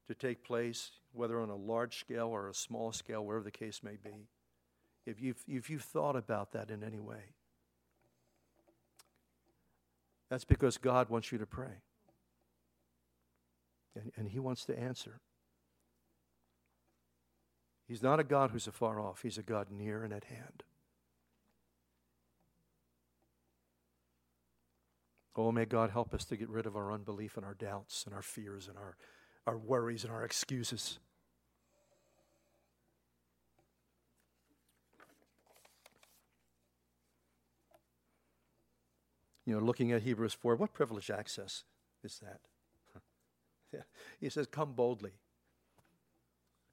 to 0.08 0.14
take 0.14 0.44
place, 0.44 0.92
whether 1.12 1.40
on 1.40 1.50
a 1.50 1.56
large 1.56 1.98
scale 1.98 2.28
or 2.28 2.48
a 2.48 2.54
small 2.54 2.92
scale, 2.92 3.24
wherever 3.24 3.44
the 3.44 3.50
case 3.50 3.82
may 3.82 3.96
be, 4.02 4.28
if 5.06 5.20
you've, 5.20 5.42
if 5.46 5.70
you've 5.70 5.82
thought 5.82 6.16
about 6.16 6.52
that 6.52 6.70
in 6.70 6.82
any 6.82 7.00
way, 7.00 7.34
that's 10.30 10.44
because 10.44 10.78
God 10.78 11.10
wants 11.10 11.30
you 11.30 11.38
to 11.38 11.46
pray. 11.46 11.82
And, 13.94 14.12
and 14.16 14.28
He 14.28 14.38
wants 14.38 14.64
to 14.66 14.78
answer. 14.78 15.20
He's 17.86 18.02
not 18.02 18.18
a 18.18 18.24
God 18.24 18.50
who's 18.50 18.66
afar 18.66 18.98
off, 19.00 19.22
He's 19.22 19.38
a 19.38 19.42
God 19.42 19.68
near 19.70 20.02
and 20.02 20.12
at 20.12 20.24
hand. 20.24 20.64
Oh, 25.36 25.50
may 25.50 25.64
God 25.64 25.90
help 25.90 26.14
us 26.14 26.24
to 26.26 26.36
get 26.36 26.48
rid 26.48 26.64
of 26.64 26.76
our 26.76 26.92
unbelief 26.92 27.36
and 27.36 27.44
our 27.44 27.54
doubts 27.54 28.04
and 28.06 28.14
our 28.14 28.22
fears 28.22 28.68
and 28.68 28.78
our, 28.78 28.96
our 29.46 29.56
worries 29.56 30.04
and 30.04 30.12
our 30.12 30.24
excuses. 30.24 30.98
You 39.46 39.54
know, 39.54 39.60
looking 39.60 39.92
at 39.92 40.02
Hebrews 40.02 40.34
4, 40.34 40.56
what 40.56 40.72
privileged 40.72 41.10
access 41.10 41.64
is 42.02 42.20
that? 42.20 43.84
he 44.20 44.30
says, 44.30 44.46
Come 44.46 44.72
boldly. 44.72 45.12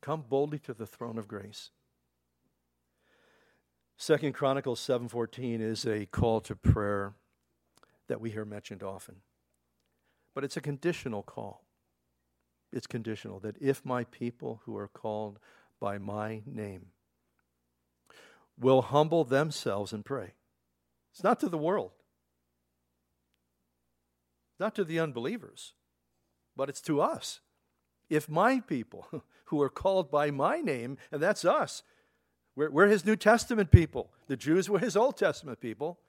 Come 0.02 0.24
boldly 0.28 0.60
to 0.60 0.74
the 0.74 0.88
throne 0.88 1.18
of 1.18 1.28
grace. 1.28 1.72
Second 3.98 4.34
Chronicles 4.34 4.80
7:14 4.80 5.62
is 5.62 5.86
a 5.86 6.08
call 6.08 6.42
to 6.42 6.56
prayer 6.56 7.14
that 8.08 8.20
we 8.20 8.32
hear 8.32 8.46
mentioned 8.46 8.82
often. 8.82 9.18
But 10.34 10.44
it's 10.44 10.58
a 10.58 10.62
conditional 10.62 11.22
call. 11.22 11.64
It's 12.72 12.88
conditional 12.88 13.40
that 13.42 13.58
if 13.60 13.86
my 13.86 14.06
people 14.06 14.62
who 14.66 14.78
are 14.78 14.88
called 14.88 15.40
by 15.80 15.98
my 15.98 16.42
name 16.46 16.88
will 18.60 18.82
humble 18.82 19.24
themselves 19.24 19.92
and 19.94 20.06
pray. 20.06 20.34
It's 21.12 21.24
not 21.24 21.40
to 21.42 21.50
the 21.50 21.58
world 21.58 21.92
not 24.62 24.76
to 24.76 24.86
the 24.86 25.00
unbelievers, 25.00 25.74
but 26.56 26.70
it's 26.70 26.82
to 26.82 27.02
us. 27.02 27.42
If 28.10 28.30
my 28.30 28.62
people, 28.62 29.08
who 29.46 29.62
are 29.62 29.70
called 29.70 30.10
by 30.10 30.32
my 30.32 30.62
name, 30.62 30.98
and 31.12 31.22
that's 31.22 31.44
us, 31.44 31.84
we're, 32.56 32.70
we're 32.70 32.88
his 32.88 33.04
New 33.04 33.18
Testament 33.18 33.72
people, 33.72 34.12
the 34.28 34.38
Jews 34.38 34.70
were 34.70 34.80
his 34.80 34.96
Old 34.96 35.18
Testament 35.18 35.60
people. 35.60 36.00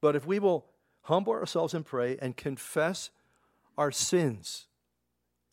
But 0.00 0.16
if 0.16 0.26
we 0.26 0.38
will 0.38 0.64
humble 1.02 1.34
ourselves 1.34 1.74
and 1.74 1.84
pray 1.84 2.16
and 2.20 2.36
confess 2.36 3.10
our 3.78 3.90
sins, 3.90 4.66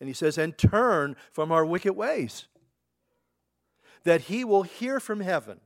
and 0.02 0.10
he 0.10 0.14
says, 0.14 0.38
and 0.38 0.58
turn 0.58 1.16
from 1.32 1.54
our 1.54 1.66
wicked 1.66 1.94
ways, 1.94 2.48
that 4.04 4.22
he 4.22 4.44
will 4.44 4.64
hear 4.64 5.00
from 5.00 5.22
heaven 5.22 5.62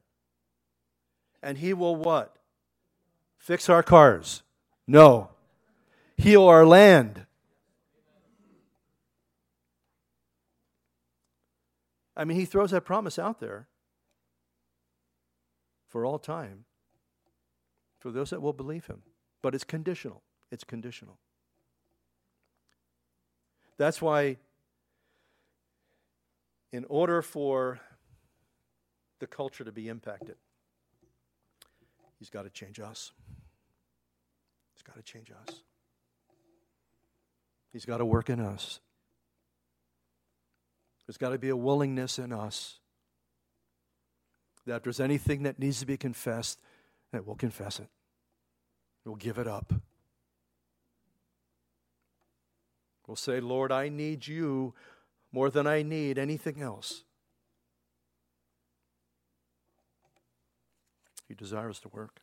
and 1.42 1.58
he 1.58 1.74
will 1.74 1.96
what? 1.96 2.36
Fix 3.38 3.70
our 3.70 3.84
cars. 3.84 4.44
No. 4.88 5.30
Heal 6.18 6.44
our 6.44 6.66
land. 6.66 7.26
I 12.16 12.26
mean, 12.26 12.38
he 12.38 12.46
throws 12.46 12.72
that 12.72 12.82
promise 12.82 13.18
out 13.18 13.40
there 13.40 13.68
for 15.88 16.06
all 16.06 16.20
time 16.20 16.66
for 18.00 18.12
those 18.12 18.30
that 18.32 18.42
will 18.42 18.54
believe 18.54 18.88
him. 18.88 19.04
But 19.42 19.56
it's 19.56 19.64
conditional. 19.64 20.24
It's 20.52 20.66
conditional. 20.66 21.18
That's 23.80 24.02
why, 24.02 24.36
in 26.74 26.86
order 26.90 27.22
for 27.22 27.80
the 29.20 29.26
culture 29.26 29.64
to 29.64 29.72
be 29.72 29.88
impacted, 29.88 30.36
he's 32.20 32.30
got 32.30 32.44
to 32.44 32.50
change 32.50 32.82
us. 32.82 33.14
He's 34.76 34.84
got 34.84 34.98
to 34.98 35.02
change 35.02 35.32
us. 35.32 35.56
He's 37.72 37.86
got 37.86 38.00
to 38.00 38.06
work 38.06 38.30
in 38.30 38.42
us. 38.42 38.82
There's 41.08 41.18
got 41.18 41.30
to 41.30 41.38
be 41.38 41.50
a 41.50 41.58
willingness 41.58 42.20
in 42.20 42.34
us 42.34 42.80
that 44.66 44.76
if 44.76 44.84
there's 44.84 45.00
anything 45.00 45.44
that 45.44 45.58
needs 45.58 45.80
to 45.80 45.86
be 45.86 45.96
confessed, 45.96 46.60
that 47.14 47.26
we'll 47.26 47.38
confess 47.38 47.80
it. 47.80 47.88
We'll 49.06 49.16
give 49.16 49.38
it 49.38 49.48
up. 49.48 49.74
We'll 53.10 53.16
say, 53.16 53.40
Lord, 53.40 53.72
I 53.72 53.90
need 53.90 54.28
you 54.28 54.76
more 55.32 55.50
than 55.50 55.66
I 55.66 55.82
need 55.82 56.20
anything 56.20 56.62
else. 56.62 57.06
He 61.28 61.34
desires 61.34 61.80
to 61.80 61.88
work. 61.88 62.22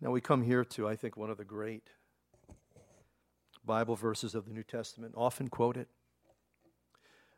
Now 0.00 0.10
we 0.10 0.20
come 0.20 0.42
here 0.42 0.64
to, 0.64 0.88
I 0.88 0.96
think, 0.96 1.16
one 1.16 1.30
of 1.30 1.36
the 1.36 1.44
great 1.44 1.90
Bible 3.64 3.94
verses 3.94 4.34
of 4.34 4.46
the 4.46 4.52
New 4.52 4.64
Testament, 4.64 5.14
often 5.16 5.46
quoted. 5.46 5.86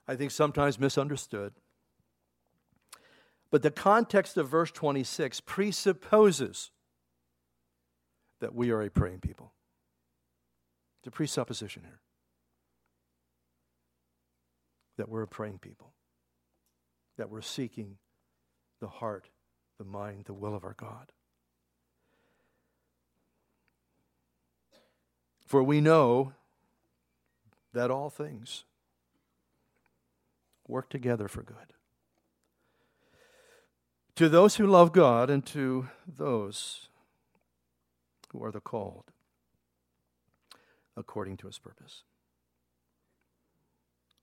I 0.09 0.17
think 0.17 0.31
sometimes 0.31 0.79
misunderstood. 0.79 1.53
But 3.51 3.61
the 3.61 3.71
context 3.71 4.39
of 4.39 4.49
verse 4.49 4.71
26 4.71 5.41
presupposes 5.41 6.71
that 8.41 8.55
we 8.55 8.71
are 8.71 8.81
a 8.81 8.89
praying 8.89 9.21
people. 9.21 9.54
It's 11.05 11.09
a 11.09 11.11
presupposition 11.11 11.83
here 11.83 12.01
that 14.97 15.07
we're 15.07 15.25
a 15.25 15.29
praying 15.29 15.59
people, 15.59 15.93
that 17.19 17.29
we're 17.29 17.43
seeking 17.43 17.99
the 18.81 18.89
heart, 18.89 19.29
the 19.77 19.85
mind, 19.85 20.25
the 20.25 20.33
will 20.33 20.55
of 20.55 20.65
our 20.65 20.73
God. 20.73 21.13
For 25.45 25.63
we 25.63 25.83
know 25.83 26.33
that 27.75 27.91
all 27.91 28.09
things 28.09 28.65
work 30.67 30.89
together 30.89 31.29
for 31.29 31.43
good. 31.43 31.75
To 34.17 34.31
those 34.31 34.57
who 34.57 34.67
love 34.67 34.93
God 34.93 35.29
and 35.29 35.45
to 35.49 35.89
those 36.07 36.89
who 38.33 38.43
are 38.43 38.51
the 38.51 38.61
called 38.61 39.11
according 40.97 41.37
to 41.39 41.47
his 41.47 41.59
purpose. 41.59 42.03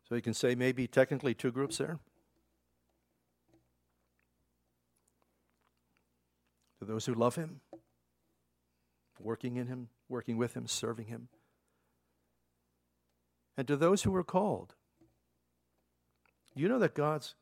So 0.08 0.16
you 0.16 0.22
can 0.22 0.34
say 0.34 0.56
maybe 0.56 0.88
technically 0.88 1.34
two 1.34 1.52
groups 1.52 1.78
there. 1.78 2.00
To 6.80 6.86
those 6.86 7.06
who 7.06 7.14
love 7.14 7.36
him, 7.36 7.62
working 9.20 9.56
in 9.56 9.68
him, 9.68 9.90
working 10.12 10.38
with 10.38 10.56
Him, 10.56 10.68
serving 10.68 11.08
Him. 11.08 11.30
And 13.58 13.68
to 13.68 13.78
those 13.78 14.04
who 14.04 14.14
are 14.16 14.24
called, 14.24 14.76
you 16.54 16.68
know 16.68 16.80
that 16.80 16.94
God's 16.94 17.36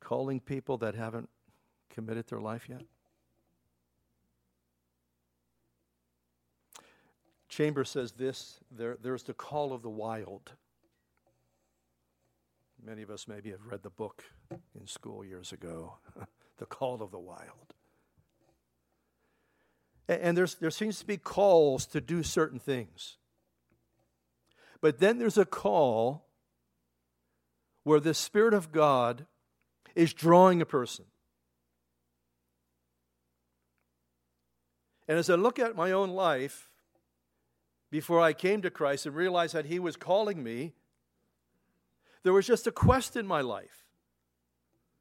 calling 0.00 0.40
people 0.40 0.76
that 0.78 0.94
haven't 0.94 1.28
committed 1.90 2.26
their 2.26 2.40
life 2.40 2.68
yet? 2.68 2.82
Chambers 7.48 7.90
says 7.90 8.12
this 8.12 8.60
there, 8.70 8.96
there's 9.02 9.22
the 9.22 9.34
call 9.34 9.72
of 9.72 9.82
the 9.82 9.90
wild. 9.90 10.52
Many 12.84 13.02
of 13.02 13.10
us 13.10 13.26
maybe 13.26 13.50
have 13.50 13.66
read 13.66 13.82
the 13.82 13.90
book 13.90 14.24
in 14.78 14.86
school 14.86 15.24
years 15.24 15.52
ago, 15.52 15.96
The 16.58 16.66
Call 16.66 17.02
of 17.02 17.10
the 17.10 17.18
Wild. 17.18 17.74
And 20.08 20.36
there's, 20.36 20.54
there 20.54 20.70
seems 20.70 20.98
to 21.00 21.06
be 21.06 21.16
calls 21.16 21.86
to 21.86 22.00
do 22.00 22.22
certain 22.22 22.58
things. 22.58 23.18
But 24.80 25.00
then 25.00 25.18
there's 25.18 25.36
a 25.36 25.44
call 25.44 26.24
where 27.82 28.00
the 28.00 28.14
Spirit 28.14 28.54
of 28.54 28.72
God 28.72 29.26
is 29.94 30.14
drawing 30.14 30.62
a 30.62 30.66
person. 30.66 31.04
And 35.08 35.18
as 35.18 35.28
I 35.28 35.34
look 35.34 35.58
at 35.58 35.74
my 35.74 35.90
own 35.90 36.10
life 36.10 36.67
before 37.90 38.20
I 38.20 38.32
came 38.32 38.62
to 38.62 38.70
Christ 38.70 39.06
and 39.06 39.14
realized 39.14 39.54
that 39.54 39.66
He 39.66 39.78
was 39.78 39.96
calling 39.96 40.42
me, 40.42 40.74
there 42.22 42.32
was 42.32 42.46
just 42.46 42.66
a 42.66 42.72
quest 42.72 43.16
in 43.16 43.26
my 43.26 43.40
life. 43.40 43.86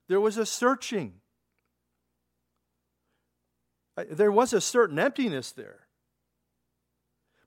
There 0.08 0.22
was 0.22 0.38
a 0.38 0.46
searching. 0.46 1.16
There 4.10 4.32
was 4.32 4.54
a 4.54 4.62
certain 4.62 5.00
emptiness 5.00 5.52
there. 5.52 5.88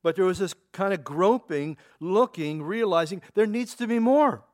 But 0.03 0.17
there 0.17 0.25
was 0.25 0.39
this 0.39 0.55
kind 0.73 0.93
of 0.93 1.05
groping, 1.05 1.77
looking, 2.01 2.63
realizing 2.63 3.23
there 3.35 3.47
needs 3.47 3.75
to 3.77 3.87
be 3.87 3.99
more. 3.99 4.45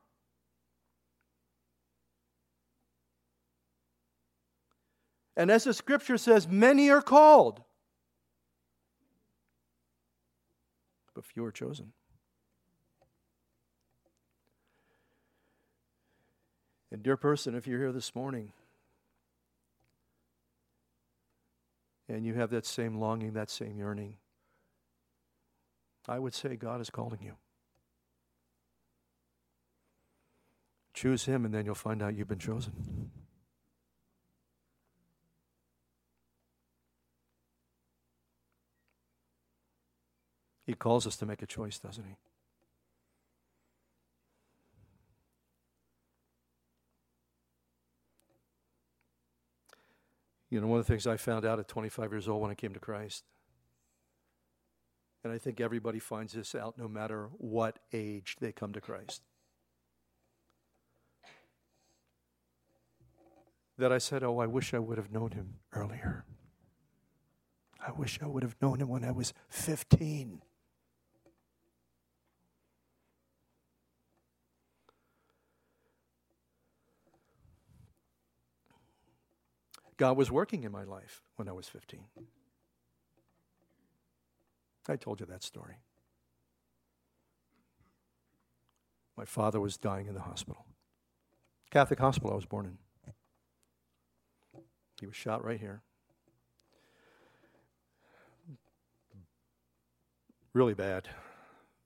And 5.35 5.51
as 5.51 5.65
the 5.65 5.73
scripture 5.73 6.17
says, 6.17 6.47
many 6.47 6.89
are 6.89 7.01
called, 7.01 7.61
but 11.17 11.25
few 11.25 11.43
are 11.43 11.51
chosen. 11.51 11.93
And, 16.91 17.01
dear 17.01 17.17
person, 17.17 17.55
if 17.55 17.65
you're 17.65 17.79
here 17.79 17.91
this 17.91 18.13
morning 18.13 18.51
and 22.07 22.23
you 22.23 22.35
have 22.35 22.51
that 22.51 22.67
same 22.67 22.99
longing, 22.99 23.33
that 23.33 23.49
same 23.49 23.79
yearning, 23.79 24.17
I 26.07 26.19
would 26.19 26.35
say 26.35 26.55
God 26.55 26.81
is 26.81 26.91
calling 26.91 27.19
you. 27.23 27.33
Choose 30.93 31.25
Him, 31.25 31.45
and 31.45 31.53
then 31.53 31.65
you'll 31.65 31.73
find 31.73 32.03
out 32.03 32.15
you've 32.15 32.27
been 32.27 32.37
chosen. 32.37 33.09
He 40.67 40.73
calls 40.73 41.07
us 41.07 41.15
to 41.17 41.25
make 41.25 41.41
a 41.41 41.45
choice, 41.45 41.79
doesn't 41.79 42.03
He? 42.03 42.17
You 50.49 50.61
know, 50.61 50.67
one 50.67 50.79
of 50.79 50.85
the 50.85 50.91
things 50.91 51.07
I 51.07 51.17
found 51.17 51.45
out 51.45 51.59
at 51.59 51.67
25 51.69 52.11
years 52.11 52.27
old 52.27 52.41
when 52.41 52.51
I 52.51 52.55
came 52.55 52.73
to 52.73 52.79
Christ, 52.79 53.23
and 55.23 55.31
I 55.31 55.37
think 55.37 55.59
everybody 55.59 55.99
finds 55.99 56.33
this 56.33 56.53
out 56.53 56.77
no 56.77 56.87
matter 56.87 57.29
what 57.37 57.79
age 57.93 58.35
they 58.39 58.51
come 58.51 58.73
to 58.73 58.81
Christ, 58.81 59.23
that 63.77 63.91
I 63.91 63.97
said, 63.99 64.23
Oh, 64.23 64.39
I 64.39 64.47
wish 64.47 64.73
I 64.73 64.79
would 64.79 64.97
have 64.97 65.11
known 65.11 65.31
him 65.31 65.55
earlier. 65.73 66.25
I 67.85 67.91
wish 67.91 68.19
I 68.21 68.27
would 68.27 68.43
have 68.43 68.55
known 68.61 68.79
him 68.79 68.89
when 68.89 69.05
I 69.05 69.11
was 69.11 69.33
15. 69.49 70.41
God 79.97 80.15
was 80.15 80.31
working 80.31 80.63
in 80.63 80.71
my 80.71 80.83
life 80.83 81.23
when 81.35 81.49
I 81.49 81.53
was 81.53 81.67
15. 81.67 82.01
I 84.87 84.95
told 84.95 85.19
you 85.19 85.25
that 85.25 85.43
story. 85.43 85.77
My 89.17 89.25
father 89.25 89.59
was 89.59 89.77
dying 89.77 90.07
in 90.07 90.13
the 90.13 90.21
hospital. 90.21 90.65
Catholic 91.71 91.99
hospital 91.99 92.31
I 92.31 92.35
was 92.35 92.45
born 92.45 92.65
in. 92.67 92.77
He 94.99 95.05
was 95.05 95.15
shot 95.15 95.43
right 95.43 95.59
here. 95.59 95.81
Really 100.53 100.73
bad. 100.73 101.07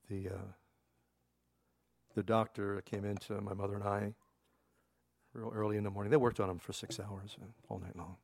The, 0.09 0.29
uh, 0.29 0.51
the 2.15 2.23
doctor 2.23 2.81
came 2.81 3.03
in 3.03 3.17
to 3.17 3.41
my 3.41 3.53
mother 3.53 3.75
and 3.75 3.83
I 3.83 4.13
real 5.33 5.51
early 5.53 5.77
in 5.77 5.83
the 5.83 5.89
morning. 5.89 6.11
They 6.11 6.17
worked 6.17 6.39
on 6.39 6.47
them 6.47 6.59
for 6.59 6.73
six 6.73 6.99
hours 6.99 7.37
uh, 7.41 7.45
all 7.69 7.79
night 7.79 7.95
long. 7.95 8.17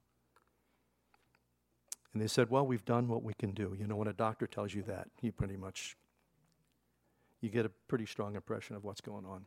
And 2.14 2.22
they 2.22 2.28
said, 2.28 2.50
Well, 2.50 2.66
we've 2.66 2.86
done 2.86 3.08
what 3.08 3.24
we 3.24 3.34
can 3.34 3.52
do. 3.52 3.76
You 3.80 3.88
know, 3.88 3.96
when 3.96 4.08
a 4.08 4.14
doctor 4.14 4.48
tells 4.48 4.74
you 4.74 4.84
that, 4.84 5.08
you 5.22 5.32
pretty 5.32 5.58
much 5.58 5.96
you 7.42 7.50
get 7.50 7.66
a 7.66 7.70
pretty 7.88 8.06
strong 8.06 8.36
impression 8.36 8.76
of 8.76 8.84
what's 8.84 9.02
going 9.02 9.26
on. 9.26 9.46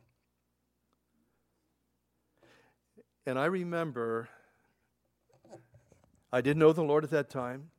And 3.25 3.37
I 3.37 3.45
remember 3.45 4.29
I 6.31 6.41
didn't 6.41 6.59
know 6.59 6.73
the 6.73 6.83
Lord 6.83 7.03
at 7.03 7.11
that 7.11 7.29
time. 7.29 7.69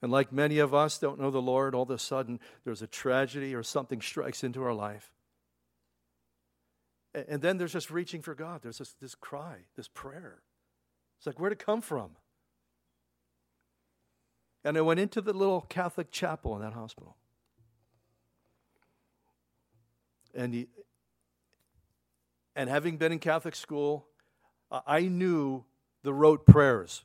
And 0.00 0.12
like 0.12 0.30
many 0.30 0.58
of 0.58 0.74
us 0.74 0.98
don't 0.98 1.18
know 1.18 1.30
the 1.30 1.42
Lord, 1.42 1.74
all 1.74 1.82
of 1.82 1.90
a 1.90 1.98
sudden 1.98 2.38
there's 2.64 2.82
a 2.82 2.86
tragedy 2.86 3.54
or 3.54 3.62
something 3.62 4.00
strikes 4.00 4.44
into 4.44 4.62
our 4.62 4.74
life. 4.74 5.10
And 7.14 7.40
then 7.40 7.56
there's 7.56 7.72
just 7.72 7.90
reaching 7.90 8.22
for 8.22 8.34
God. 8.34 8.62
There's 8.62 8.78
this, 8.78 8.94
this 9.00 9.14
cry, 9.14 9.58
this 9.76 9.88
prayer. 9.88 10.42
It's 11.18 11.26
like, 11.26 11.40
where'd 11.40 11.52
it 11.52 11.58
come 11.58 11.80
from? 11.80 12.10
And 14.64 14.76
I 14.76 14.82
went 14.82 15.00
into 15.00 15.20
the 15.20 15.32
little 15.32 15.62
Catholic 15.62 16.10
chapel 16.10 16.54
in 16.54 16.62
that 16.62 16.74
hospital. 16.74 17.16
And, 20.34 20.52
he, 20.52 20.68
and 22.54 22.68
having 22.68 22.98
been 22.98 23.12
in 23.12 23.18
Catholic 23.18 23.56
school, 23.56 24.06
I 24.70 25.02
knew 25.02 25.64
the 26.02 26.12
rote 26.12 26.46
prayers, 26.46 27.02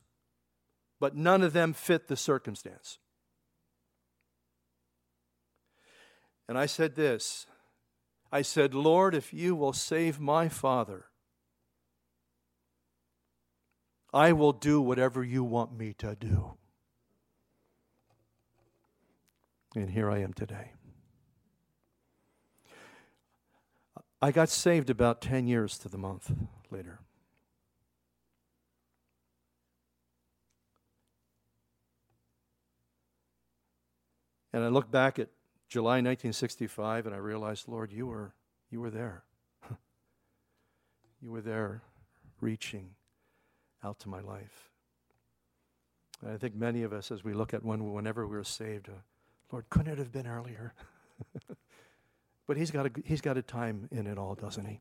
but 0.99 1.15
none 1.15 1.41
of 1.41 1.53
them 1.53 1.73
fit 1.73 2.07
the 2.07 2.17
circumstance. 2.17 2.99
And 6.49 6.57
I 6.57 6.65
said 6.65 6.95
this 6.95 7.47
I 8.33 8.41
said, 8.41 8.73
Lord, 8.73 9.13
if 9.13 9.31
you 9.31 9.55
will 9.55 9.73
save 9.73 10.19
my 10.19 10.49
father, 10.49 11.05
I 14.11 14.33
will 14.33 14.53
do 14.53 14.81
whatever 14.81 15.23
you 15.23 15.43
want 15.43 15.77
me 15.77 15.93
to 15.99 16.15
do. 16.15 16.55
And 19.75 19.91
here 19.91 20.09
I 20.09 20.17
am 20.17 20.33
today. 20.33 20.71
I 24.19 24.31
got 24.31 24.49
saved 24.49 24.89
about 24.89 25.21
10 25.21 25.45
years 25.45 25.77
to 25.77 25.87
the 25.87 25.99
month 25.99 26.31
later. 26.71 27.01
And 34.51 34.63
I 34.63 34.69
look 34.69 34.89
back 34.89 35.19
at 35.19 35.29
July 35.73 35.93
1965, 35.93 37.07
and 37.07 37.15
I 37.15 37.17
realized, 37.17 37.67
Lord, 37.67 37.91
you 37.91 38.05
were, 38.05 38.35
you 38.69 38.79
were 38.79 38.91
there. 38.91 39.23
you 41.19 41.31
were 41.31 41.41
there 41.41 41.81
reaching 42.41 42.91
out 43.83 43.97
to 44.01 44.07
my 44.07 44.19
life. 44.19 44.69
And 46.21 46.31
I 46.31 46.37
think 46.37 46.53
many 46.53 46.83
of 46.83 46.93
us, 46.93 47.09
as 47.09 47.23
we 47.23 47.33
look 47.33 47.55
at 47.55 47.65
when, 47.65 47.91
whenever 47.91 48.27
we 48.27 48.37
were 48.37 48.43
saved, 48.43 48.87
uh, 48.87 49.01
Lord, 49.51 49.67
couldn't 49.71 49.93
it 49.93 49.97
have 49.97 50.11
been 50.11 50.27
earlier? 50.27 50.75
but 52.47 52.55
he's 52.55 52.69
got, 52.69 52.85
a, 52.85 52.91
he's 53.03 53.21
got 53.21 53.39
a 53.39 53.41
time 53.41 53.89
in 53.91 54.05
it 54.05 54.19
all, 54.19 54.35
doesn't 54.35 54.65
he? 54.65 54.79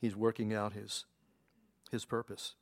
He's 0.00 0.16
working 0.16 0.54
out 0.54 0.72
his, 0.72 1.04
his 1.90 2.06
purpose. 2.06 2.54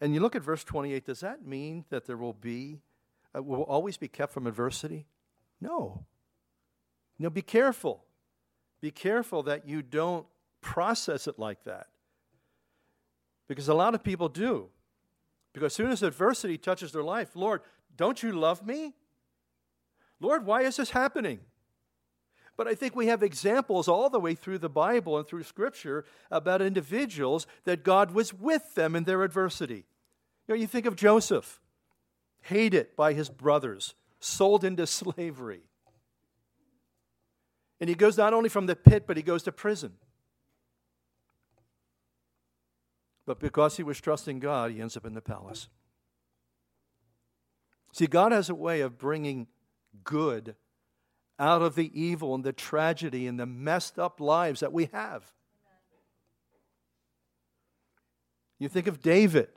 And 0.00 0.12
you 0.12 0.18
look 0.18 0.34
at 0.34 0.42
verse 0.42 0.64
28, 0.64 1.06
does 1.06 1.20
that 1.20 1.46
mean 1.46 1.84
that 1.90 2.06
there 2.06 2.16
will 2.16 2.32
be 2.32 2.80
uh, 3.36 3.42
will 3.42 3.62
always 3.62 3.96
be 3.96 4.08
kept 4.08 4.32
from 4.32 4.46
adversity? 4.46 5.06
No. 5.60 6.04
No, 7.18 7.30
be 7.30 7.42
careful. 7.42 8.04
Be 8.80 8.90
careful 8.90 9.44
that 9.44 9.68
you 9.68 9.82
don't 9.82 10.26
process 10.60 11.26
it 11.26 11.38
like 11.38 11.64
that. 11.64 11.88
Because 13.48 13.68
a 13.68 13.74
lot 13.74 13.94
of 13.94 14.02
people 14.02 14.28
do. 14.28 14.68
Because 15.52 15.66
as 15.66 15.74
soon 15.74 15.90
as 15.90 16.02
adversity 16.02 16.56
touches 16.56 16.92
their 16.92 17.02
life, 17.02 17.36
Lord, 17.36 17.60
don't 17.96 18.22
you 18.22 18.32
love 18.32 18.66
me? 18.66 18.94
Lord, 20.20 20.46
why 20.46 20.62
is 20.62 20.76
this 20.76 20.90
happening? 20.90 21.40
But 22.56 22.68
I 22.68 22.74
think 22.74 22.94
we 22.94 23.06
have 23.06 23.22
examples 23.22 23.88
all 23.88 24.10
the 24.10 24.20
way 24.20 24.34
through 24.34 24.58
the 24.58 24.68
Bible 24.68 25.18
and 25.18 25.26
through 25.26 25.42
Scripture 25.44 26.04
about 26.30 26.62
individuals 26.62 27.46
that 27.64 27.82
God 27.82 28.12
was 28.12 28.32
with 28.32 28.74
them 28.74 28.94
in 28.94 29.04
their 29.04 29.22
adversity. 29.22 29.84
You 30.46 30.54
know, 30.54 30.60
you 30.60 30.66
think 30.66 30.86
of 30.86 30.96
Joseph 30.96 31.60
hated 32.42 32.94
by 32.96 33.12
his 33.12 33.28
brothers, 33.28 33.94
sold 34.20 34.64
into 34.64 34.86
slavery. 34.86 35.62
And 37.80 37.88
he 37.88 37.94
goes 37.94 38.16
not 38.16 38.32
only 38.32 38.48
from 38.48 38.66
the 38.66 38.76
pit, 38.76 39.04
but 39.06 39.16
he 39.16 39.22
goes 39.22 39.42
to 39.44 39.52
prison. 39.52 39.94
But 43.26 43.40
because 43.40 43.76
he 43.76 43.82
was 43.82 44.00
trusting 44.00 44.40
God, 44.40 44.70
he 44.70 44.80
ends 44.80 44.96
up 44.96 45.06
in 45.06 45.14
the 45.14 45.20
palace. 45.20 45.68
See, 47.92 48.06
God 48.06 48.32
has 48.32 48.48
a 48.48 48.54
way 48.54 48.80
of 48.80 48.98
bringing 48.98 49.46
good 50.04 50.56
out 51.38 51.62
of 51.62 51.74
the 51.74 51.90
evil 52.00 52.34
and 52.34 52.44
the 52.44 52.52
tragedy 52.52 53.26
and 53.26 53.38
the 53.38 53.46
messed 53.46 53.98
up 53.98 54.20
lives 54.20 54.60
that 54.60 54.72
we 54.72 54.88
have. 54.92 55.32
You 58.58 58.68
think 58.68 58.86
of 58.86 59.00
David. 59.00 59.48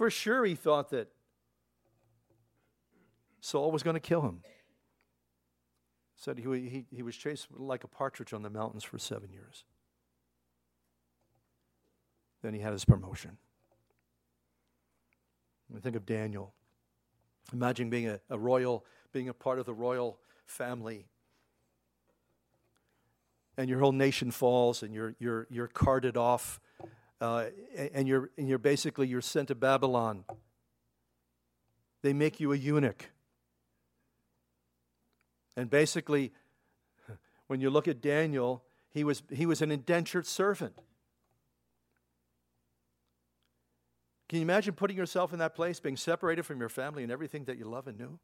For 0.00 0.08
sure, 0.08 0.46
he 0.46 0.54
thought 0.54 0.88
that 0.92 1.08
Saul 3.42 3.70
was 3.70 3.82
going 3.82 3.96
to 3.96 4.00
kill 4.00 4.22
him. 4.22 4.40
Said 6.16 6.38
he, 6.38 6.44
he, 6.70 6.86
he 6.90 7.02
was 7.02 7.14
chased 7.14 7.48
like 7.54 7.84
a 7.84 7.86
partridge 7.86 8.32
on 8.32 8.40
the 8.40 8.48
mountains 8.48 8.82
for 8.82 8.98
seven 8.98 9.30
years. 9.30 9.64
Then 12.40 12.54
he 12.54 12.60
had 12.60 12.72
his 12.72 12.82
promotion. 12.82 13.36
I 15.76 15.80
think 15.80 15.96
of 15.96 16.06
Daniel. 16.06 16.54
Imagine 17.52 17.90
being 17.90 18.08
a, 18.08 18.20
a 18.30 18.38
royal, 18.38 18.86
being 19.12 19.28
a 19.28 19.34
part 19.34 19.58
of 19.58 19.66
the 19.66 19.74
royal 19.74 20.18
family. 20.46 21.08
And 23.58 23.68
your 23.68 23.80
whole 23.80 23.92
nation 23.92 24.30
falls 24.30 24.82
and 24.82 24.94
you're, 24.94 25.14
you're, 25.18 25.46
you're 25.50 25.68
carted 25.68 26.16
off 26.16 26.58
uh, 27.20 27.46
and, 27.92 28.08
you're, 28.08 28.30
and 28.38 28.48
you're 28.48 28.58
basically 28.58 29.06
you're 29.06 29.20
sent 29.20 29.48
to 29.48 29.54
Babylon. 29.54 30.24
They 32.02 32.12
make 32.12 32.40
you 32.40 32.52
a 32.52 32.56
eunuch. 32.56 33.10
And 35.56 35.68
basically, 35.68 36.32
when 37.48 37.60
you 37.60 37.68
look 37.68 37.88
at 37.88 38.00
Daniel, 38.00 38.64
he 38.90 39.04
was, 39.04 39.22
he 39.30 39.44
was 39.44 39.60
an 39.60 39.70
indentured 39.70 40.26
servant. 40.26 40.80
Can 44.28 44.38
you 44.38 44.42
imagine 44.42 44.74
putting 44.74 44.96
yourself 44.96 45.32
in 45.32 45.40
that 45.40 45.56
place, 45.56 45.80
being 45.80 45.96
separated 45.96 46.44
from 46.44 46.60
your 46.60 46.68
family 46.68 47.02
and 47.02 47.10
everything 47.10 47.44
that 47.44 47.58
you 47.58 47.64
love 47.64 47.88
and 47.88 47.98
knew? 47.98 48.18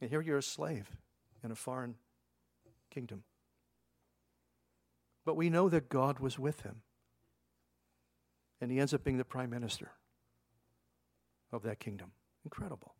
And 0.00 0.10
here 0.10 0.20
you're 0.20 0.38
a 0.38 0.42
slave 0.42 0.90
in 1.44 1.52
a 1.52 1.54
foreign 1.54 1.94
kingdom. 2.90 3.22
But 5.24 5.36
we 5.36 5.50
know 5.50 5.68
that 5.68 5.88
God 5.88 6.18
was 6.18 6.38
with 6.38 6.62
him. 6.62 6.82
And 8.60 8.70
he 8.70 8.78
ends 8.78 8.92
up 8.92 9.04
being 9.04 9.18
the 9.18 9.24
prime 9.24 9.50
minister 9.50 9.90
of 11.52 11.62
that 11.62 11.80
kingdom. 11.80 12.12
Incredible. 12.44 12.94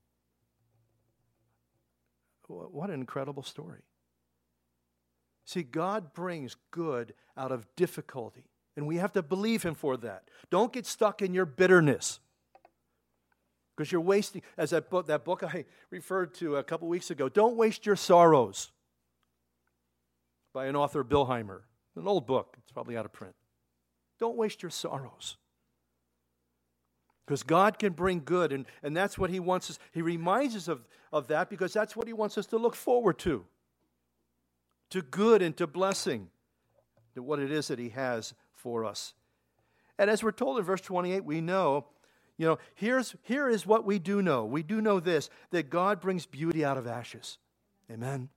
What 2.49 2.91
an 2.91 3.01
incredible 3.01 3.45
story. 3.45 3.83
See, 5.45 5.63
God 5.63 6.13
brings 6.13 6.57
good 6.71 7.15
out 7.37 7.53
of 7.53 7.67
difficulty. 7.77 8.45
And 8.77 8.87
we 8.87 8.97
have 8.97 9.13
to 9.13 9.23
believe 9.23 9.63
Him 9.63 9.75
for 9.75 9.97
that. 9.99 10.25
Don't 10.51 10.73
get 10.73 10.87
stuck 10.87 11.23
in 11.23 11.35
your 11.35 11.47
bitterness. 11.47 12.19
Because 13.77 13.93
you're 13.93 14.01
wasting, 14.01 14.43
as 14.57 14.71
that 14.71 14.91
book, 14.91 15.07
that 15.07 15.25
book 15.25 15.43
I 15.43 15.65
referred 15.91 16.35
to 16.35 16.57
a 16.57 16.65
couple 16.65 16.89
weeks 16.89 17.11
ago, 17.11 17.29
Don't 17.29 17.57
Waste 17.57 17.87
Your 17.87 17.97
Sorrows 17.97 18.73
by 20.53 20.67
an 20.67 20.77
author, 20.77 21.05
Billheimer. 21.05 21.61
An 21.97 22.07
old 22.07 22.27
book, 22.27 22.57
it's 22.63 22.73
probably 22.73 22.97
out 22.97 23.05
of 23.05 23.13
print. 23.13 23.35
Don't 24.19 24.37
waste 24.37 24.63
your 24.63 24.71
sorrows. 24.71 25.37
Because 27.31 27.45
God 27.45 27.79
can 27.79 27.93
bring 27.93 28.23
good, 28.25 28.51
and, 28.51 28.67
and 28.83 28.97
that's 28.97 29.17
what 29.17 29.31
He 29.31 29.39
wants 29.39 29.71
us. 29.71 29.79
He 29.93 30.03
reminds 30.03 30.57
us 30.57 30.67
of, 30.67 30.85
of 31.13 31.29
that 31.29 31.49
because 31.49 31.73
that's 31.73 31.95
what 31.95 32.09
He 32.09 32.13
wants 32.13 32.37
us 32.37 32.45
to 32.47 32.57
look 32.57 32.75
forward 32.75 33.21
to 33.21 33.45
to 34.91 35.01
good 35.01 35.41
and 35.41 35.57
to 35.57 35.69
blessing, 35.69 36.27
to 37.15 37.23
what 37.23 37.39
it 37.39 37.53
is 37.53 37.69
that 37.69 37.79
He 37.79 37.91
has 37.91 38.35
for 38.53 38.85
us. 38.85 39.15
And 39.97 40.11
as 40.11 40.25
we're 40.25 40.33
told 40.33 40.59
in 40.59 40.65
verse 40.65 40.81
28, 40.81 41.25
we 41.25 41.41
know, 41.41 41.87
you 42.37 42.47
know, 42.47 42.59
here's, 42.75 43.15
here 43.23 43.49
is 43.49 43.65
what 43.65 43.85
we 43.87 44.01
do 44.01 44.21
know. 44.21 44.45
We 44.45 44.65
do 44.65 44.81
know 44.81 44.99
this 44.99 45.31
that 45.53 45.71
God 45.71 46.01
brings 46.01 46.27
beauty 46.27 46.65
out 46.65 46.79
of 46.79 46.89
ashes. 46.89 47.39
Amen. 47.89 48.29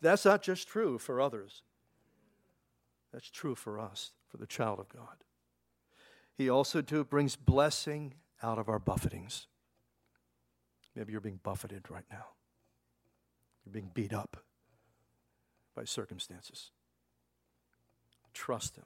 That's 0.00 0.24
not 0.24 0.42
just 0.42 0.68
true 0.68 0.96
for 0.96 1.20
others, 1.20 1.62
that's 3.12 3.28
true 3.28 3.56
for 3.56 3.80
us, 3.80 4.12
for 4.28 4.36
the 4.36 4.46
child 4.46 4.78
of 4.78 4.88
God. 4.90 5.24
He 6.38 6.48
also 6.48 6.80
too 6.80 7.02
brings 7.02 7.34
blessing 7.34 8.14
out 8.44 8.58
of 8.58 8.68
our 8.68 8.78
buffetings. 8.78 9.48
Maybe 10.94 11.10
you're 11.10 11.20
being 11.20 11.40
buffeted 11.42 11.90
right 11.90 12.04
now. 12.10 12.26
You're 13.64 13.72
being 13.72 13.90
beat 13.92 14.12
up 14.12 14.36
by 15.74 15.84
circumstances. 15.84 16.70
Trust 18.32 18.76
Him. 18.76 18.84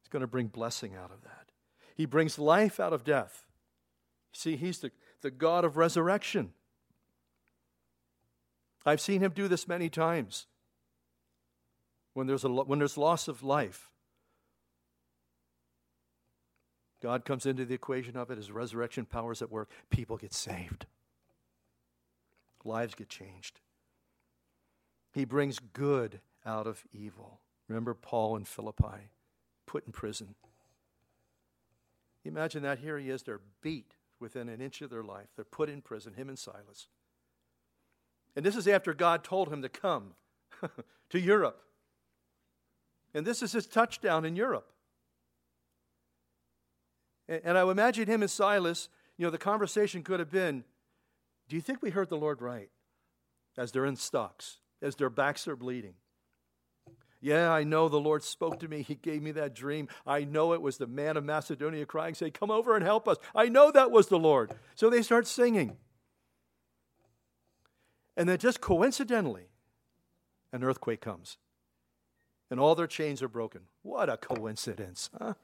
He's 0.00 0.08
going 0.08 0.20
to 0.20 0.28
bring 0.28 0.46
blessing 0.46 0.94
out 0.94 1.10
of 1.10 1.22
that. 1.22 1.50
He 1.96 2.06
brings 2.06 2.38
life 2.38 2.78
out 2.78 2.92
of 2.92 3.02
death. 3.02 3.48
See, 4.32 4.54
He's 4.54 4.78
the, 4.78 4.92
the 5.22 5.32
God 5.32 5.64
of 5.64 5.76
resurrection. 5.76 6.52
I've 8.86 9.00
seen 9.00 9.20
Him 9.20 9.32
do 9.34 9.48
this 9.48 9.66
many 9.66 9.90
times. 9.90 10.46
When 12.14 12.28
there's, 12.28 12.44
a, 12.44 12.48
when 12.48 12.78
there's 12.78 12.96
loss 12.96 13.26
of 13.26 13.42
life, 13.42 13.89
God 17.02 17.24
comes 17.24 17.46
into 17.46 17.64
the 17.64 17.74
equation 17.74 18.16
of 18.16 18.30
it, 18.30 18.36
His 18.36 18.50
resurrection 18.52 19.06
powers 19.06 19.40
at 19.42 19.50
work. 19.50 19.70
People 19.90 20.16
get 20.16 20.32
saved, 20.32 20.86
lives 22.64 22.94
get 22.94 23.08
changed. 23.08 23.60
He 25.12 25.24
brings 25.24 25.58
good 25.58 26.20
out 26.46 26.66
of 26.66 26.84
evil. 26.92 27.40
Remember 27.68 27.94
Paul 27.94 28.36
in 28.36 28.44
Philippi, 28.44 29.10
put 29.66 29.86
in 29.86 29.92
prison. 29.92 30.34
Imagine 32.24 32.62
that 32.62 32.78
here 32.78 32.98
he 32.98 33.10
is, 33.10 33.22
they're 33.22 33.40
beat 33.62 33.94
within 34.20 34.48
an 34.48 34.60
inch 34.60 34.82
of 34.82 34.90
their 34.90 35.02
life. 35.02 35.28
They're 35.34 35.44
put 35.44 35.68
in 35.68 35.80
prison, 35.80 36.14
him 36.14 36.28
and 36.28 36.38
Silas. 36.38 36.88
And 38.36 38.44
this 38.44 38.56
is 38.56 38.68
after 38.68 38.92
God 38.94 39.24
told 39.24 39.52
him 39.52 39.62
to 39.62 39.68
come 39.68 40.14
to 41.10 41.18
Europe. 41.18 41.62
And 43.14 43.26
this 43.26 43.42
is 43.42 43.52
his 43.52 43.66
touchdown 43.66 44.24
in 44.24 44.36
Europe. 44.36 44.70
And 47.30 47.56
I 47.56 47.62
imagine 47.62 48.08
him 48.08 48.22
and 48.22 48.30
Silas, 48.30 48.88
you 49.16 49.24
know, 49.24 49.30
the 49.30 49.38
conversation 49.38 50.02
could 50.02 50.18
have 50.18 50.30
been 50.30 50.64
Do 51.48 51.56
you 51.56 51.62
think 51.62 51.80
we 51.80 51.90
heard 51.90 52.08
the 52.08 52.16
Lord 52.16 52.42
right? 52.42 52.70
As 53.56 53.72
they're 53.72 53.86
in 53.86 53.96
stocks, 53.96 54.58
as 54.82 54.96
their 54.96 55.10
backs 55.10 55.46
are 55.46 55.56
bleeding. 55.56 55.94
Yeah, 57.20 57.52
I 57.52 57.64
know 57.64 57.88
the 57.88 58.00
Lord 58.00 58.22
spoke 58.22 58.60
to 58.60 58.68
me. 58.68 58.82
He 58.82 58.94
gave 58.94 59.22
me 59.22 59.32
that 59.32 59.54
dream. 59.54 59.88
I 60.06 60.24
know 60.24 60.54
it 60.54 60.62
was 60.62 60.78
the 60.78 60.86
man 60.86 61.16
of 61.18 61.24
Macedonia 61.24 61.84
crying, 61.84 62.14
saying, 62.14 62.32
Come 62.32 62.50
over 62.50 62.74
and 62.74 62.84
help 62.84 63.06
us. 63.06 63.18
I 63.34 63.48
know 63.48 63.70
that 63.70 63.90
was 63.90 64.08
the 64.08 64.18
Lord. 64.18 64.52
So 64.74 64.88
they 64.88 65.02
start 65.02 65.26
singing. 65.26 65.76
And 68.16 68.28
then 68.28 68.38
just 68.38 68.60
coincidentally, 68.60 69.48
an 70.52 70.64
earthquake 70.64 71.00
comes. 71.00 71.36
And 72.50 72.58
all 72.58 72.74
their 72.74 72.86
chains 72.86 73.22
are 73.22 73.28
broken. 73.28 73.62
What 73.82 74.08
a 74.08 74.16
coincidence, 74.16 75.10
huh? 75.16 75.34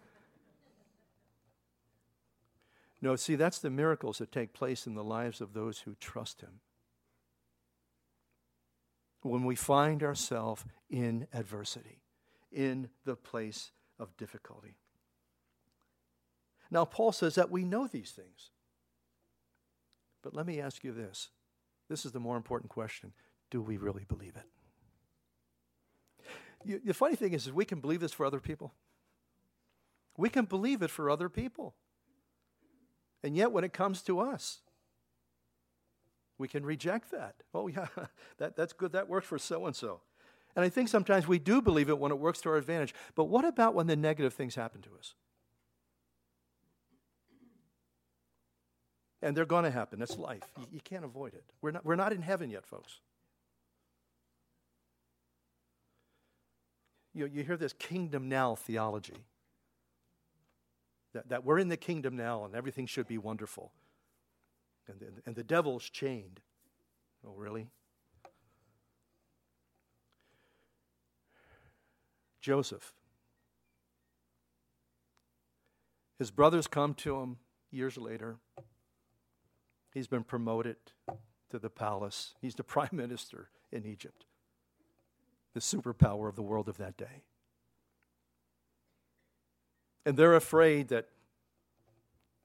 No, 3.07 3.15
see, 3.15 3.37
that's 3.37 3.61
the 3.61 3.71
miracles 3.71 4.19
that 4.19 4.33
take 4.33 4.53
place 4.53 4.85
in 4.85 4.97
the 4.97 5.05
lives 5.05 5.41
of 5.41 5.53
those 5.53 5.79
who 5.79 5.95
trust 6.01 6.41
Him 6.41 6.59
when 9.23 9.45
we 9.45 9.55
find 9.55 10.03
ourselves 10.03 10.65
in 10.91 11.29
adversity, 11.33 12.03
in 12.51 12.89
the 13.05 13.15
place 13.15 13.71
of 14.01 14.17
difficulty. 14.17 14.75
Now, 16.69 16.85
Paul 16.85 17.13
says 17.13 17.37
that 17.37 17.49
we 17.49 17.63
know 17.63 17.87
these 17.87 18.11
things. 18.11 18.51
But 20.21 20.35
let 20.35 20.45
me 20.45 20.61
ask 20.61 20.83
you 20.83 20.91
this 20.91 21.29
this 21.89 22.05
is 22.05 22.11
the 22.11 22.19
more 22.19 22.37
important 22.37 22.73
question 22.73 23.13
do 23.51 23.63
we 23.63 23.77
really 23.77 24.03
believe 24.03 24.35
it? 24.35 24.49
You, 26.65 26.81
the 26.85 26.93
funny 26.93 27.15
thing 27.15 27.35
is, 27.35 27.47
is, 27.47 27.53
we 27.53 27.65
can 27.65 27.79
believe 27.79 28.01
this 28.01 28.13
for 28.13 28.27
other 28.27 28.41
people. 28.41 28.75
We 30.17 30.29
can 30.29 30.47
believe 30.47 30.83
it 30.83 30.91
for 30.91 31.09
other 31.09 31.29
people. 31.29 31.77
And 33.27 33.37
yet, 33.37 33.51
when 33.51 33.64
it 33.64 33.72
comes 33.72 34.03
to 34.03 34.20
us, 34.20 34.61
we 36.39 36.47
can 36.47 36.64
reject 36.64 37.11
that. 37.11 37.35
Oh, 37.53 37.66
yeah, 37.66 37.89
that, 38.39 38.55
that's 38.55 38.72
good. 38.72 38.93
That 38.93 39.09
works 39.09 39.27
for 39.27 39.37
so 39.37 39.66
and 39.66 39.74
so. 39.74 40.01
And 40.55 40.64
I 40.64 40.68
think 40.68 40.89
sometimes 40.89 41.27
we 41.27 41.41
do 41.41 41.61
believe 41.61 41.89
it 41.89 41.99
when 41.99 42.12
it 42.12 42.20
works 42.20 42.41
to 42.43 42.51
our 42.51 42.57
advantage. 42.57 42.95
But 43.16 43.24
what 43.24 43.45
about 43.45 43.74
when 43.74 43.89
the 43.89 43.97
negative 43.97 44.33
things 44.33 44.55
happen 44.55 44.81
to 44.83 44.91
us? 44.97 45.14
And 49.20 49.37
they're 49.37 49.45
going 49.45 49.64
to 49.64 49.72
happen. 49.72 49.99
That's 49.99 50.16
life. 50.16 50.45
You, 50.57 50.66
you, 50.74 50.81
can't 50.81 51.05
avoid 51.05 51.35
it. 51.35 51.43
We're 51.61 51.72
not, 51.72 51.85
we're 51.85 51.97
not 51.97 52.12
in 52.12 52.22
heaven 52.22 52.49
yet, 52.49 52.64
folks. 52.64 53.01
You, 57.12 57.27
you 57.27 57.43
hear 57.43 57.57
this 57.57 57.72
kingdom 57.72 58.29
now 58.29 58.55
theology 58.55 59.24
that, 61.17 61.31
that 61.31 61.45
we're 61.45 61.59
in 61.59 61.69
the 61.69 61.77
kingdom 61.79 62.14
now 62.14 62.45
and 62.45 62.55
everything 62.55 62.87
should 62.87 63.09
be 63.09 63.17
wonderful 63.17 63.73
and, 64.87 65.01
and, 65.01 65.23
and 65.25 65.35
the 65.35 65.43
devil's 65.43 65.89
chained. 65.89 66.41
Oh, 67.27 67.33
really? 67.35 67.69
Joseph. 72.41 72.93
His 76.19 76.31
brothers 76.31 76.67
come 76.67 76.93
to 76.95 77.21
him 77.21 77.39
years 77.71 77.97
later, 77.97 78.37
he's 79.93 80.07
been 80.07 80.23
promoted 80.23 80.77
to 81.51 81.59
the 81.59 81.71
palace. 81.71 82.35
He's 82.41 82.55
the 82.55 82.64
prime 82.75 82.91
minister 82.93 83.49
in 83.73 83.87
Egypt, 83.87 84.27
the 85.55 85.61
superpower 85.61 86.29
of 86.29 86.37
the 86.37 86.43
world 86.43 86.69
of 86.69 86.77
that 86.77 86.99
day. 86.99 87.25
And 90.07 90.17
they're 90.17 90.37
afraid 90.37 90.89
that 90.89 91.09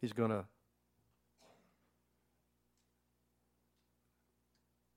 he's 0.01 0.11
going 0.11 0.31
to 0.31 0.45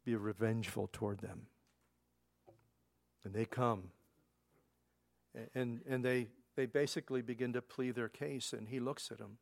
be 0.05 0.17
revengeful 0.17 0.89
toward 0.93 1.19
them. 1.21 1.47
And 3.25 3.33
they 3.33 3.45
come 3.45 3.91
and, 5.55 5.81
and 5.89 6.05
they, 6.05 6.29
they 6.57 6.67
basically 6.67 7.23
begin 7.23 7.53
to 7.55 7.63
plead 7.63 7.95
their 7.95 8.09
case, 8.09 8.53
and 8.53 8.69
he 8.69 8.81
looks 8.81 9.11
at 9.11 9.19
them 9.19 9.39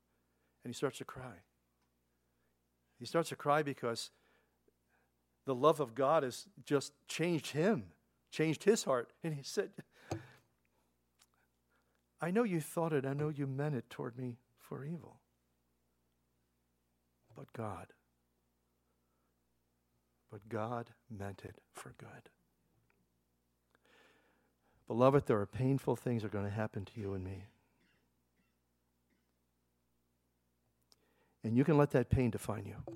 and 0.64 0.72
he 0.72 0.74
starts 0.74 0.98
to 0.98 1.04
cry. 1.04 1.42
He 2.98 3.06
starts 3.06 3.30
to 3.30 3.36
cry 3.36 3.62
because 3.62 4.10
the 5.44 5.54
love 5.54 5.80
of 5.80 5.94
God 5.94 6.22
has 6.22 6.46
just 6.64 6.92
changed 7.08 7.48
him, 7.48 7.86
changed 8.30 8.64
his 8.64 8.84
heart. 8.84 9.12
And 9.24 9.34
he 9.34 9.42
said, 9.42 9.70
I 12.22 12.30
know 12.30 12.44
you 12.44 12.60
thought 12.60 12.92
it, 12.92 13.04
I 13.04 13.14
know 13.14 13.30
you 13.30 13.48
meant 13.48 13.74
it 13.74 13.90
toward 13.90 14.16
me 14.16 14.36
for 14.56 14.84
evil. 14.84 15.16
But 17.36 17.52
God, 17.52 17.88
but 20.30 20.48
God 20.48 20.90
meant 21.10 21.42
it 21.44 21.56
for 21.72 21.92
good. 21.98 22.30
Beloved, 24.86 25.26
there 25.26 25.40
are 25.40 25.46
painful 25.46 25.96
things 25.96 26.22
that 26.22 26.28
are 26.28 26.30
going 26.30 26.44
to 26.44 26.50
happen 26.50 26.84
to 26.84 27.00
you 27.00 27.14
and 27.14 27.24
me. 27.24 27.44
And 31.42 31.56
you 31.56 31.64
can 31.64 31.76
let 31.76 31.90
that 31.90 32.08
pain 32.08 32.30
define 32.30 32.66
you. 32.66 32.94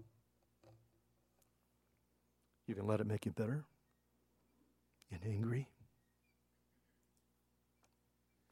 You 2.68 2.74
can 2.74 2.87
let 2.87 3.01
it 3.01 3.07
make 3.07 3.27
you 3.27 3.33
bitter 3.33 3.64
and 5.11 5.20
angry 5.24 5.68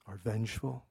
or 0.06 0.16
vengeful. 0.22 0.84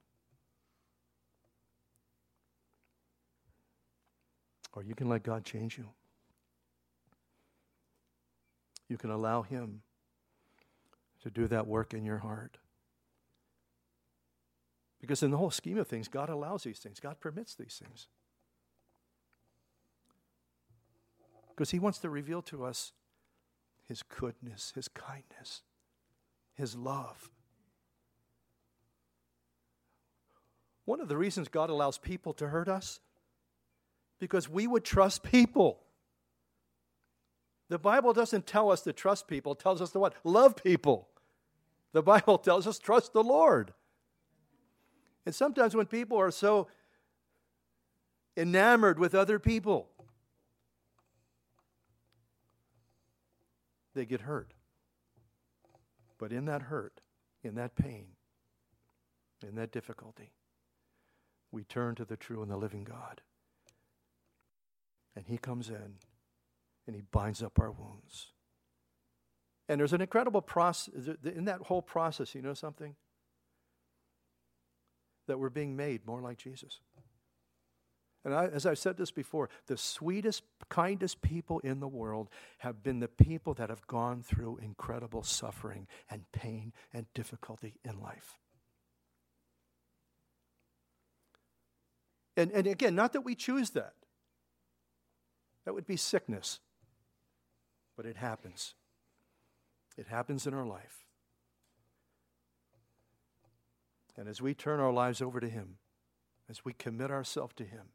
Or 4.74 4.84
you 4.84 4.95
can 4.95 5.07
let 5.07 5.24
God 5.24 5.45
change 5.45 5.78
you. 5.78 5.89
You 8.89 8.97
can 8.97 9.11
allow 9.11 9.43
Him 9.43 9.82
to 11.22 11.30
do 11.30 11.47
that 11.47 11.68
work 11.68 11.93
in 11.93 12.03
your 12.03 12.18
heart. 12.20 12.57
Because 14.99 15.22
in 15.22 15.32
the 15.32 15.38
whole 15.38 15.51
scheme 15.51 15.78
of 15.78 15.88
things, 15.88 16.07
God 16.07 16.30
allows 16.30 16.64
these 16.64 16.80
things, 16.80 16.99
God 16.99 17.20
permits 17.20 17.55
these 17.55 17.82
things. 17.84 18.07
Because 21.49 21.72
He 21.72 21.80
wants 21.80 21.99
to 21.99 22.09
reveal 22.09 22.41
to 22.43 22.66
us 22.66 22.93
His 23.88 24.01
goodness, 24.01 24.72
His 24.76 24.88
kindness, 24.88 25.61
His 26.55 26.76
love. 26.76 27.30
One 30.86 31.00
of 31.00 31.08
the 31.08 31.18
reasons 31.18 31.48
God 31.48 31.70
allows 31.70 31.98
people 31.98 32.34
to 32.34 32.48
hurt 32.48 32.68
us, 32.68 33.00
because 34.20 34.50
we 34.50 34.68
would 34.68 34.84
trust 34.84 35.24
people. 35.24 35.80
The 37.70 37.80
Bible 37.80 38.14
doesn't 38.14 38.46
tell 38.46 38.72
us 38.72 38.82
to 38.82 38.94
trust 38.94 39.28
people, 39.28 39.54
it 39.54 39.60
tells 39.60 39.82
us 39.82 39.92
to 39.92 40.00
what? 40.00 40.14
Love 40.24 40.56
people. 40.56 41.08
The 41.94 42.02
Bible 42.04 42.38
tells 42.38 42.68
us 42.68 42.80
trust 42.80 43.14
the 43.14 43.24
Lord. 43.24 43.74
And 45.26 45.34
sometimes 45.34 45.76
when 45.76 45.86
people 45.86 46.18
are 46.18 46.32
so 46.32 46.68
enamored 48.36 49.00
with 49.00 49.16
other 49.16 49.40
people, 49.40 49.88
they 53.94 54.06
get 54.06 54.22
hurt. 54.22 54.54
But 56.18 56.32
in 56.32 56.46
that 56.46 56.64
hurt, 56.64 57.02
in 57.44 57.56
that 57.56 57.76
pain, 57.76 58.08
in 59.48 59.56
that 59.56 59.72
difficulty, 59.72 60.32
we 61.54 61.64
turn 61.64 61.95
to 61.95 62.06
the 62.06 62.18
true 62.18 62.41
and 62.41 62.51
the 62.51 62.58
living 62.58 62.84
God. 62.84 63.22
And 65.16 65.26
He 65.28 65.38
comes 65.38 65.70
in 65.70 65.95
and 66.88 66.95
He 66.95 67.04
binds 67.12 67.43
up 67.43 67.60
our 67.60 67.72
wounds. 67.72 68.34
And 69.70 69.80
there's 69.80 69.93
an 69.93 70.01
incredible 70.01 70.41
process 70.41 70.93
in 71.24 71.45
that 71.45 71.62
whole 71.62 71.82
process, 71.82 72.36
you 72.36 72.41
know 72.41 72.54
something? 72.54 72.95
That 75.28 75.39
we're 75.39 75.49
being 75.49 75.76
made 75.76 76.06
more 76.06 76.20
like 76.20 76.38
Jesus. 76.38 76.80
And 78.26 78.34
I, 78.34 78.47
as 78.47 78.66
I've 78.66 78.80
said 78.80 78.97
this 78.97 79.12
before, 79.12 79.49
the 79.68 79.78
sweetest, 79.78 80.43
kindest 80.70 81.22
people 81.22 81.60
in 81.60 81.80
the 81.80 81.88
world 81.88 82.30
have 82.60 82.82
been 82.82 82.99
the 82.99 83.08
people 83.08 83.54
that 83.56 83.70
have 83.70 83.86
gone 83.86 84.24
through 84.24 84.60
incredible 84.62 85.24
suffering 85.24 85.88
and 86.10 86.24
pain 86.32 86.74
and 86.93 87.06
difficulty 87.14 87.76
in 87.84 88.01
life. 88.01 88.39
And, 92.36 92.52
and 92.52 92.68
again, 92.68 92.96
not 92.96 93.14
that 93.14 93.22
we 93.22 93.36
choose 93.36 93.72
that, 93.72 93.94
that 95.66 95.74
would 95.74 95.86
be 95.86 95.98
sickness, 95.98 96.60
but 97.96 98.06
it 98.06 98.18
happens. 98.18 98.74
It 99.98 100.08
happens 100.08 100.48
in 100.48 100.54
our 100.54 100.66
life. 100.66 101.06
And 104.18 104.28
as 104.28 104.42
we 104.42 104.54
turn 104.54 104.80
our 104.80 104.92
lives 104.94 105.22
over 105.22 105.40
to 105.40 105.50
Him, 105.50 105.78
as 106.50 106.66
we 106.66 106.74
commit 106.74 107.12
ourselves 107.12 107.54
to 107.56 107.64
Him, 107.64 107.88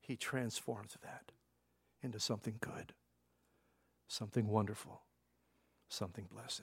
He 0.00 0.16
transforms 0.16 0.96
that 1.02 1.32
into 2.02 2.20
something 2.20 2.56
good, 2.60 2.94
something 4.08 4.48
wonderful, 4.48 5.02
something 5.88 6.26
blessed. 6.32 6.62